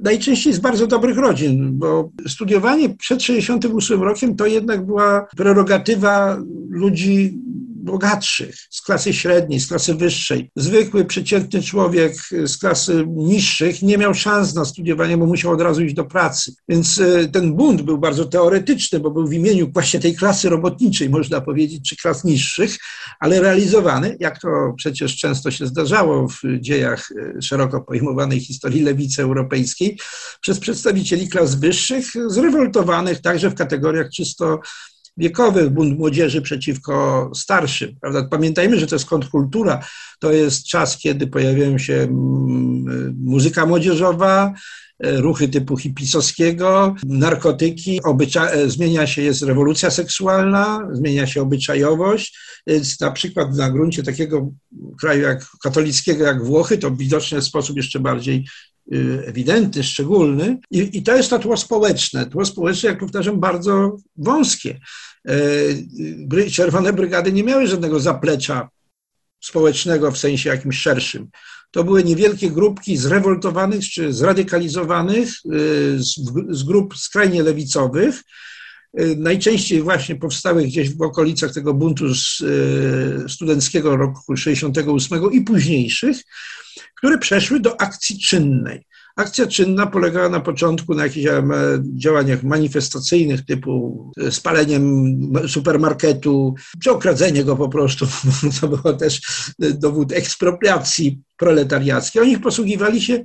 najczęściej 0.03 0.53
z 0.53 0.59
bardzo 0.59 0.87
dobrych 0.87 1.19
rodzin, 1.19 1.79
bo 1.79 2.11
studiowanie 2.29 2.89
przed 2.89 3.23
68 3.23 4.03
rokiem 4.03 4.37
to 4.37 4.47
jednak 4.47 4.87
była 4.87 5.27
prerogatywa 5.37 6.39
ludzi 6.71 7.39
bogatszych, 7.89 8.55
z 8.71 8.83
klasy 8.83 9.13
średniej, 9.13 9.61
z 9.61 9.69
klasy 9.69 9.95
wyższej. 9.95 10.51
Zwykły, 10.57 11.05
przeciętny 11.05 11.63
człowiek 11.63 12.15
z 12.45 12.59
klasy 12.59 13.05
niższych 13.09 13.83
nie 13.83 13.99
miał 13.99 14.15
szans 14.15 14.55
na 14.55 14.65
studiowanie, 14.65 15.17
bo 15.17 15.27
musiał 15.27 15.53
od 15.53 15.61
razu 15.61 15.83
iść 15.83 15.95
do 15.95 16.05
pracy. 16.05 16.53
Więc 16.69 17.01
e, 17.01 17.29
ten 17.29 17.55
bunt 17.55 17.83
był 17.83 17.99
bardzo 17.99 18.25
teoretyczny, 18.25 19.01
bo 19.01 19.11
był 19.11 19.27
w 19.27 19.33
imieniu 19.33 19.71
właśnie 19.73 20.01
tej 20.01 20.17
klasy 20.17 20.49
robotniczej, 20.49 21.11
można 21.11 21.41
powiedzieć, 21.41 21.89
czy 21.89 21.97
klas 21.97 22.25
niższych, 22.25 22.77
ale 23.21 23.41
realizowany, 23.41 24.17
jak 24.21 24.41
to 24.41 24.49
przecież 24.77 25.17
często 25.17 25.51
się 25.51 25.67
zdarzało 25.67 26.29
w 26.29 26.41
dziejach 26.61 27.09
e, 27.37 27.43
szeroko 27.43 27.81
pojmowanej 27.81 28.41
historii 28.41 28.83
lewicy 28.83 29.23
europejskiej, 29.23 29.99
przez 30.41 30.59
przedstawicieli 30.59 31.29
klas 31.29 31.55
wyższych, 31.55 32.07
zrewoltowanych 32.27 33.21
także 33.21 33.51
w 33.51 33.55
kategoriach 33.55 34.11
czysto 34.11 34.61
wiekowych, 35.19 35.71
bunt 35.71 35.99
młodzieży 35.99 36.43
przeciwko 36.43 37.31
starszym. 37.35 37.97
Prawda? 38.01 38.29
Pamiętajmy, 38.31 38.81
że 38.81 38.87
to 38.87 38.95
jest 38.95 39.07
kontrkultura, 39.07 39.85
to 40.19 40.33
jest 40.33 40.67
czas, 40.67 40.99
kiedy 40.99 41.27
pojawiają 41.27 41.79
się 41.79 41.95
mm, 41.95 43.17
muzyka 43.25 43.67
młodzieżowa, 43.67 44.53
e, 45.05 45.21
ruchy 45.21 45.49
typu 45.49 45.77
hipisowskiego, 45.77 46.95
narkotyki, 47.07 48.01
obycza- 48.03 48.49
e, 48.51 48.71
zmienia 48.71 49.07
się, 49.07 49.23
jest 49.23 49.43
rewolucja 49.43 49.91
seksualna, 49.91 50.89
zmienia 50.93 51.27
się 51.27 51.43
obyczajowość. 51.43 52.39
Więc 52.67 53.01
na 53.01 53.11
przykład 53.11 53.57
na 53.57 53.71
gruncie 53.71 54.03
takiego 54.03 54.51
kraju 55.01 55.23
jak 55.23 55.47
katolickiego 55.63 56.25
jak 56.25 56.45
Włochy, 56.45 56.79
to 56.79 56.91
widoczny 56.91 57.41
w 57.41 57.45
sposób 57.45 57.77
jeszcze 57.77 58.01
bardziej 58.01 58.45
y, 58.93 59.23
ewidentny, 59.27 59.83
szczególny. 59.83 60.59
I, 60.71 60.99
I, 60.99 61.03
to 61.03 61.17
jest 61.17 61.31
to 61.31 61.39
tło 61.39 61.57
społeczne. 61.57 62.27
Tło 62.27 62.45
społeczne, 62.45 62.89
jak 62.89 62.99
powtarzam, 62.99 63.41
bardzo 63.41 63.97
wąskie. 64.17 64.81
E, 65.27 66.51
czerwone 66.51 66.93
brygady 66.93 67.33
nie 67.33 67.45
miały 67.45 67.67
żadnego 67.67 68.01
zaplecza 68.01 68.69
społecznego 69.41 70.11
w 70.11 70.19
sensie 70.19 70.51
jakimś 70.51 70.79
szerszym. 70.79 71.29
To 71.71 71.85
były 71.85 72.05
niewielkie 72.05 72.51
grupki 72.51 72.97
zrewoltowanych 72.97 73.85
czy 73.91 74.13
zradykalizowanych 74.13 75.29
e, 75.29 75.51
z, 76.49 76.63
grup 76.63 76.97
skrajnie 76.97 77.43
lewicowych, 77.43 78.23
e, 78.95 79.07
najczęściej 79.07 79.83
właśnie 79.83 80.17
powstałych 80.17 80.67
gdzieś 80.67 80.95
w 80.95 81.03
okolicach 81.03 81.53
tego 81.53 81.75
buntu 81.75 82.07
studenckiego 83.29 83.97
roku 83.97 84.37
68 84.37 85.33
i 85.33 85.41
późniejszych, 85.41 86.17
które 86.97 87.19
przeszły 87.19 87.61
do 87.61 87.81
akcji 87.81 88.19
czynnej. 88.19 88.88
Akcja 89.19 89.47
czynna 89.47 89.87
polegała 89.87 90.29
na 90.29 90.41
początku 90.41 90.95
na 90.95 91.03
jakichś 91.03 91.27
działaniach 91.97 92.43
manifestacyjnych 92.43 93.45
typu 93.45 94.13
spaleniem 94.31 94.95
supermarketu, 95.49 96.55
czy 96.83 96.91
okradzenie 96.91 97.45
go 97.45 97.57
po 97.57 97.69
prostu. 97.69 98.07
To 98.61 98.69
było 98.69 98.93
też 98.93 99.21
dowód 99.61 100.13
ekspropriacji 100.13 101.23
proletariackie. 101.39 102.23
Oni 102.23 102.39
posługiwali 102.39 103.01
się, 103.01 103.25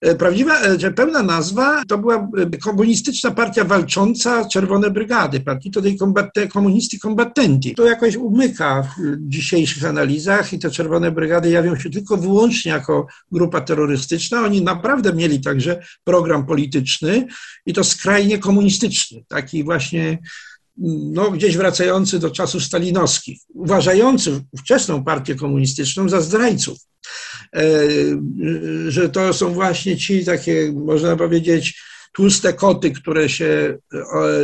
e, 0.00 0.14
prawdziwa, 0.14 0.60
e, 0.60 0.90
pełna 0.90 1.22
nazwa 1.22 1.82
to 1.88 1.98
była 1.98 2.28
e, 2.52 2.58
komunistyczna 2.58 3.30
partia 3.30 3.64
walcząca 3.64 4.48
Czerwone 4.48 4.90
Brygady, 4.90 5.40
partii 5.40 5.70
to 5.70 5.82
tej 5.82 5.96
kombate, 5.96 6.48
komunisti 6.48 6.98
combattenti. 6.98 7.74
To 7.74 7.86
jakoś 7.86 8.16
umyka 8.16 8.82
w 8.82 9.16
dzisiejszych 9.28 9.84
analizach 9.84 10.52
i 10.52 10.58
te 10.58 10.70
Czerwone 10.70 11.10
Brygady 11.10 11.50
jawią 11.50 11.76
się 11.76 11.90
tylko 11.90 12.16
wyłącznie 12.16 12.72
jako 12.72 13.06
grupa 13.32 13.60
terrorystyczna. 13.60 14.44
Oni 14.44 14.62
naprawdę 14.62 15.12
mieli 15.12 15.40
także 15.40 15.82
program 16.04 16.46
polityczny 16.46 17.26
i 17.66 17.72
to 17.72 17.84
skrajnie 17.84 18.38
komunistyczny, 18.38 19.24
taki 19.28 19.64
właśnie 19.64 20.18
no, 20.76 21.30
gdzieś 21.30 21.56
wracający 21.56 22.18
do 22.18 22.30
czasów 22.30 22.64
stalinowskich, 22.64 23.40
uważający 23.54 24.44
ówczesną 24.52 25.04
partię 25.04 25.34
komunistyczną 25.34 26.08
za 26.08 26.20
zdrajców. 26.20 26.78
E, 27.54 27.60
że 28.88 29.08
to 29.08 29.32
są 29.32 29.52
właśnie 29.52 29.96
ci 29.96 30.24
takie, 30.24 30.72
można 30.72 31.16
powiedzieć, 31.16 31.80
tłuste 32.14 32.52
koty, 32.52 32.90
które 32.90 33.28
się 33.28 33.78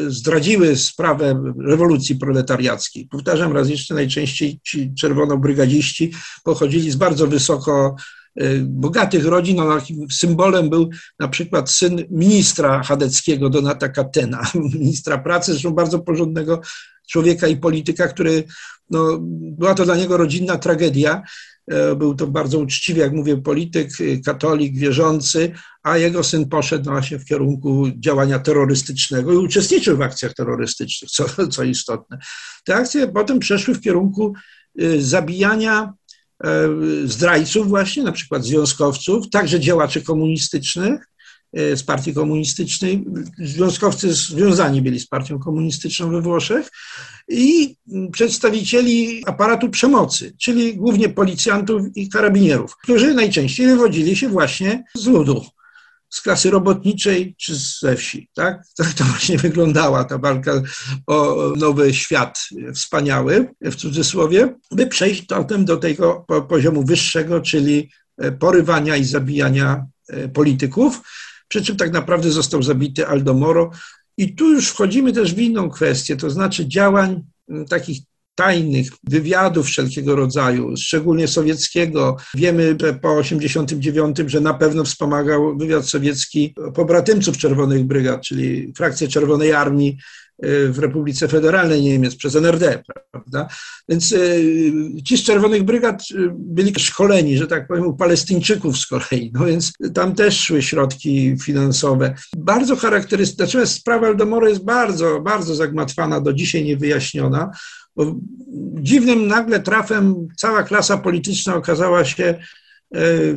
zdradziły 0.06 0.76
sprawę 0.76 1.52
rewolucji 1.66 2.16
proletariackiej. 2.16 3.06
Powtarzam 3.06 3.52
raz 3.52 3.70
jeszcze, 3.70 3.94
najczęściej 3.94 4.61
ci 4.64 4.94
czerwonobrygadziści 4.94 6.12
pochodzili 6.44 6.90
z 6.90 6.96
bardzo 6.96 7.26
wysoko 7.26 7.96
e, 8.36 8.58
bogatych 8.58 9.26
rodzin. 9.26 9.56
No, 9.56 9.78
symbolem 10.11 10.70
był 10.70 10.90
na 11.18 11.28
przykład 11.28 11.70
syn 11.70 12.04
ministra 12.11 12.82
chadeckiego 12.82 13.50
Donata 13.50 13.88
Katena, 13.88 14.42
ministra 14.74 15.18
pracy, 15.18 15.52
zresztą 15.52 15.70
bardzo 15.70 15.98
porządnego 15.98 16.61
człowieka 17.11 17.48
i 17.48 17.56
polityka, 17.56 18.08
który, 18.08 18.44
no, 18.90 19.18
była 19.32 19.74
to 19.74 19.84
dla 19.84 19.96
niego 19.96 20.16
rodzinna 20.16 20.58
tragedia. 20.58 21.22
E, 21.70 21.96
był 21.96 22.14
to 22.14 22.26
bardzo 22.26 22.58
uczciwy, 22.58 23.00
jak 23.00 23.12
mówię, 23.12 23.36
polityk, 23.36 23.90
e, 24.00 24.20
katolik, 24.20 24.78
wierzący, 24.78 25.52
a 25.82 25.96
jego 25.96 26.24
syn 26.24 26.48
poszedł 26.48 26.90
właśnie 26.90 27.18
w 27.18 27.24
kierunku 27.24 27.86
działania 27.98 28.38
terrorystycznego 28.38 29.32
i 29.32 29.36
uczestniczył 29.36 29.96
w 29.96 30.02
akcjach 30.02 30.34
terrorystycznych, 30.34 31.11
co, 31.11 31.24
co 31.54 31.64
istotne. 31.64 32.18
Te 32.64 32.74
akcje 32.74 33.08
potem 33.08 33.38
przeszły 33.38 33.74
w 33.74 33.80
kierunku 33.80 34.34
e, 34.78 35.00
zabijania 35.00 35.92
zdrajców 37.04 37.68
właśnie, 37.68 38.02
na 38.02 38.12
przykład 38.12 38.44
związkowców, 38.44 39.30
także 39.30 39.61
działaczy 39.61 40.02
komunistycznych, 40.02 41.09
z 41.53 41.82
partii 41.82 42.14
komunistycznej. 42.14 43.05
Związkowcy 43.38 44.14
związani 44.14 44.82
byli 44.82 45.01
z 45.01 45.07
partią 45.07 45.38
komunistyczną 45.38 46.11
we 46.11 46.20
Włoszech 46.20 46.70
i 47.28 47.76
przedstawicieli 48.12 49.22
aparatu 49.26 49.70
przemocy, 49.70 50.34
czyli 50.38 50.76
głównie 50.76 51.09
policjantów 51.09 51.82
i 51.94 52.09
karabinierów, 52.09 52.76
którzy 52.82 53.14
najczęściej 53.14 53.66
wywodzili 53.66 54.16
się 54.16 54.28
właśnie 54.28 54.84
z 54.94 55.07
ludu, 55.07 55.44
z 56.11 56.20
klasy 56.20 56.51
robotniczej 56.51 57.34
czy 57.38 57.55
ze 57.80 57.96
wsi. 57.96 58.28
Tak? 58.34 58.62
tak 58.76 58.92
to 58.92 59.05
właśnie 59.05 59.38
wyglądała 59.38 60.05
ta 60.05 60.18
walka 60.18 60.62
o 61.07 61.36
nowy 61.57 61.94
świat 61.94 62.48
wspaniały, 62.74 63.48
w 63.61 63.76
cudzysłowie, 63.76 64.55
by 64.70 64.86
przejść 64.86 65.22
potem 65.22 65.64
do 65.64 65.76
tego 65.76 66.26
poziomu 66.48 66.84
wyższego, 66.84 67.40
czyli 67.40 67.90
porywania 68.38 68.96
i 68.96 69.05
zabijania 69.05 69.86
e, 70.09 70.28
polityków 70.28 71.01
przy 71.51 71.62
czym 71.62 71.76
tak 71.76 71.92
naprawdę 71.92 72.30
został 72.30 72.62
zabity 72.62 73.07
Aldo 73.07 73.34
Moro. 73.34 73.70
I 74.16 74.34
tu 74.34 74.51
już 74.51 74.68
wchodzimy 74.68 75.12
też 75.12 75.34
w 75.34 75.38
inną 75.38 75.70
kwestię, 75.70 76.16
to 76.16 76.30
znaczy 76.30 76.68
działań 76.68 77.22
mm, 77.48 77.66
takich 77.66 77.98
tajnych 78.34 78.88
wywiadów 79.05 79.66
wszelkiego 79.66 80.16
rodzaju, 80.16 80.76
szczególnie 80.76 81.28
sowieckiego. 81.28 82.16
Wiemy 82.34 82.76
po 83.03 83.16
89, 83.16 84.18
że 84.26 84.40
na 84.40 84.55
pewno 84.55 84.84
wspomagał 84.84 85.59
wywiad 85.59 85.88
sowiecki 85.88 86.55
pobratymców 86.74 87.38
Czerwonych 87.38 87.84
Brygad, 87.84 88.22
czyli 88.22 88.72
frakcję 88.76 89.09
Czerwonej 89.09 89.53
Armii 89.53 89.98
w 90.43 90.78
Republice 90.78 91.28
Federalnej 91.28 91.82
Niemiec 91.82 92.16
przez 92.16 92.36
NRD, 92.36 92.82
prawda? 93.11 93.49
Więc 93.88 94.12
e, 94.12 94.18
ci 95.03 95.16
z 95.16 95.22
Czerwonych 95.22 95.62
Brygad 95.62 96.03
e, 96.03 96.14
byli 96.38 96.72
szkoleni, 96.78 97.38
że 97.38 97.47
tak 97.47 97.66
powiem, 97.66 97.86
u 97.86 97.97
Palestyńczyków 97.97 98.78
z 98.78 98.86
kolei, 98.86 99.30
no 99.34 99.45
więc 99.45 99.72
tam 99.95 100.14
też 100.14 100.41
szły 100.41 100.62
środki 100.62 101.36
finansowe. 101.43 102.14
Bardzo 102.36 102.76
charakterystyczne, 102.76 103.45
natomiast 103.45 103.74
sprawa 103.74 104.07
Aldomoro 104.07 104.49
jest 104.49 104.64
bardzo, 104.64 105.20
bardzo 105.20 105.55
zagmatwana, 105.55 106.20
do 106.20 106.32
dzisiaj 106.32 106.64
niewyjaśniona, 106.64 107.51
bo 107.97 108.16
dziwnym 108.80 109.26
nagle 109.26 109.61
trafem 109.61 110.28
cała 110.36 110.62
klasa 110.62 110.99
polityczna 110.99 111.55
okazała 111.55 112.05
się 112.05 112.41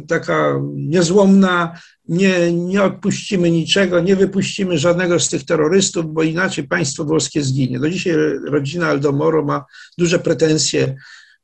taka 0.08 0.60
niezłomna, 0.74 1.80
nie, 2.08 2.54
nie 2.54 2.84
odpuścimy 2.84 3.52
niczego, 3.52 4.00
nie 4.00 4.16
wypuścimy 4.16 4.78
żadnego 4.78 5.20
z 5.20 5.30
tych 5.30 5.46
terrorystów, 5.46 6.14
bo 6.14 6.24
inaczej 6.24 6.68
państwo 6.68 7.06
włoskie 7.06 7.44
zginie. 7.44 7.80
Do 7.80 7.90
dzisiaj 7.90 8.16
rodzina 8.46 8.88
Aldomoro 8.88 9.46
ma 9.46 9.66
duże 9.98 10.20
pretensje 10.20 10.96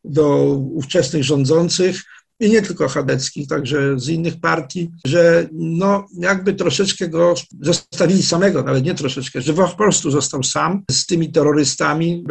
do 0.03 0.45
ówczesnych 0.53 1.23
rządzących 1.23 2.01
i 2.39 2.49
nie 2.49 2.61
tylko 2.61 2.87
chadeckich, 2.87 3.47
także 3.47 3.99
z 3.99 4.09
innych 4.09 4.39
partii, 4.39 4.91
że 5.05 5.49
no 5.51 6.07
jakby 6.19 6.53
troszeczkę 6.53 7.07
go 7.07 7.33
zostawili 7.61 8.23
samego, 8.23 8.63
nawet 8.63 8.83
nie 8.83 8.95
troszeczkę, 8.95 9.41
że 9.41 9.53
po 9.53 9.67
prostu 9.67 10.11
został 10.11 10.43
sam 10.43 10.83
z 10.91 11.05
tymi 11.05 11.31
terrorystami, 11.31 12.23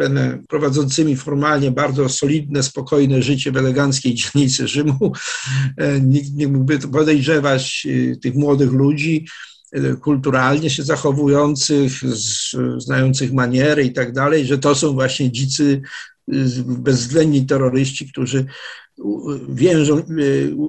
prowadzącymi 0.49 1.15
formalnie 1.15 1.71
bardzo 1.71 2.09
solidne, 2.09 2.63
spokojne 2.63 3.21
życie 3.21 3.51
w 3.51 3.57
eleganckiej 3.57 4.13
dzielnicy 4.15 4.67
Rzymu. 4.67 5.13
E, 5.77 6.01
nikt 6.01 6.33
nie 6.33 6.47
mógłby 6.47 6.79
podejrzewać 6.79 7.87
e, 7.89 8.15
tych 8.15 8.35
młodych 8.35 8.71
ludzi, 8.71 9.27
e, 9.71 9.95
kulturalnie 9.95 10.69
się 10.69 10.83
zachowujących, 10.83 11.91
znających 12.77 13.33
maniery 13.33 13.83
i 13.83 13.93
tak 13.93 14.13
dalej, 14.13 14.45
że 14.45 14.57
to 14.57 14.75
są 14.75 14.93
właśnie 14.93 15.31
dzicy 15.31 15.81
bezwzględni 16.65 17.45
terroryści, 17.45 18.11
którzy 18.11 18.45
więżą, 19.49 19.97
e, 19.97 20.03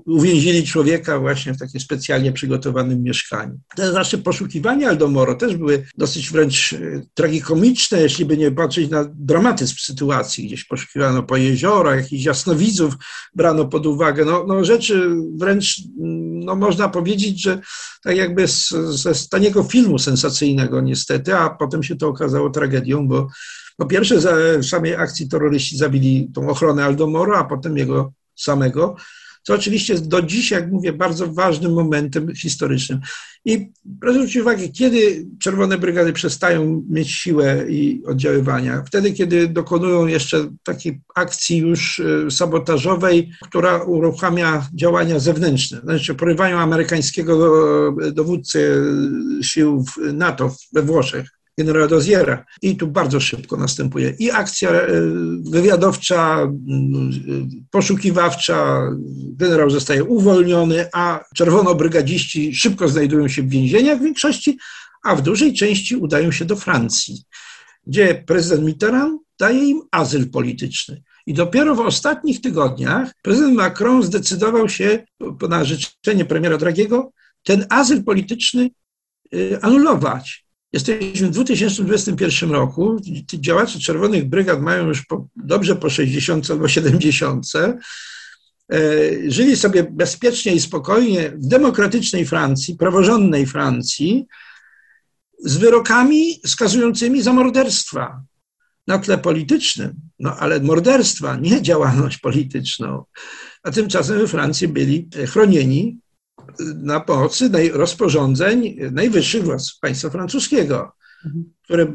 uwięzili 0.07 0.67
człowieka 0.67 1.19
właśnie 1.19 1.55
w 1.55 1.59
takim 1.59 1.81
specjalnie 1.81 2.33
przygotowanym 2.33 3.03
mieszkaniu. 3.03 3.61
Te 3.77 3.93
nasze 3.93 4.19
poszukiwania 4.19 4.89
Aldomoro 4.89 5.35
też 5.35 5.57
były 5.57 5.87
dosyć 5.99 6.31
wręcz 6.31 6.73
e, 6.73 6.79
tragikomiczne, 7.15 8.03
jeśli 8.03 8.25
by 8.25 8.37
nie 8.37 8.51
patrzeć 8.51 8.91
na 8.91 9.05
dramatyzm 9.15 9.75
sytuacji. 9.79 10.47
Gdzieś 10.47 10.65
poszukiwano 10.65 11.23
po 11.23 11.37
jeziorach, 11.37 11.97
jakichś 11.97 12.25
jasnowidzów 12.25 12.95
brano 13.35 13.65
pod 13.65 13.87
uwagę. 13.87 14.25
No, 14.25 14.45
no 14.49 14.65
rzeczy 14.65 15.11
wręcz, 15.37 15.77
no 16.45 16.57
można 16.57 16.89
powiedzieć, 16.89 17.43
że 17.43 17.61
tak 18.03 18.17
jakby 18.17 18.49
z, 18.49 18.69
ze 18.91 19.13
taniego 19.31 19.63
filmu 19.63 19.99
sensacyjnego 19.99 20.81
niestety, 20.81 21.37
a 21.37 21.51
potem 21.51 21.83
się 21.83 21.97
to 21.97 22.09
okazało 22.09 22.51
tragedią, 22.51 23.09
bo 23.09 23.29
po 23.81 23.87
pierwsze, 23.87 24.21
za 24.21 24.33
samej 24.63 24.95
akcji 24.95 25.29
terroryści 25.29 25.77
zabili 25.77 26.31
tą 26.35 26.49
ochronę 26.49 26.85
Aldomoro, 26.85 27.39
a 27.39 27.45
potem 27.45 27.77
jego 27.77 28.13
samego, 28.37 28.97
co 29.43 29.55
oczywiście 29.55 29.99
do 29.99 30.23
dziś, 30.23 30.51
jak 30.51 30.71
mówię, 30.73 30.93
bardzo 30.93 31.33
ważnym 31.33 31.73
momentem 31.73 32.35
historycznym. 32.35 33.01
I 33.45 33.71
proszę 34.01 34.15
zwrócić 34.15 34.37
uwagę, 34.37 34.69
kiedy 34.69 35.27
Czerwone 35.43 35.79
Brygady 35.79 36.13
przestają 36.13 36.85
mieć 36.91 37.11
siłę 37.11 37.65
i 37.69 38.03
oddziaływania? 38.07 38.83
Wtedy, 38.87 39.13
kiedy 39.13 39.49
dokonują 39.49 40.07
jeszcze 40.07 40.51
takiej 40.63 41.01
akcji 41.15 41.59
już 41.59 42.01
e, 42.01 42.31
sabotażowej, 42.31 43.33
która 43.43 43.83
uruchamia 43.83 44.69
działania 44.75 45.19
zewnętrzne. 45.19 45.81
Znaczy 45.81 46.15
porywają 46.15 46.59
amerykańskiego 46.59 47.89
e, 47.89 48.13
dowódcę 48.13 48.59
sił 49.43 49.85
NATO 50.13 50.55
we 50.73 50.83
Włoszech, 50.83 51.40
generała 51.61 51.87
Doziera. 51.87 52.45
I 52.63 52.77
tu 52.77 52.87
bardzo 52.87 53.21
szybko 53.21 53.57
następuje 53.57 54.15
i 54.19 54.31
akcja 54.31 54.71
e, 54.71 54.87
wywiadowcza, 55.51 56.53
poszukiwawcza, 57.71 58.81
generał 59.43 59.71
zostaje 59.71 60.05
uwolniony, 60.05 60.87
a 60.93 61.25
czerwonobrygadziści 61.35 62.55
szybko 62.55 62.89
znajdują 62.89 63.29
się 63.29 63.43
w 63.43 63.49
więzieniach 63.49 63.99
w 63.99 64.03
większości, 64.03 64.59
a 65.05 65.17
w 65.17 65.23
dużej 65.23 65.55
części 65.55 65.97
udają 65.97 66.33
się 66.33 66.45
do 66.45 66.57
Francji, 66.57 67.25
gdzie 67.87 68.25
prezydent 68.27 68.67
Mitterrand 68.67 69.23
daje 69.39 69.65
im 69.65 69.83
azyl 69.91 70.31
polityczny. 70.31 71.03
I 71.27 71.35
dopiero 71.35 71.75
w 71.75 71.81
ostatnich 71.81 72.41
tygodniach 72.41 73.13
prezydent 73.23 73.57
Macron 73.57 74.03
zdecydował 74.03 74.69
się, 74.69 75.05
na 75.49 75.65
życzenie 75.65 76.25
premiera 76.25 76.59
Dragiego, 76.59 77.13
ten 77.43 77.67
azyl 77.69 78.05
polityczny 78.05 78.71
e, 79.35 79.65
anulować. 79.65 80.45
Jesteśmy 80.73 81.29
w 81.29 81.31
2021 81.31 82.51
roku. 82.51 82.97
Działacze 83.35 83.79
Czerwonych 83.79 84.29
Brygad 84.29 84.63
mają 84.63 84.89
już 84.89 85.07
po, 85.07 85.29
dobrze 85.37 85.77
po 85.77 85.91
60 85.91 86.51
albo 86.51 86.69
70. 86.69 87.47
żyli 89.29 89.57
sobie 89.57 89.87
bezpiecznie 89.91 90.55
i 90.55 90.61
spokojnie 90.61 91.31
w 91.31 91.47
demokratycznej 91.47 92.27
Francji, 92.27 92.77
praworządnej 92.77 93.47
Francji, 93.47 94.27
z 95.45 95.57
wyrokami 95.57 96.41
skazującymi 96.47 97.23
za 97.23 97.33
morderstwa 97.33 98.23
na 98.87 98.99
tle 98.99 99.19
politycznym, 99.19 99.95
no 100.19 100.37
ale 100.37 100.61
morderstwa, 100.61 101.37
nie 101.37 101.63
działalność 101.63 102.19
polityczną. 102.19 103.05
A 103.63 103.71
tymczasem 103.71 104.19
we 104.19 104.29
Francji 104.29 104.69
byli 104.69 105.09
chronieni 105.27 105.99
na 106.75 107.05
mocy 107.09 107.51
rozporządzeń 107.73 108.77
najwyższych 108.93 109.45
władz 109.45 109.79
państwa 109.81 110.11
francuskiego, 110.11 110.93
mhm. 111.27 111.45
które 111.65 111.87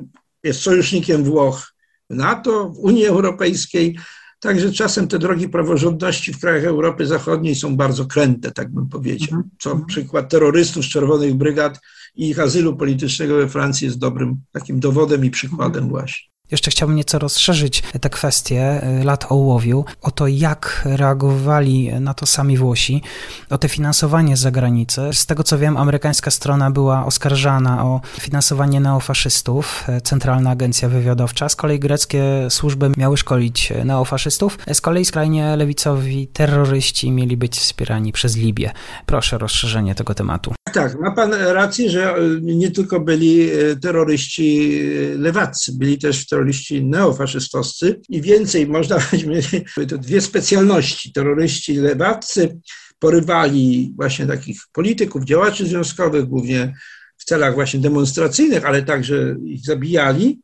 jest 0.44 0.62
sojusznikiem 0.62 1.24
Włoch 1.24 1.74
w 2.10 2.16
NATO, 2.16 2.70
w 2.70 2.80
Unii 2.80 3.06
Europejskiej. 3.06 3.98
Także 4.40 4.72
czasem 4.72 5.08
te 5.08 5.20
drogi 5.20 5.50
praworządności 5.50 6.34
w 6.34 6.40
krajach 6.40 6.64
Europy 6.64 7.06
Zachodniej 7.06 7.56
są 7.56 7.78
bardzo 7.78 8.06
kręte, 8.06 8.52
tak 8.52 8.72
bym 8.72 8.90
powiedział. 8.90 9.28
Mhm. 9.28 9.50
Co 9.60 9.72
mhm. 9.72 9.88
przykład 9.88 10.30
terrorystów 10.30 10.86
z 10.86 10.90
Czerwonych 10.90 11.36
Brygad 11.36 11.80
i 12.16 12.30
ich 12.30 12.40
azylu 12.40 12.76
politycznego 12.76 13.36
we 13.36 13.50
Francji 13.50 13.86
jest 13.86 13.98
dobrym 13.98 14.36
takim 14.52 14.80
dowodem 14.80 15.26
i 15.26 15.30
przykładem 15.30 15.90
właśnie. 15.90 16.35
Jeszcze 16.52 16.72
chciałbym 16.72 16.98
nieco 16.98 17.20
rozszerzyć 17.20 17.84
tę 18.02 18.10
kwestię 18.10 18.82
y, 19.02 19.04
lat 19.04 19.26
ołowiu, 19.30 19.86
o 20.02 20.12
to, 20.12 20.28
jak 20.28 20.82
reagowali 20.86 21.94
na 22.00 22.14
to 22.14 22.26
sami 22.26 22.58
Włosi, 22.58 23.02
o 23.50 23.58
te 23.58 23.70
finansowanie 23.70 24.38
z 24.38 24.40
zagranicy. 24.40 25.02
Z 25.14 25.26
tego 25.26 25.44
co 25.44 25.58
wiem, 25.58 25.78
amerykańska 25.78 26.32
strona 26.32 26.72
była 26.72 27.06
oskarżana 27.06 27.86
o 27.86 28.02
finansowanie 28.20 28.80
neofaszystów, 28.80 29.84
e, 29.88 30.02
Centralna 30.02 30.50
Agencja 30.50 30.90
Wywiadowcza. 30.90 31.50
Z 31.50 31.56
kolei 31.56 31.80
greckie 31.80 32.24
służby 32.50 32.92
miały 32.98 33.18
szkolić 33.18 33.74
neofaszystów. 33.86 34.58
Z 34.74 34.82
kolei 34.82 35.06
skrajnie 35.06 35.56
lewicowi 35.56 36.28
terroryści 36.28 37.12
mieli 37.12 37.38
być 37.38 37.60
wspierani 37.60 38.12
przez 38.12 38.38
Libię. 38.38 38.72
Proszę 39.06 39.36
o 39.36 39.40
rozszerzenie 39.40 39.96
tego 39.96 40.14
tematu. 40.14 40.54
Tak, 40.74 41.00
ma 41.00 41.12
pan 41.12 41.34
rację, 41.34 41.90
że 41.90 42.16
nie 42.42 42.72
tylko 42.72 43.00
byli 43.00 43.50
terroryści 43.82 44.80
lewaccy, 45.18 45.74
byli 45.78 45.98
też 45.98 46.26
terroryści 46.36 46.86
neofaszystowscy 46.86 48.02
i 48.10 48.22
więcej, 48.22 48.68
można 48.68 49.00
powiedzieć, 49.10 49.66
to 49.90 49.98
dwie 49.98 50.22
specjalności. 50.22 51.14
Terroryści 51.14 51.76
lewaccy 51.76 52.60
porywali 53.00 53.94
właśnie 53.96 54.26
takich 54.26 54.62
polityków, 54.72 55.24
działaczy 55.24 55.68
związkowych, 55.68 56.26
głównie 56.26 56.74
w 57.18 57.26
celach 57.26 57.54
właśnie 57.56 57.80
demonstracyjnych, 57.80 58.66
ale 58.66 58.84
także 58.84 59.36
ich 59.46 59.66
zabijali. 59.66 60.40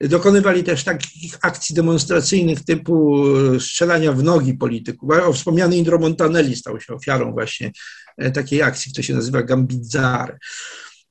Dokonywali 0.00 0.64
też 0.64 0.84
takich 0.84 1.36
akcji 1.42 1.74
demonstracyjnych 1.74 2.64
typu 2.64 3.24
strzelania 3.60 4.12
w 4.12 4.22
nogi 4.22 4.54
polityków. 4.54 5.10
O 5.10 5.32
wspomniany 5.32 5.76
Indro 5.76 5.98
Montanelli 5.98 6.56
stał 6.56 6.80
się 6.80 6.94
ofiarą 6.94 7.32
właśnie 7.32 7.72
e, 8.18 8.30
takiej 8.30 8.62
akcji, 8.62 8.92
która 8.92 9.04
się 9.04 9.14
nazywa 9.14 9.42
Gambizzare. 9.42 10.38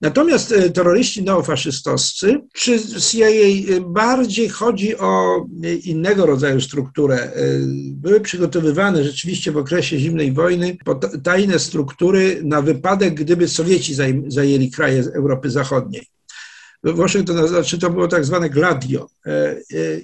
Natomiast 0.04 0.52
e, 0.52 0.70
terroryści 0.70 1.24
neofaszystowscy, 1.24 2.42
czy 2.54 2.80
CIA 3.00 3.28
bardziej 3.82 4.50
chodzi 4.50 4.98
o 4.98 5.46
innego 5.84 6.26
rodzaju 6.26 6.62
strukturę? 6.62 7.16
E, 7.16 7.32
były 7.92 8.22
przygotowywane 8.22 9.04
rzeczywiście 9.04 9.52
w 9.52 9.58
okresie 9.58 10.00
zimnej 10.00 10.32
wojny 10.32 10.78
tajne 11.24 11.60
struktury 11.60 12.42
na 12.44 12.62
wypadek, 12.62 13.14
gdyby 13.14 13.48
Sowieci 13.48 13.96
zajęli 14.28 14.72
kraje 14.72 15.04
Europy 15.14 15.50
Zachodniej. 15.50 16.08
Włoszech 16.84 17.26
to 17.26 17.48
znaczy 17.48 17.80
to 17.80 17.90
było 17.90 18.08
tak 18.08 18.26
zwane 18.26 18.50
gladio. 18.50 19.10
E, 19.26 19.56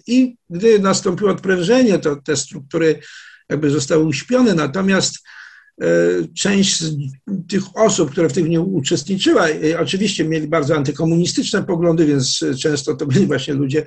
I 0.08 0.36
gdy 0.50 0.80
nastąpiło 0.80 1.32
odprężenie, 1.32 2.00
to 2.00 2.16
te 2.16 2.36
struktury 2.36 3.00
jakby 3.50 3.70
zostały 3.70 4.04
uśpione, 4.04 4.54
natomiast 4.54 5.16
E, 5.16 5.39
część 6.38 6.80
z 6.80 6.96
tych 7.50 7.64
osób, 7.76 8.12
które 8.12 8.30
w 8.30 8.34
tym 8.34 8.50
nie 8.50 8.62
uczestniczyła, 8.62 9.48
e, 9.50 9.80
oczywiście 9.80 10.26
mieli 10.26 10.48
bardzo 10.48 10.76
antykomunistyczne 10.76 11.64
poglądy, 11.64 12.06
więc 12.06 12.46
często 12.62 12.96
to 12.96 13.06
byli 13.06 13.28
właśnie 13.28 13.54
ludzie 13.54 13.86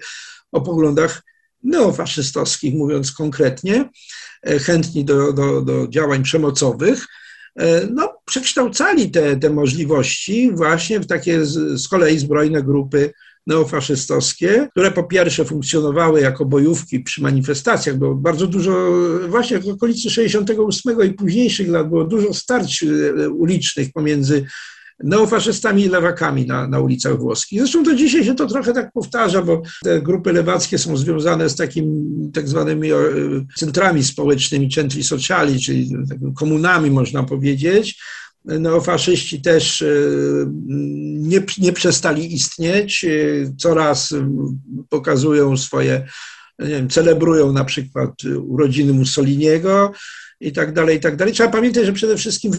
o 0.52 0.60
poglądach 0.60 1.22
neofaszystowskich, 1.62 2.74
mówiąc 2.74 3.12
konkretnie, 3.12 3.90
e, 4.42 4.58
chętni 4.58 5.04
do, 5.04 5.32
do, 5.32 5.62
do 5.62 5.88
działań 5.88 6.22
przemocowych. 6.22 7.06
No, 7.90 8.14
przekształcali 8.24 9.10
te, 9.10 9.36
te 9.36 9.50
możliwości 9.50 10.50
właśnie 10.54 11.00
w 11.00 11.06
takie 11.06 11.46
z, 11.46 11.82
z 11.82 11.88
kolei 11.88 12.18
zbrojne 12.18 12.62
grupy 12.62 13.12
neofaszystowskie, 13.46 14.68
które 14.70 14.90
po 14.90 15.02
pierwsze 15.02 15.44
funkcjonowały 15.44 16.20
jako 16.20 16.44
bojówki 16.44 17.00
przy 17.00 17.22
manifestacjach, 17.22 17.98
bo 17.98 18.14
bardzo 18.14 18.46
dużo, 18.46 18.92
właśnie 19.28 19.58
w 19.58 19.68
okolicy 19.68 20.10
68 20.10 21.02
i 21.06 21.12
późniejszych 21.12 21.68
lat 21.68 21.88
było 21.88 22.04
dużo 22.04 22.34
starć 22.34 22.82
e, 22.82 23.28
ulicznych 23.30 23.92
pomiędzy 23.92 24.46
neofaszystami 25.04 25.82
i 25.82 25.88
lewakami 25.88 26.46
na, 26.46 26.68
na 26.68 26.80
ulicach 26.80 27.18
włoskich. 27.18 27.58
Zresztą 27.58 27.82
do 27.82 27.94
dzisiaj 27.94 28.24
się 28.24 28.34
to 28.34 28.46
trochę 28.46 28.72
tak 28.72 28.92
powtarza, 28.92 29.42
bo 29.42 29.62
te 29.84 30.02
grupy 30.02 30.32
lewackie 30.32 30.78
są 30.78 30.96
związane 30.96 31.48
z 31.48 31.56
takim 31.56 32.14
tak 32.34 32.48
zwanymi 32.48 32.92
e, 32.92 32.96
centrami 33.56 34.04
społecznymi, 34.04 34.70
centri 34.70 35.04
sociali, 35.04 35.60
czyli 35.60 35.96
komunami 36.36 36.90
można 36.90 37.22
powiedzieć, 37.22 38.02
neofaszyści 38.44 39.42
też 39.42 39.82
e, 39.82 39.86
nie, 41.18 41.42
nie 41.58 41.72
przestali 41.72 42.34
istnieć, 42.34 43.04
e, 43.04 43.08
coraz 43.58 44.14
pokazują 44.88 45.56
swoje, 45.56 46.06
nie 46.58 46.68
wiem, 46.68 46.88
celebrują 46.88 47.52
na 47.52 47.64
przykład 47.64 48.12
urodziny 48.46 48.92
Mussoliniego, 48.92 49.92
i 50.42 50.52
tak 50.52 50.72
dalej, 50.72 50.96
i 50.96 51.00
tak 51.00 51.16
dalej. 51.16 51.34
Trzeba 51.34 51.48
pamiętać, 51.48 51.86
że 51.86 51.92
przede 51.92 52.16
wszystkim, 52.16 52.52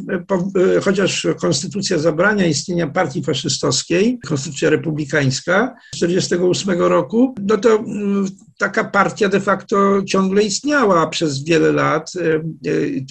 e, 0.78 0.82
chociaż 0.82 1.28
konstytucja 1.40 1.98
zabrania 1.98 2.46
istnienia 2.46 2.88
partii 2.88 3.24
faszystowskiej, 3.24 4.20
konstytucja 4.28 4.70
republikańska 4.70 5.76
z 5.96 6.00
1948 6.00 6.82
roku, 6.82 7.36
no 7.42 7.58
to 7.58 7.76
mm, 7.76 8.26
taka 8.58 8.84
partia 8.84 9.30
de 9.30 9.40
facto 9.40 10.04
ciągle 10.06 10.44
istniała 10.44 11.08
przez 11.08 11.44
wiele 11.44 11.72
lat 11.72 12.12
e, 12.16 12.36
e, 12.36 12.42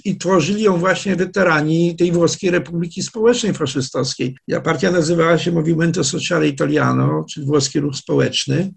i 0.05 0.17
tworzyli 0.17 0.63
ją 0.63 0.77
właśnie 0.77 1.17
weterani 1.17 1.97
tej 1.97 2.13
włoskiej 2.13 2.51
Republiki 2.51 3.03
Społecznej 3.03 3.55
Faszystowskiej. 3.55 4.37
Ja 4.49 4.61
partia 4.61 4.91
nazywała 4.91 5.39
się 5.39 5.53
Movimento 5.53 6.05
Sociale 6.05 6.49
Italiano, 6.49 7.25
czyli 7.31 7.47
włoski 7.47 7.81
ruch 7.81 7.97
społeczny. 7.97 8.73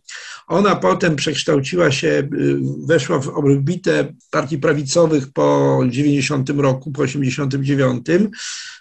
Ona 0.47 0.75
potem 0.75 1.15
przekształciła 1.15 1.91
się, 1.91 2.29
weszła 2.87 3.19
w 3.19 3.29
orbitę 3.29 4.13
partii 4.31 4.57
prawicowych 4.57 5.33
po 5.33 5.79
90 5.89 6.49
roku, 6.49 6.91
po 6.91 7.01
89 7.01 8.05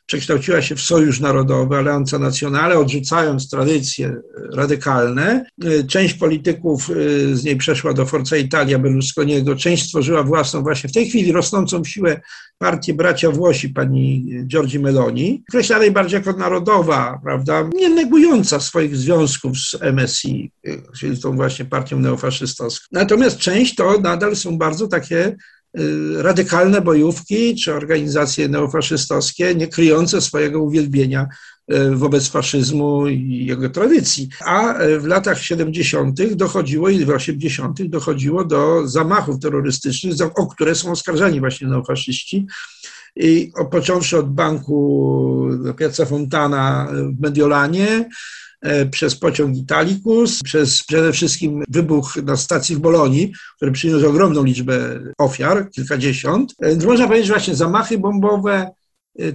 przekształciła 0.07 0.63
się 0.63 0.77
w 0.77 0.81
Sojusz 0.81 1.21
Narodowy, 1.21 1.77
Alianza 1.77 2.19
Nacjonale, 2.19 2.79
odrzucając 2.79 3.51
tradycje 3.51 4.17
radykalne. 4.53 5.47
Część 5.89 6.15
polityków 6.15 6.91
z 7.33 7.45
niej 7.45 7.57
przeszła 7.57 7.84
do 7.93 8.07
Forza 8.07 8.37
Italia 8.37 8.79
Berlusconiego, 8.79 9.57
część 9.57 9.85
stworzyła 9.87 10.23
własną 10.23 10.63
właśnie 10.63 10.91
w 10.91 10.93
tej 10.93 11.09
chwili 11.09 11.33
rosnącą 11.33 11.85
siłę 11.85 12.21
partię 12.59 12.95
bracia 12.95 13.31
Włosi, 13.31 13.69
pani 13.69 14.27
Giorgi 14.47 14.79
Meloni, 14.79 15.45
określanej 15.49 15.91
bardziej 15.91 16.17
jako 16.17 16.39
narodowa, 16.39 17.21
prawda, 17.25 17.69
nie 17.75 17.89
negująca 17.89 18.61
swoich 18.61 18.97
związków 18.97 19.59
z 19.59 19.77
MSI, 19.93 20.51
czyli 20.99 21.21
tą 21.21 21.37
właśnie 21.37 21.65
partią 21.65 22.01
neofaszystowską. 22.01 22.87
Natomiast 22.93 23.39
część 23.39 23.75
to 23.75 24.01
nadal 24.01 24.37
są 24.37 24.59
bardzo 24.59 24.89
takie 24.89 25.37
Y, 25.79 26.23
radykalne 26.23 26.81
bojówki 26.81 27.57
czy 27.57 27.75
organizacje 27.75 28.49
neofaszystowskie, 28.49 29.55
nie 29.55 29.69
kryjące 29.69 30.21
swojego 30.21 30.63
uwielbienia 30.63 31.29
wobec 31.93 32.29
faszyzmu 32.29 33.09
i 33.09 33.47
jego 33.47 33.71
tradycji. 33.71 34.29
A 34.45 34.81
y, 34.83 35.01
w 35.01 35.07
latach 35.07 35.43
70. 35.43 36.35
dochodziło 36.35 36.89
i 36.89 37.05
w 37.05 37.11
80. 37.11 37.83
dochodziło 37.83 38.45
do 38.45 38.89
zamachów 38.89 39.39
terrorystycznych, 39.39 40.15
o 40.35 40.47
które 40.47 40.75
są 40.75 40.91
oskarżani 40.91 41.41
właśnie 41.41 41.69
neofaszyści. 41.69 42.47
I 43.17 43.53
począwszy 43.71 44.19
od 44.19 44.35
banku 44.35 45.49
Piazza 45.77 46.07
Fontana 46.07 46.89
w 46.93 47.21
Mediolanie, 47.21 48.09
E, 48.65 48.87
przez 48.87 49.17
pociąg 49.17 49.57
Italicus, 49.57 50.43
przez 50.43 50.83
przede 50.83 51.13
wszystkim 51.13 51.65
wybuch 51.69 52.17
na 52.17 52.37
stacji 52.37 52.77
w 52.77 52.79
Bolonii, 52.79 53.33
który 53.57 53.73
przyniósł 53.73 54.09
ogromną 54.09 54.45
liczbę 54.45 55.01
ofiar, 55.19 55.71
kilkadziesiąt. 55.71 56.55
E, 56.63 56.87
można 56.87 57.07
powiedzieć, 57.07 57.29
właśnie 57.29 57.55
zamachy 57.55 57.99
bombowe, 57.99 58.53
e, 58.53 58.71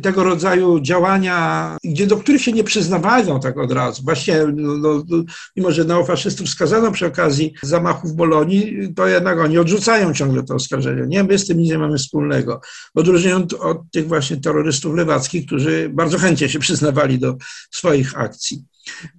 tego 0.02 0.24
rodzaju 0.24 0.80
działania, 0.80 1.78
gdzie, 1.84 2.08
do 2.08 2.18
których 2.18 2.42
się 2.42 2.52
nie 2.52 2.64
przyznawano 2.64 3.40
tak 3.40 3.58
od 3.58 3.72
razu. 3.72 4.04
Właśnie, 4.04 4.46
no, 4.56 5.04
no, 5.08 5.24
mimo 5.56 5.72
że 5.72 5.86
neofaszystów 5.86 6.50
skazano 6.50 6.92
przy 6.92 7.06
okazji 7.06 7.54
zamachów 7.64 8.12
w 8.12 8.16
Bolonii, 8.16 8.94
to 8.96 9.08
jednak 9.08 9.40
oni 9.40 9.58
odrzucają 9.58 10.14
ciągle 10.14 10.44
to 10.44 10.56
oskarżenie. 10.56 11.04
Nie, 11.08 11.24
my 11.24 11.40
z 11.40 11.48
tym 11.48 11.58
nic 11.58 11.70
nie 11.70 11.78
mamy 11.78 11.98
wspólnego. 11.98 12.62
Odróżniając 12.96 13.54
od 13.54 13.78
tych 13.92 14.08
właśnie 14.08 14.38
terrorystów 14.38 14.96
lewackich, 14.96 15.46
którzy 15.46 15.90
bardzo 15.94 16.18
chętnie 16.18 16.50
się 16.50 16.60
przyznawali 16.60 17.20
do 17.20 17.38
swoich 17.72 18.18
akcji. 18.20 18.64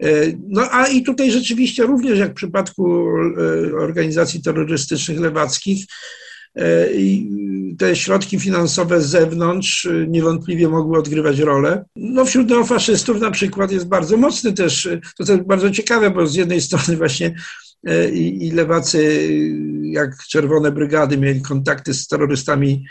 E, 0.02 0.08
no 0.48 0.70
a 0.70 0.86
i 0.86 1.02
tutaj 1.02 1.30
rzeczywiście 1.30 1.82
również 1.82 2.18
jak 2.18 2.30
w 2.30 2.34
przypadku 2.34 3.08
e, 3.08 3.74
organizacji 3.76 4.42
terrorystycznych 4.42 5.20
lewackich, 5.20 5.86
e, 6.56 6.88
te 7.78 7.96
środki 7.96 8.40
finansowe 8.40 9.00
z 9.00 9.06
zewnątrz 9.06 9.88
niewątpliwie 10.08 10.68
mogły 10.68 10.98
odgrywać 10.98 11.38
rolę. 11.38 11.84
No 11.96 12.24
wśród 12.24 12.48
neofaszystów 12.48 13.20
na 13.20 13.30
przykład 13.30 13.72
jest 13.72 13.88
bardzo 13.88 14.16
mocny 14.16 14.52
też, 14.52 14.88
to 15.16 15.32
jest 15.32 15.46
bardzo 15.46 15.70
ciekawe, 15.70 16.10
bo 16.10 16.26
z 16.26 16.34
jednej 16.34 16.60
strony 16.70 16.96
właśnie 16.96 17.34
i, 18.12 18.46
i 18.46 18.50
lewacy 18.50 19.28
jak 19.82 20.16
Czerwone 20.28 20.72
Brygady 20.72 21.18
mieli 21.18 21.42
kontakty 21.42 21.94
z 21.94 22.06
terrorystami 22.06 22.84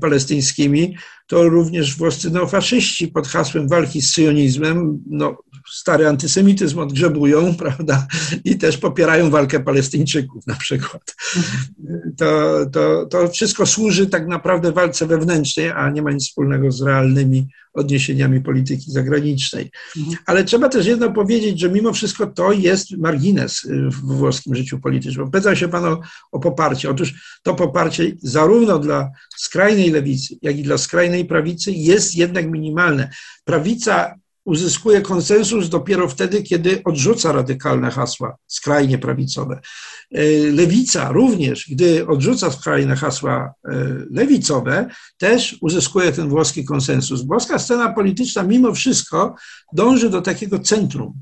palestyńskimi, 0.00 0.96
to 1.26 1.48
również 1.48 1.96
włoscy 1.96 2.30
neofaszyści 2.30 3.08
pod 3.08 3.28
hasłem 3.28 3.68
walki 3.68 4.02
z 4.02 4.12
syjonizmem, 4.12 5.02
no, 5.06 5.36
stary 5.72 6.08
antysemityzm 6.08 6.78
odgrzebują, 6.78 7.54
prawda, 7.58 8.06
i 8.44 8.58
też 8.58 8.78
popierają 8.78 9.30
walkę 9.30 9.60
Palestyńczyków 9.60 10.46
na 10.46 10.54
przykład. 10.54 11.16
To, 12.16 12.60
to, 12.72 13.06
to 13.06 13.28
wszystko 13.28 13.66
służy 13.66 14.06
tak 14.06 14.26
naprawdę 14.26 14.72
walce 14.72 15.06
wewnętrznej, 15.06 15.70
a 15.70 15.90
nie 15.90 16.02
ma 16.02 16.12
nic 16.12 16.28
wspólnego 16.28 16.72
z 16.72 16.82
realnymi 16.82 17.48
odniesieniami 17.72 18.40
polityki 18.40 18.90
zagranicznej. 18.92 19.70
Ale 20.26 20.44
trzeba 20.44 20.68
też 20.68 20.86
jedno 20.86 21.12
powiedzieć, 21.12 21.60
że 21.60 21.70
mimo 21.70 21.92
wszystko 21.92 22.26
to 22.26 22.52
jest 22.52 22.90
margines 22.90 23.66
w 23.70 24.00
włoskim 24.00 24.54
życiu 24.54 24.80
politycznym. 24.80 25.30
Pyta 25.30 25.56
się 25.56 25.68
Pan 25.68 25.84
o, 25.84 26.00
o 26.32 26.40
poparcie. 26.40 26.90
Otóż 26.90 27.40
to 27.42 27.54
poparcie 27.54 28.12
zarówno 28.22 28.78
dla 28.78 29.10
skrajnej 29.36 29.90
lewicy, 29.90 30.34
jak 30.42 30.58
i 30.58 30.62
dla 30.62 30.78
skrajnej 30.78 31.24
prawicy 31.24 31.72
jest 31.72 32.16
jednak 32.16 32.50
minimalne. 32.50 33.10
Prawica 33.44 34.14
uzyskuje 34.44 35.00
konsensus 35.00 35.68
dopiero 35.68 36.08
wtedy, 36.08 36.42
kiedy 36.42 36.82
odrzuca 36.84 37.32
radykalne 37.32 37.90
hasła 37.90 38.36
skrajnie 38.46 38.98
prawicowe. 38.98 39.60
E, 40.14 40.22
lewica 40.52 41.12
również, 41.12 41.66
gdy 41.70 42.06
odrzuca 42.06 42.50
skrajne 42.50 42.96
hasła 42.96 43.54
e, 43.64 43.72
lewicowe, 44.10 44.88
też 45.18 45.56
uzyskuje 45.60 46.12
ten 46.12 46.28
włoski 46.28 46.64
konsensus. 46.64 47.26
Włoska 47.26 47.58
scena 47.58 47.92
polityczna 47.92 48.42
mimo 48.42 48.74
wszystko 48.74 49.34
dąży 49.72 50.10
do 50.10 50.22
takiego 50.22 50.58
centrum. 50.58 51.12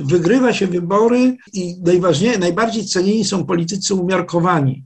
Wygrywa 0.00 0.52
się 0.52 0.66
wybory 0.66 1.36
i 1.52 1.76
najważniejsze, 1.82 2.38
najbardziej 2.38 2.86
cenieni 2.86 3.24
są 3.24 3.46
politycy 3.46 3.94
umiarkowani. 3.94 4.84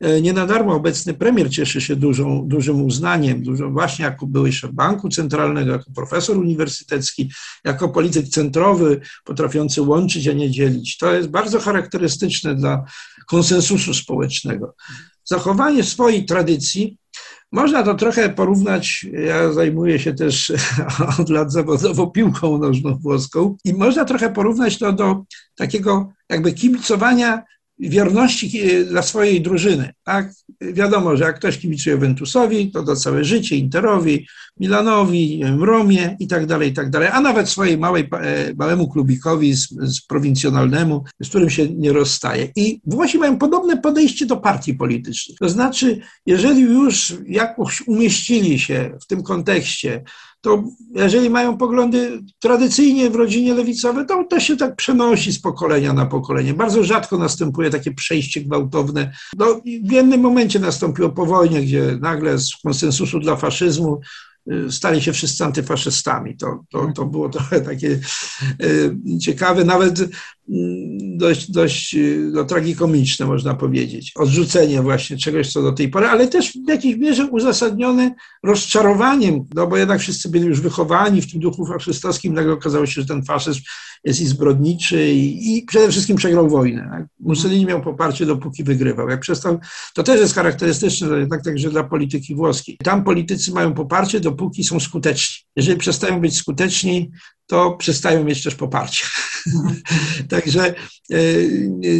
E, 0.00 0.20
nie 0.20 0.32
na 0.32 0.46
darmo 0.46 0.74
obecny 0.74 1.14
premier 1.14 1.50
cieszy 1.50 1.80
się 1.80 1.96
dużą, 1.96 2.48
dużym 2.48 2.82
uznaniem, 2.82 3.42
dużo 3.42 3.70
właśnie 3.70 4.04
jako 4.04 4.26
były 4.26 4.52
szef 4.52 4.70
banku 4.72 5.08
centralnego, 5.08 5.72
jako 5.72 5.90
profesor 5.94 6.38
uniwersytecki, 6.38 7.32
jako 7.64 7.88
polityk 7.88 8.28
centrowy, 8.28 9.00
potrafiący 9.24 9.82
łączyć, 9.82 10.28
a 10.28 10.32
nie 10.32 10.50
dzielić. 10.50 10.96
To 10.96 11.14
jest 11.14 11.28
bardzo 11.28 11.60
charakterystyczne 11.60 12.54
dla 12.54 12.84
konsensusu 13.26 13.94
społecznego. 13.94 14.74
Zachowanie 15.24 15.84
swojej 15.84 16.24
tradycji 16.24 16.98
można 17.52 17.82
to 17.82 17.94
trochę 17.94 18.28
porównać, 18.28 19.06
ja 19.12 19.52
zajmuję 19.52 19.98
się 19.98 20.14
też 20.14 20.52
od 21.20 21.28
lat 21.28 21.52
zawodowo 21.52 22.06
piłką 22.06 22.58
nożną 22.58 22.94
włoską 22.94 23.56
i 23.64 23.74
można 23.74 24.04
trochę 24.04 24.32
porównać 24.32 24.78
to 24.78 24.92
do 24.92 25.24
takiego 25.56 26.12
jakby 26.28 26.52
kibicowania 26.52 27.42
wierności 27.80 28.60
dla 28.84 29.02
swojej 29.02 29.40
drużyny. 29.40 29.94
Tak? 30.04 30.32
Wiadomo, 30.60 31.16
że 31.16 31.24
jak 31.24 31.36
ktoś 31.36 31.58
kibicuje 31.58 31.96
Ventusowi, 31.96 32.70
to 32.72 32.82
do 32.82 32.96
całe 32.96 33.24
życie, 33.24 33.56
Interowi, 33.56 34.26
Milanowi, 34.60 35.42
Romie 35.60 36.16
i 36.20 36.26
tak 36.26 36.46
dalej, 36.46 36.70
i 36.70 36.72
tak 36.72 36.90
dalej, 36.90 37.08
a 37.12 37.20
nawet 37.20 37.48
swojej 37.48 37.78
małej, 37.78 38.08
e, 38.12 38.54
małemu 38.54 38.88
klubikowi 38.88 39.54
z, 39.54 39.68
z 39.68 40.00
prowincjonalnemu, 40.00 41.04
z 41.20 41.28
którym 41.28 41.50
się 41.50 41.68
nie 41.68 41.92
rozstaje. 41.92 42.48
I 42.56 42.80
Włosi 42.84 43.18
mają 43.18 43.38
podobne 43.38 43.76
podejście 43.76 44.26
do 44.26 44.36
partii 44.36 44.74
politycznych. 44.74 45.38
To 45.38 45.48
znaczy, 45.48 46.00
jeżeli 46.26 46.60
już 46.60 47.14
jakoś 47.26 47.82
umieścili 47.86 48.58
się 48.58 48.98
w 49.02 49.06
tym 49.06 49.22
kontekście, 49.22 50.04
to 50.40 50.64
jeżeli 50.94 51.30
mają 51.30 51.56
poglądy 51.56 52.22
tradycyjnie 52.38 53.10
w 53.10 53.14
rodzinie 53.14 53.54
lewicowe, 53.54 54.04
to 54.04 54.24
to 54.24 54.40
się 54.40 54.56
tak 54.56 54.76
przenosi 54.76 55.32
z 55.32 55.40
pokolenia 55.40 55.92
na 55.92 56.06
pokolenie. 56.06 56.54
Bardzo 56.54 56.84
rzadko 56.84 57.18
następuje 57.18 57.70
takie 57.70 57.94
przejście 57.94 58.40
gwałtowne. 58.40 59.12
No, 59.38 59.60
w 59.84 59.92
jednym 59.92 60.20
momencie 60.20 60.58
nastąpiło 60.58 61.08
po 61.08 61.26
wojnie, 61.26 61.62
gdzie 61.62 61.98
nagle 62.00 62.38
z 62.38 62.56
konsensusu 62.62 63.20
dla 63.20 63.36
faszyzmu 63.36 64.00
Y, 64.52 64.72
stali 64.72 65.02
się 65.02 65.12
wszyscy 65.12 65.44
antyfaszystami. 65.44 66.36
To, 66.36 66.64
to, 66.70 66.92
to 66.94 67.04
było 67.04 67.28
trochę 67.38 67.60
takie 67.60 68.00
y, 68.62 68.96
ciekawe, 69.20 69.64
nawet 69.64 70.00
dość, 71.16 71.50
dość 71.50 71.94
y, 71.94 72.30
no, 72.32 72.44
tragikomiczne, 72.44 73.26
można 73.26 73.54
powiedzieć. 73.54 74.12
Odrzucenie 74.16 74.82
właśnie 74.82 75.16
czegoś, 75.16 75.52
co 75.52 75.62
do 75.62 75.72
tej 75.72 75.88
pory, 75.88 76.06
ale 76.06 76.28
też 76.28 76.52
w 76.52 76.68
jakiejś 76.68 76.96
mierze 76.96 77.26
uzasadnione 77.26 78.14
rozczarowaniem, 78.42 79.44
no 79.54 79.66
bo 79.66 79.76
jednak 79.76 80.00
wszyscy 80.00 80.28
byli 80.28 80.46
już 80.46 80.60
wychowani 80.60 81.22
w 81.22 81.32
tym 81.32 81.40
duchu 81.40 81.66
faszystowskim, 81.66 82.34
nagle 82.34 82.52
okazało 82.52 82.86
się, 82.86 83.00
że 83.00 83.06
ten 83.06 83.24
faszyzm 83.24 83.60
jest 84.04 84.20
i 84.20 84.26
zbrodniczy 84.26 85.12
i, 85.12 85.58
i 85.58 85.62
przede 85.62 85.88
wszystkim 85.88 86.16
przegrał 86.16 86.48
wojnę. 86.48 86.88
Tak? 86.90 87.06
Mussolini 87.20 87.66
miał 87.66 87.82
poparcie, 87.82 88.26
dopóki 88.26 88.64
wygrywał. 88.64 89.08
Jak 89.08 89.20
przestał, 89.20 89.58
to 89.94 90.02
też 90.02 90.20
jest 90.20 90.34
charakterystyczne 90.34 91.26
tak, 91.26 91.44
także 91.44 91.70
dla 91.70 91.84
polityki 91.84 92.34
włoskiej. 92.34 92.76
Tam 92.84 93.04
politycy 93.04 93.52
mają 93.52 93.74
poparcie, 93.74 94.20
dopóki 94.20 94.64
są 94.64 94.80
skuteczni. 94.80 95.36
Jeżeli 95.56 95.78
przestają 95.78 96.20
być 96.20 96.36
skuteczni, 96.36 97.10
to 97.48 97.70
przestają 97.70 98.24
mieć 98.24 98.42
też 98.42 98.54
poparcie. 98.54 99.04
Także 100.28 100.74
e, 101.10 101.16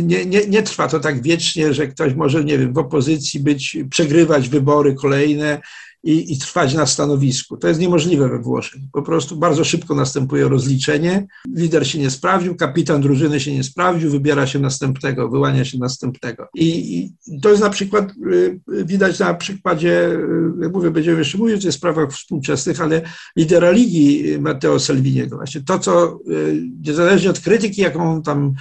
nie, 0.03 0.27
nie, 0.27 0.47
nie 0.47 0.63
trwa 0.63 0.89
to 0.89 1.01
tak 1.01 1.23
wiecznie, 1.23 1.75
że 1.75 1.87
ktoś 1.87 2.15
może, 2.15 2.45
nie 2.45 2.59
wiem, 2.59 2.73
w 2.73 2.79
opozycji 2.79 3.41
być, 3.41 3.77
przegrywać 3.91 4.49
wybory 4.49 4.95
kolejne 4.95 5.61
i, 6.05 6.33
i 6.33 6.39
trwać 6.39 6.75
na 6.75 6.87
stanowisku. 6.87 7.57
To 7.57 7.69
jest 7.69 7.81
niemożliwe 7.81 8.29
we 8.29 8.39
Włoszech. 8.39 8.81
Po 8.93 9.03
prostu 9.03 9.37
bardzo 9.37 9.65
szybko 9.65 9.95
następuje 9.95 10.49
rozliczenie. 10.49 11.27
Lider 11.57 11.89
się 11.89 11.99
nie 11.99 12.11
sprawdził, 12.11 12.57
kapitan 12.57 13.01
drużyny 13.01 13.41
się 13.41 13.55
nie 13.55 13.65
sprawdził, 13.65 14.11
wybiera 14.11 14.47
się 14.47 14.59
następnego, 14.59 15.29
wyłania 15.29 15.65
się 15.65 15.79
następnego. 15.79 16.49
I, 16.55 16.99
i 16.99 17.41
to 17.41 17.51
jest 17.51 17.63
na 17.63 17.71
przykład, 17.71 18.13
y, 18.33 18.61
widać 18.85 19.19
na 19.19 19.35
przykładzie, 19.35 20.09
y, 20.09 20.63
jak 20.63 20.73
mówię, 20.73 20.91
będziemy 20.91 21.19
jeszcze 21.19 21.39
mówić 21.39 21.67
o 21.67 21.73
sprawach 21.73 22.13
współczesnych, 22.13 22.81
ale 22.81 23.03
lidera 23.37 23.71
ligi 23.71 24.25
Matteo 24.41 24.79
Salviniego. 24.81 25.37
Właśnie 25.37 25.61
to, 25.61 25.79
co 25.79 26.21
y, 26.31 26.63
niezależnie 26.81 27.31
od 27.31 27.41
krytyki, 27.41 27.83
jaką 27.83 28.13
on 28.13 28.23
tam 28.23 28.55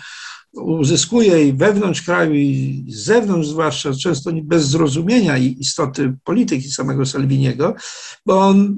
uzyskuje 0.54 1.48
i 1.48 1.54
wewnątrz 1.54 2.02
kraju, 2.02 2.34
i 2.34 2.86
z 2.90 3.04
zewnątrz 3.04 3.48
zwłaszcza, 3.48 3.94
często 3.94 4.32
bez 4.44 4.68
zrozumienia 4.68 5.38
istoty 5.38 6.14
polityki 6.24 6.72
samego 6.72 7.06
Salviniego, 7.06 7.76
bo 8.26 8.40
on 8.40 8.76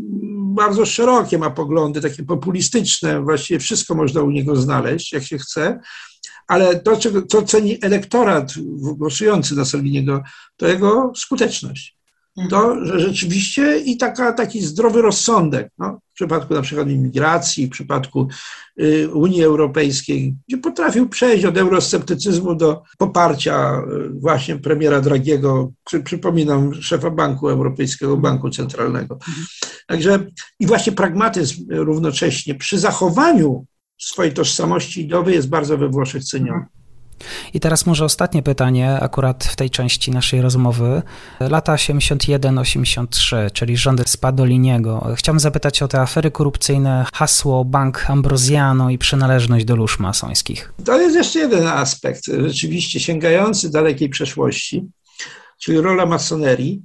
bardzo 0.55 0.85
szerokie 0.85 1.37
ma 1.37 1.49
poglądy, 1.49 2.01
takie 2.01 2.23
populistyczne, 2.23 3.21
właściwie 3.21 3.59
wszystko 3.59 3.95
można 3.95 4.21
u 4.21 4.31
niego 4.31 4.55
znaleźć, 4.55 5.13
jak 5.13 5.23
się 5.23 5.37
chce, 5.37 5.79
ale 6.47 6.79
to, 6.79 6.97
co 7.27 7.41
ceni 7.41 7.77
elektorat 7.81 8.53
głosujący 8.97 9.55
na 9.55 9.65
Salviniego, 9.65 10.23
to 10.57 10.67
jego 10.67 11.11
skuteczność. 11.15 11.99
To, 12.49 12.85
że 12.85 12.99
rzeczywiście 12.99 13.77
i 13.77 13.97
taka, 13.97 14.33
taki 14.33 14.61
zdrowy 14.61 15.01
rozsądek, 15.01 15.71
no, 15.77 15.99
przypadku 16.19 16.53
na 16.53 16.61
przykład 16.61 16.89
imigracji, 16.89 17.67
w 17.67 17.69
przypadku 17.69 18.27
y, 18.81 19.09
Unii 19.13 19.43
Europejskiej, 19.43 20.35
gdzie 20.47 20.57
potrafił 20.57 21.09
przejść 21.09 21.45
od 21.45 21.57
eurosceptycyzmu 21.57 22.55
do 22.55 22.83
poparcia 22.97 23.81
y, 24.07 24.09
właśnie 24.09 24.55
premiera 24.55 25.01
Dragiego, 25.01 25.71
przy, 25.85 25.99
przypominam, 25.99 26.73
szefa 26.73 27.09
Banku 27.09 27.49
Europejskiego, 27.49 28.17
Banku 28.17 28.49
Centralnego. 28.49 29.19
Także 29.87 30.25
i 30.59 30.67
właśnie 30.67 30.93
pragmatyzm 30.93 31.65
równocześnie 31.69 32.55
przy 32.55 32.79
zachowaniu 32.79 33.65
swojej 33.97 34.33
tożsamości 34.33 35.01
ideowej 35.01 35.35
jest 35.35 35.49
bardzo 35.49 35.77
we 35.77 35.89
Włoszech 35.89 36.23
ceniony. 36.23 36.65
I 37.53 37.59
teraz 37.59 37.85
może 37.85 38.05
ostatnie 38.05 38.43
pytanie, 38.43 38.99
akurat 39.01 39.43
w 39.43 39.55
tej 39.55 39.69
części 39.69 40.11
naszej 40.11 40.41
rozmowy. 40.41 41.01
Lata 41.39 41.75
81-83, 41.75 43.51
czyli 43.53 43.77
rządy 43.77 44.03
Spadoliniego. 44.07 45.07
Chciałbym 45.15 45.39
zapytać 45.39 45.81
o 45.81 45.87
te 45.87 46.01
afery 46.01 46.31
korupcyjne, 46.31 47.05
hasło 47.13 47.65
Bank 47.65 48.09
Ambrosiano 48.09 48.89
i 48.89 48.97
przynależność 48.97 49.65
do 49.65 49.75
lóż 49.75 49.99
masońskich. 49.99 50.73
To 50.85 51.01
jest 51.01 51.15
jeszcze 51.15 51.39
jeden 51.39 51.67
aspekt, 51.67 52.25
rzeczywiście 52.25 52.99
sięgający 52.99 53.71
dalekiej 53.71 54.09
przeszłości, 54.09 54.85
czyli 55.59 55.81
rola 55.81 56.05
masonerii 56.05 56.81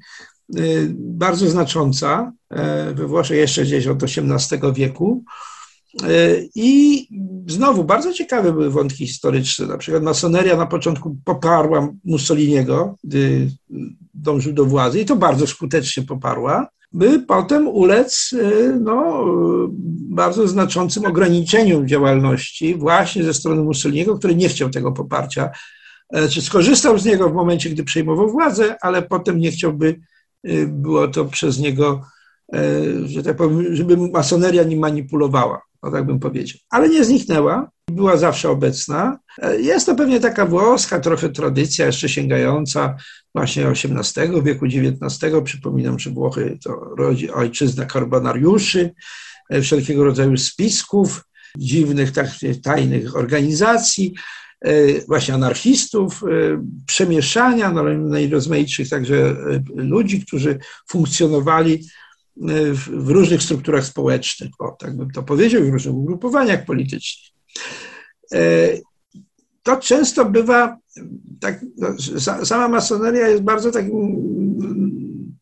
y, 0.57 0.93
bardzo 0.99 1.51
znacząca 1.51 2.33
e, 2.51 2.95
we 2.95 3.07
Włoszech 3.07 3.37
jeszcze 3.37 3.63
gdzieś 3.63 3.87
od 3.87 4.03
XVIII 4.03 4.73
wieku. 4.75 5.25
E, 6.03 6.37
I 6.55 7.09
znowu 7.47 7.85
bardzo 7.85 8.13
ciekawe 8.13 8.53
były 8.53 8.71
wątki 8.71 9.07
historyczne. 9.07 9.67
Na 9.67 9.79
przykład 9.79 10.03
masoneria 10.03 10.57
na 10.57 10.67
początku 10.67 11.17
poparła 11.25 11.89
Mussoliniego, 12.05 12.97
gdy 13.05 13.51
dążył 14.15 14.53
do 14.53 14.65
władzy, 14.65 15.01
i 15.01 15.05
to 15.05 15.17
bardzo 15.17 15.47
skutecznie 15.47 16.03
poparła, 16.03 16.69
by 16.93 17.21
potem 17.21 17.69
ulec 17.69 18.31
e, 18.33 18.79
no, 18.81 19.25
bardzo 20.11 20.49
znaczącym 20.49 21.05
ograniczeniom 21.07 21.89
działalności 21.89 22.75
właśnie 22.75 23.25
ze 23.25 23.35
strony 23.35 23.63
Mussoliniego, 23.63 24.19
który 24.19 24.35
nie 24.35 24.49
chciał 24.49 24.71
tego 24.71 24.93
poparcia, 24.93 25.51
e, 26.13 26.29
czy 26.29 26.43
skorzystał 26.43 26.99
z 26.99 27.05
niego 27.05 27.31
w 27.31 27.35
momencie, 27.35 27.71
gdy 27.71 27.85
przejmował 27.85 28.31
władzę, 28.31 28.77
ale 28.81 29.03
potem 29.03 29.39
nie 29.39 29.51
chciałby 29.51 30.01
było 30.67 31.09
to 31.09 31.25
przez 31.25 31.59
niego, 31.59 32.01
że 33.05 33.23
tak 33.23 33.37
powiem, 33.37 33.77
żeby 33.77 33.97
masoneria 33.97 34.63
nie 34.63 34.77
manipulowała, 34.77 35.63
o 35.85 35.91
tak 35.91 36.07
bym 36.07 36.19
powiedział. 36.19 36.59
Ale 36.71 36.89
nie 36.89 37.05
zniknęła, 37.05 37.71
była 37.91 38.17
zawsze 38.17 38.51
obecna. 38.51 39.19
Jest 39.59 39.87
to 39.87 39.95
pewnie 39.95 40.21
taka 40.21 40.47
włoska 40.47 41.01
trochę 41.01 41.29
tradycja, 41.29 41.87
jeszcze 41.87 42.09
sięgająca 42.09 42.97
właśnie 43.35 43.69
XVIII 43.69 44.43
wieku, 44.43 44.67
XIX. 44.67 45.35
Przypominam, 45.45 45.99
że 45.99 46.11
Włochy 46.11 46.59
to 46.65 46.95
rodzi 46.99 47.31
ojczyzna 47.31 47.87
karbonariuszy, 47.87 48.95
wszelkiego 49.63 50.05
rodzaju 50.05 50.37
spisków, 50.37 51.25
dziwnych, 51.59 52.13
tak, 52.13 52.29
tajnych 52.63 53.17
organizacji, 53.17 54.15
e, 54.61 55.01
właśnie 55.07 55.35
anarchistów, 55.35 56.23
e, 56.23 56.27
przemieszania 56.87 57.73
no, 57.73 57.83
najrozmaitszych 57.85 58.89
także 58.89 59.17
e, 59.17 59.35
ludzi, 59.75 60.27
którzy 60.27 60.59
funkcjonowali 60.89 61.89
w 62.77 63.09
różnych 63.09 63.43
strukturach 63.43 63.85
społecznych, 63.85 64.51
o, 64.59 64.77
tak 64.79 64.97
bym 64.97 65.11
to 65.11 65.23
powiedział, 65.23 65.65
w 65.65 65.69
różnych 65.69 65.95
ugrupowaniach 65.95 66.65
politycznych. 66.65 67.33
To 69.63 69.77
często 69.77 70.25
bywa, 70.25 70.79
tak, 71.41 71.65
no, 71.77 71.89
sama 72.45 72.69
masoneria 72.69 73.29
jest 73.29 73.43
bardzo 73.43 73.71
takim 73.71 74.25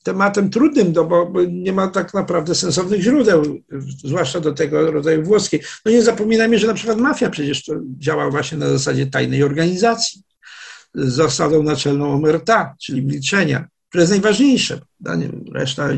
tematem 0.02 0.50
trudnym, 0.50 0.92
no 0.92 1.04
bo 1.04 1.42
nie 1.50 1.72
ma 1.72 1.88
tak 1.88 2.14
naprawdę 2.14 2.54
sensownych 2.54 3.02
źródeł, 3.02 3.58
zwłaszcza 4.04 4.40
do 4.40 4.52
tego 4.52 4.90
rodzaju 4.90 5.22
włoskiej. 5.22 5.60
No 5.84 5.92
nie 5.92 6.02
zapominajmy, 6.02 6.58
że 6.58 6.66
na 6.66 6.74
przykład 6.74 6.98
mafia 6.98 7.30
przecież 7.30 7.64
to 7.64 7.74
działa 7.98 8.30
właśnie 8.30 8.58
na 8.58 8.68
zasadzie 8.68 9.06
tajnej 9.06 9.42
organizacji, 9.42 10.22
z 10.94 11.12
zasadą 11.12 11.62
naczelną 11.62 12.12
omerta, 12.12 12.74
czyli 12.80 13.06
milczenia, 13.06 13.68
które 13.92 14.02
jest 14.02 14.12
najważniejsze. 14.12 14.80
Reszta 15.54 15.88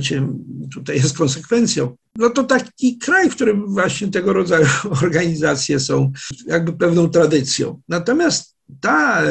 tutaj 0.74 0.96
jest 0.96 1.18
konsekwencją. 1.18 1.96
No 2.16 2.30
to 2.30 2.44
taki 2.44 2.98
kraj, 2.98 3.30
w 3.30 3.34
którym 3.34 3.66
właśnie 3.66 4.08
tego 4.08 4.32
rodzaju 4.32 4.66
organizacje 5.02 5.80
są 5.80 6.12
jakby 6.46 6.72
pewną 6.72 7.08
tradycją. 7.08 7.80
Natomiast 7.88 8.56
ta 8.80 9.22
e, 9.22 9.28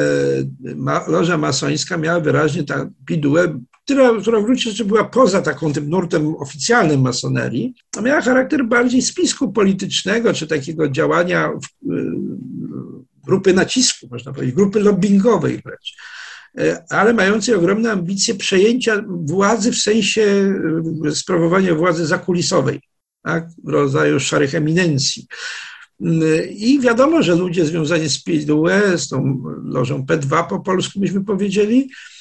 loża 1.06 1.38
masońska 1.38 1.96
miała 1.96 2.20
wyraźnie 2.20 2.64
ta 2.64 2.90
pidułę 3.06 3.58
która, 3.84 4.20
która 4.20 4.40
w 4.40 4.44
gruncie 4.44 4.70
rzeczy 4.70 4.84
była 4.84 5.04
poza 5.04 5.42
taką 5.42 5.72
tym 5.72 5.88
nurtem 5.88 6.36
oficjalnym 6.36 7.00
masonerii, 7.00 7.74
a 7.96 8.00
miała 8.00 8.20
charakter 8.20 8.66
bardziej 8.66 9.02
spisku 9.02 9.52
politycznego, 9.52 10.34
czy 10.34 10.46
takiego 10.46 10.88
działania 10.88 11.48
w, 11.48 11.92
y, 11.92 12.12
grupy 13.26 13.54
nacisku, 13.54 14.06
można 14.10 14.32
powiedzieć, 14.32 14.56
grupy 14.56 14.80
lobbyingowej 14.80 15.62
wręcz 15.64 15.96
e, 15.96 16.23
ale 16.90 17.14
mającej 17.14 17.54
ogromne 17.54 17.92
ambicje 17.92 18.34
przejęcia 18.34 19.04
władzy 19.08 19.72
w 19.72 19.78
sensie 19.78 20.54
y, 21.06 21.14
sprawowania 21.14 21.74
władzy 21.74 22.06
zakulisowej, 22.06 22.80
tak, 23.22 23.48
rodzaju 23.66 24.20
szarych 24.20 24.54
eminencji. 24.54 25.26
Y, 26.00 26.46
I 26.56 26.80
wiadomo, 26.80 27.22
że 27.22 27.34
ludzie 27.34 27.66
związani 27.66 28.08
z 28.10 28.22
PDUE, 28.22 28.98
z 28.98 29.08
tą 29.08 29.42
lożą 29.64 30.04
P2 30.04 30.48
po 30.48 30.60
polsku 30.60 31.00
byśmy 31.00 31.24
powiedzieli, 31.24 31.90
E, 31.90 32.13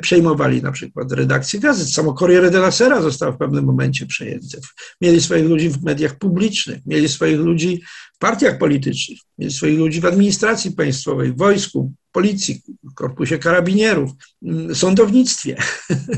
przejmowali 0.00 0.62
na 0.62 0.72
przykład 0.72 1.12
redakcję 1.12 1.60
gazet. 1.60 1.88
Samo 1.88 2.14
Corriere 2.14 2.50
della 2.50 2.70
Sera 2.70 3.02
został 3.02 3.32
w 3.32 3.38
pewnym 3.38 3.64
momencie 3.64 4.06
przejęty. 4.06 4.60
Mieli 5.00 5.20
swoich 5.20 5.48
ludzi 5.48 5.70
w 5.70 5.82
mediach 5.82 6.18
publicznych, 6.18 6.78
mieli 6.86 7.08
swoich 7.08 7.38
ludzi 7.38 7.82
w 8.14 8.18
partiach 8.18 8.58
politycznych, 8.58 9.18
mieli 9.38 9.52
swoich 9.52 9.78
ludzi 9.78 10.00
w 10.00 10.06
administracji 10.06 10.72
państwowej, 10.72 11.32
w 11.32 11.36
wojsku, 11.36 11.92
policji, 12.12 12.62
korpusie 12.94 13.38
karabinierów, 13.38 14.10
mm, 14.42 14.74
sądownictwie. 14.74 15.56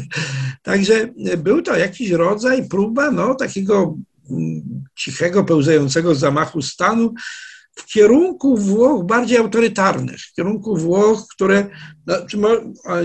Także 0.63 1.09
był 1.39 1.63
to 1.63 1.77
jakiś 1.77 2.11
rodzaj, 2.11 2.69
próba 2.69 3.11
no, 3.11 3.35
takiego 3.35 3.99
mm, 4.31 4.85
cichego, 4.95 5.45
pełzającego 5.45 6.15
zamachu 6.15 6.63
stanu, 6.63 7.15
w 7.75 7.87
kierunku 7.87 8.57
Włoch 8.57 9.07
bardziej 9.07 9.39
autorytarnych, 9.39 10.20
w 10.20 10.35
kierunku 10.35 10.77
Włoch, 10.77 11.27
które 11.35 11.66
no, 12.07 12.49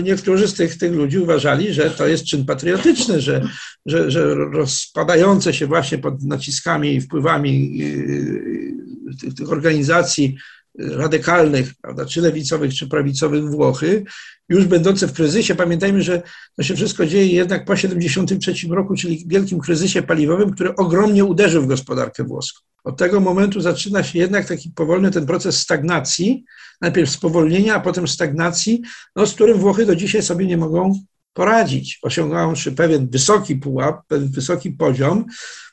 niektórzy 0.02 0.48
z 0.48 0.54
tych, 0.54 0.78
tych 0.78 0.92
ludzi 0.92 1.18
uważali, 1.18 1.74
że 1.74 1.90
to 1.90 2.06
jest 2.06 2.24
czyn 2.24 2.44
patriotyczny, 2.44 3.20
że, 3.20 3.48
że, 3.86 4.10
że 4.10 4.34
rozpadające 4.34 5.54
się 5.54 5.66
właśnie 5.66 5.98
pod 5.98 6.22
naciskami 6.22 6.94
i 6.94 7.00
wpływami 7.00 7.78
yy, 7.78 9.16
tych, 9.20 9.34
tych 9.34 9.52
organizacji 9.52 10.36
radykalnych, 10.78 11.74
prawda, 11.82 12.06
czy 12.06 12.20
lewicowych, 12.20 12.74
czy 12.74 12.88
prawicowych 12.88 13.44
Włochy, 13.44 14.04
już 14.48 14.64
będące 14.64 15.08
w 15.08 15.12
kryzysie. 15.12 15.54
Pamiętajmy, 15.54 16.02
że 16.02 16.22
to 16.56 16.62
się 16.62 16.74
wszystko 16.74 17.06
dzieje 17.06 17.26
jednak 17.26 17.64
po 17.64 17.74
1973 17.74 18.68
roku, 18.68 18.94
czyli 18.94 19.24
wielkim 19.26 19.60
kryzysie 19.60 20.02
paliwowym, 20.02 20.50
który 20.50 20.76
ogromnie 20.76 21.24
uderzył 21.24 21.62
w 21.62 21.66
gospodarkę 21.66 22.24
włoską. 22.24 22.67
Od 22.84 22.96
tego 22.96 23.20
momentu 23.20 23.60
zaczyna 23.60 24.02
się 24.02 24.18
jednak 24.18 24.48
taki 24.48 24.70
powolny 24.70 25.10
ten 25.10 25.26
proces 25.26 25.58
stagnacji, 25.58 26.44
najpierw 26.80 27.10
spowolnienia, 27.10 27.74
a 27.74 27.80
potem 27.80 28.08
stagnacji, 28.08 28.82
no, 29.16 29.26
z 29.26 29.34
którym 29.34 29.58
Włochy 29.58 29.86
do 29.86 29.96
dzisiaj 29.96 30.22
sobie 30.22 30.46
nie 30.46 30.56
mogą 30.56 30.94
poradzić. 31.32 31.98
Osiągając 32.02 32.68
pewien 32.76 33.08
wysoki 33.08 33.56
pułap, 33.56 34.06
pewien 34.06 34.28
wysoki 34.28 34.70
poziom, 34.70 35.24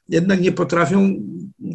jednak 0.10 0.42
nie 0.42 0.52
potrafią 0.52 1.14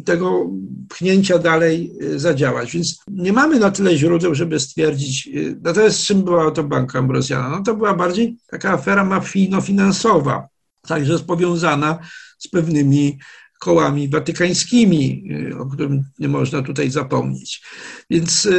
tego 0.05 0.49
pchnięcia 0.89 1.39
dalej 1.39 1.91
y, 2.01 2.19
zadziałać. 2.19 2.71
Więc 2.71 2.99
nie 3.07 3.33
mamy 3.33 3.59
na 3.59 3.71
tyle 3.71 3.97
źródeł, 3.97 4.35
żeby 4.35 4.59
stwierdzić, 4.59 5.27
y, 5.27 5.59
natomiast 5.61 5.99
z 5.99 6.05
czym 6.05 6.23
była 6.23 6.51
to 6.51 6.63
banka 6.63 6.99
Ambrosiana? 6.99 7.49
No 7.49 7.63
to 7.63 7.75
była 7.75 7.93
bardziej 7.93 8.37
taka 8.47 8.71
afera 8.71 9.05
mafijno-finansowa, 9.05 10.47
także 10.87 11.19
powiązana 11.19 11.99
z 12.37 12.47
pewnymi 12.47 13.19
kołami 13.61 14.09
watykańskimi, 14.09 15.23
y, 15.51 15.57
o 15.57 15.65
którym 15.65 16.03
nie 16.19 16.27
można 16.27 16.61
tutaj 16.61 16.91
zapomnieć. 16.91 17.61
Więc 18.09 18.49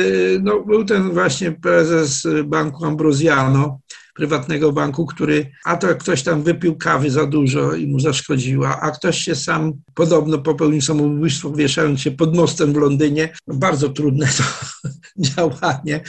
no, 0.40 0.64
był 0.64 0.84
ten 0.84 1.10
właśnie 1.10 1.52
prezes 1.52 2.26
Banku 2.44 2.84
Ambrosiano, 2.84 3.80
prywatnego 4.14 4.72
banku, 4.72 5.06
który 5.06 5.50
a 5.64 5.76
to 5.76 5.94
ktoś 5.94 6.22
tam 6.22 6.42
wypił 6.42 6.76
kawy 6.76 7.10
za 7.10 7.26
dużo 7.26 7.74
i 7.74 7.86
mu 7.86 8.00
zaszkodziła, 8.00 8.80
a 8.80 8.90
ktoś 8.90 9.18
się 9.18 9.34
sam 9.34 9.72
podobno 9.94 10.38
popełnił 10.38 10.80
samobójstwo, 10.80 11.52
wieszając 11.52 12.00
się 12.00 12.10
pod 12.10 12.36
mostem 12.36 12.72
w 12.72 12.76
Londynie. 12.76 13.32
Bardzo 13.46 13.88
trudne 13.88 14.26
to 14.26 14.44
działanie. 15.26 16.00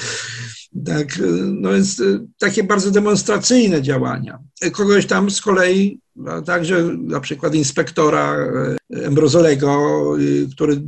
Tak, 0.85 1.19
no 1.45 1.71
więc 1.71 1.99
y, 1.99 2.27
takie 2.39 2.63
bardzo 2.63 2.91
demonstracyjne 2.91 3.81
działania. 3.81 4.39
Kogoś 4.71 5.05
tam 5.05 5.31
z 5.31 5.41
kolei, 5.41 5.99
także 6.45 6.83
na 6.97 7.19
przykład 7.19 7.55
inspektora 7.55 8.37
Embrozolego, 8.89 9.91
który 10.51 10.81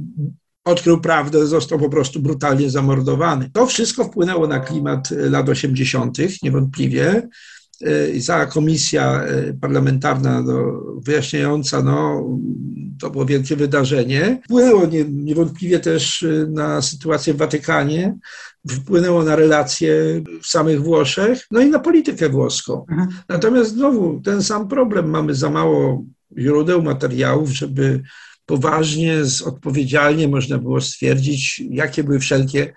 odkrył 0.66 1.02
prawdę, 1.02 1.48
został 1.48 1.80
po 1.80 1.90
prostu 1.90 2.20
brutalnie 2.20 2.70
zamordowany. 2.70 3.50
To 3.54 3.66
wszystko 3.66 4.04
wpłynęło 4.04 4.48
na 4.48 4.60
klimat 4.60 5.10
lat 5.12 5.50
80., 5.50 6.18
niewątpliwie. 6.44 7.28
I 8.14 8.22
cała 8.22 8.46
komisja 8.46 9.24
e, 9.24 9.54
parlamentarna 9.54 10.42
no, 10.42 10.82
wyjaśniająca, 11.06 11.84
no, 11.84 12.26
to 13.02 13.10
było 13.10 13.26
wielkie 13.26 13.56
wydarzenie. 13.56 14.42
Wpłynęło 14.46 14.82
niewątpliwie 15.10 15.80
też 15.80 16.24
e, 16.24 16.48
na 16.50 16.82
sytuację 16.82 17.34
w 17.34 17.38
Watykanie, 17.38 18.18
wpłynęło 18.70 19.24
na 19.24 19.36
relacje 19.36 19.94
w 20.42 20.48
samych 20.48 20.82
Włoszech, 20.82 21.48
no 21.52 21.60
i 21.60 21.70
na 21.70 21.80
politykę 21.80 22.30
włoską. 22.30 22.86
Mhm. 22.90 23.10
Natomiast 23.30 23.72
znowu 23.72 24.22
ten 24.22 24.44
sam 24.44 24.68
problem, 24.68 25.10
mamy 25.10 25.36
za 25.36 25.50
mało 25.50 26.04
źródeł, 26.38 26.82
materiałów, 26.82 27.50
żeby 27.50 28.02
poważnie, 28.46 29.22
odpowiedzialnie 29.46 30.28
można 30.28 30.58
było 30.58 30.82
stwierdzić, 30.82 31.64
jakie 31.70 32.04
były 32.04 32.20
wszelkie 32.20 32.74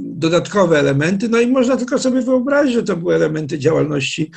dodatkowe 0.00 0.78
elementy. 0.78 1.28
No 1.28 1.40
i 1.40 1.46
można 1.46 1.76
tylko 1.76 1.98
sobie 1.98 2.22
wyobrazić, 2.22 2.74
że 2.74 2.82
to 2.82 2.96
były 2.96 3.14
elementy 3.14 3.58
działalności 3.58 4.30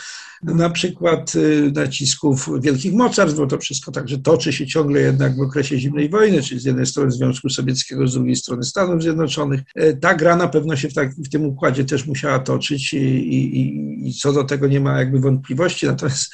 na 0.44 0.70
przykład 0.70 1.34
e, 1.36 1.72
nacisków 1.72 2.50
wielkich 2.62 2.94
mocarstw, 2.94 3.38
bo 3.38 3.48
to 3.48 3.58
wszystko 3.58 3.92
także 3.92 4.18
toczy 4.18 4.54
się 4.54 4.68
ciągle 4.68 5.02
jednak 5.02 5.36
w 5.36 5.42
okresie 5.42 5.80
zimnej 5.80 6.10
wojny, 6.10 6.42
czyli 6.42 6.60
z 6.60 6.66
jednej 6.66 6.86
strony 6.86 7.12
Związku 7.12 7.50
Sowieckiego, 7.50 8.08
z 8.08 8.14
drugiej 8.14 8.36
strony 8.36 8.64
Stanów 8.64 9.02
Zjednoczonych. 9.02 9.62
E, 9.76 9.94
ta 9.94 10.16
gra 10.16 10.36
na 10.36 10.48
pewno 10.48 10.76
się 10.76 10.90
w, 10.90 10.94
tak, 10.94 11.12
w 11.16 11.30
tym 11.30 11.46
układzie 11.46 11.86
też 11.86 12.06
musiała 12.06 12.40
toczyć 12.40 12.94
i, 12.94 12.98
i, 12.98 14.10
i 14.10 14.14
co 14.14 14.34
do 14.34 14.44
tego 14.44 14.68
nie 14.68 14.80
ma 14.80 15.00
jakby 15.00 15.20
wątpliwości. 15.20 15.86
Natomiast 15.86 16.34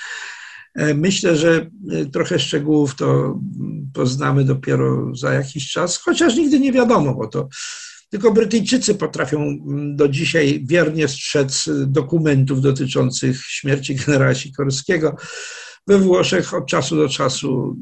E, 0.76 0.94
myślę, 0.94 1.36
że 1.36 1.70
e, 1.92 2.06
trochę 2.06 2.40
szczegółów 2.40 2.96
to 2.96 3.40
poznamy 3.94 4.44
dopiero 4.44 5.16
za 5.16 5.34
jakiś 5.34 5.72
czas, 5.72 5.98
chociaż 5.98 6.36
nigdy 6.36 6.60
nie 6.60 6.72
wiadomo, 6.72 7.16
bo 7.16 7.28
to 7.28 7.50
tylko 8.10 8.32
Brytyjczycy 8.32 8.96
potrafią 8.96 9.58
do 9.96 10.08
dzisiaj 10.10 10.64
wiernie 10.66 11.08
strzec 11.08 11.70
dokumentów 11.88 12.62
dotyczących 12.62 13.42
śmierci 13.42 13.96
generała 13.96 14.36
Sikorskiego. 14.36 15.16
We 15.88 15.98
Włoszech 15.98 16.54
od 16.54 16.68
czasu 16.68 16.96
do 16.96 17.10
czasu 17.10 17.78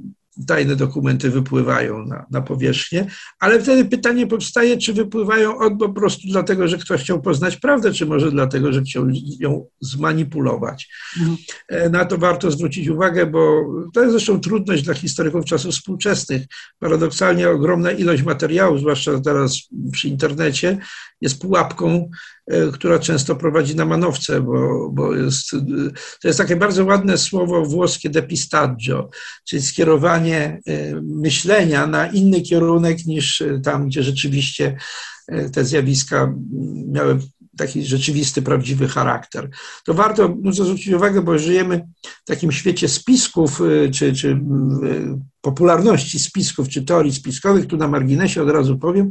tajne 0.47 0.75
dokumenty 0.75 1.29
wypływają 1.29 2.05
na, 2.05 2.25
na 2.31 2.41
powierzchnię, 2.41 3.07
ale 3.39 3.61
wtedy 3.61 3.85
pytanie 3.85 4.27
powstaje, 4.27 4.77
czy 4.77 4.93
wypływają 4.93 5.57
od 5.57 5.73
po 5.79 5.89
prostu 5.89 6.27
dlatego, 6.31 6.67
że 6.67 6.77
ktoś 6.77 7.01
chciał 7.01 7.21
poznać 7.21 7.57
prawdę, 7.57 7.93
czy 7.93 8.05
może 8.05 8.31
dlatego, 8.31 8.73
że 8.73 8.81
chciał 8.81 9.07
ją 9.39 9.65
zmanipulować. 9.81 10.89
Mhm. 11.19 11.37
E, 11.67 11.89
na 11.89 12.05
to 12.05 12.17
warto 12.17 12.51
zwrócić 12.51 12.87
uwagę, 12.87 13.25
bo 13.25 13.65
to 13.93 14.01
jest 14.01 14.11
zresztą 14.11 14.39
trudność 14.39 14.83
dla 14.83 14.93
historyków 14.93 15.45
czasów 15.45 15.71
współczesnych. 15.71 16.41
Paradoksalnie 16.79 17.49
ogromna 17.49 17.91
ilość 17.91 18.23
materiałów, 18.23 18.79
zwłaszcza 18.79 19.21
teraz 19.21 19.57
przy 19.91 20.07
internecie, 20.07 20.77
jest 21.21 21.41
pułapką, 21.41 22.09
która 22.73 22.99
często 22.99 23.35
prowadzi 23.35 23.75
na 23.75 23.85
manowce, 23.85 24.41
bo, 24.41 24.89
bo 24.93 25.15
jest, 25.15 25.51
to 26.21 26.27
jest 26.27 26.39
takie 26.39 26.55
bardzo 26.55 26.85
ładne 26.85 27.17
słowo 27.17 27.65
włoskie 27.65 28.09
depistaggio, 28.09 29.09
czyli 29.43 29.61
skierowanie 29.61 30.61
e, 30.67 31.01
myślenia 31.01 31.87
na 31.87 32.07
inny 32.07 32.41
kierunek 32.41 33.05
niż 33.05 33.43
tam, 33.63 33.87
gdzie 33.87 34.03
rzeczywiście 34.03 34.77
e, 35.27 35.49
te 35.49 35.65
zjawiska 35.65 36.33
miały 36.87 37.19
taki 37.57 37.85
rzeczywisty, 37.85 38.41
prawdziwy 38.41 38.87
charakter. 38.87 39.49
To 39.85 39.93
warto 39.93 40.37
zwrócić 40.51 40.93
uwagę, 40.93 41.21
bo 41.21 41.39
żyjemy 41.39 41.87
w 42.05 42.25
takim 42.25 42.51
świecie 42.51 42.89
spisków, 42.89 43.61
czy, 43.93 44.13
czy 44.13 44.39
popularności 45.41 46.19
spisków, 46.19 46.69
czy 46.69 46.83
teorii 46.83 47.13
spiskowych. 47.13 47.65
Tu 47.65 47.77
na 47.77 47.87
marginesie 47.87 48.41
od 48.41 48.49
razu 48.49 48.77
powiem, 48.77 49.09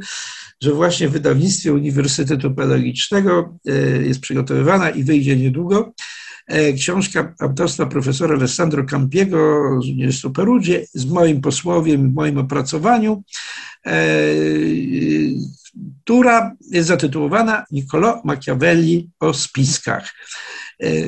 że 0.61 0.73
właśnie 0.73 1.09
w 1.09 1.13
wydawnictwie 1.13 1.73
Uniwersytetu 1.73 2.55
Pedagogicznego 2.55 3.59
e, 3.67 3.73
jest 4.03 4.21
przygotowywana 4.21 4.91
i 4.91 5.05
wyjdzie 5.05 5.37
niedługo 5.37 5.93
e, 6.47 6.73
książka 6.73 7.35
autorstwa 7.41 7.87
profesora 7.87 8.37
Alessandro 8.37 8.85
Campiego 8.85 9.69
z 9.83 9.89
Uniwersytetu 9.89 10.35
Perugia 10.35 10.79
z 10.95 11.07
moim 11.07 11.41
posłowiem, 11.41 12.11
w 12.11 12.15
moim 12.15 12.39
opracowaniu, 12.39 13.23
e, 13.87 13.93
która 16.05 16.53
jest 16.71 16.89
zatytułowana 16.89 17.65
Niccolò 17.73 18.21
Machiavelli 18.25 19.11
o 19.21 19.35
spiskach. 19.35 20.15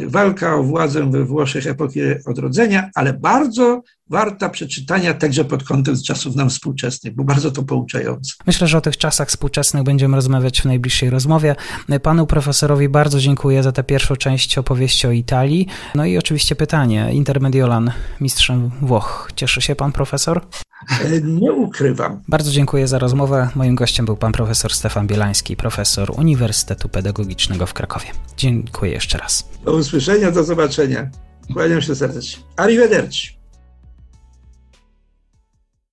Walka 0.06 0.54
o 0.54 0.62
władzę 0.62 1.10
we 1.10 1.24
Włoszech 1.24 1.66
epoki 1.66 2.00
odrodzenia, 2.26 2.90
ale 2.94 3.12
bardzo 3.12 3.82
warta 4.10 4.48
przeczytania 4.48 5.14
także 5.14 5.44
pod 5.44 5.64
kątem 5.64 5.94
czasów 6.06 6.36
nam 6.36 6.50
współczesnych, 6.50 7.14
bo 7.14 7.24
bardzo 7.24 7.50
to 7.50 7.62
pouczające. 7.62 8.32
Myślę, 8.46 8.66
że 8.66 8.78
o 8.78 8.80
tych 8.80 8.96
czasach 8.96 9.28
współczesnych 9.28 9.82
będziemy 9.82 10.16
rozmawiać 10.16 10.62
w 10.62 10.64
najbliższej 10.64 11.10
rozmowie. 11.10 11.56
Panu 12.02 12.26
profesorowi 12.26 12.88
bardzo 12.88 13.20
dziękuję 13.20 13.62
za 13.62 13.72
tę 13.72 13.84
pierwszą 13.84 14.16
część 14.16 14.58
opowieści 14.58 15.06
o 15.06 15.10
Italii. 15.10 15.66
No 15.94 16.04
i 16.04 16.18
oczywiście 16.18 16.56
pytanie. 16.56 17.08
Intermediolan, 17.12 17.92
mistrzem 18.20 18.70
Włoch. 18.82 19.30
Cieszy 19.36 19.60
się 19.60 19.74
pan 19.76 19.92
profesor? 19.92 20.46
E, 21.04 21.20
nie 21.20 21.52
ukrywam. 21.52 22.22
Bardzo 22.28 22.50
dziękuję 22.50 22.88
za 22.88 22.98
rozmowę. 22.98 23.48
Moim 23.54 23.74
gościem 23.74 24.06
był 24.06 24.16
pan 24.16 24.32
profesor 24.32 24.74
Stefan 24.74 25.06
Bielański, 25.06 25.56
profesor 25.56 26.10
Uniwersytetu 26.18 26.88
Pedagogicznego 26.88 27.66
w 27.66 27.74
Krakowie. 27.74 28.06
Dziękuję 28.36 28.92
jeszcze 28.92 29.18
raz. 29.18 29.48
Do 29.64 29.72
usłyszenia, 29.72 30.30
do 30.30 30.44
zobaczenia. 30.44 31.10
Kłaniam 31.52 31.82
się 31.82 31.94
serdecznie. 31.94 32.42
Arrivederci. 32.56 33.37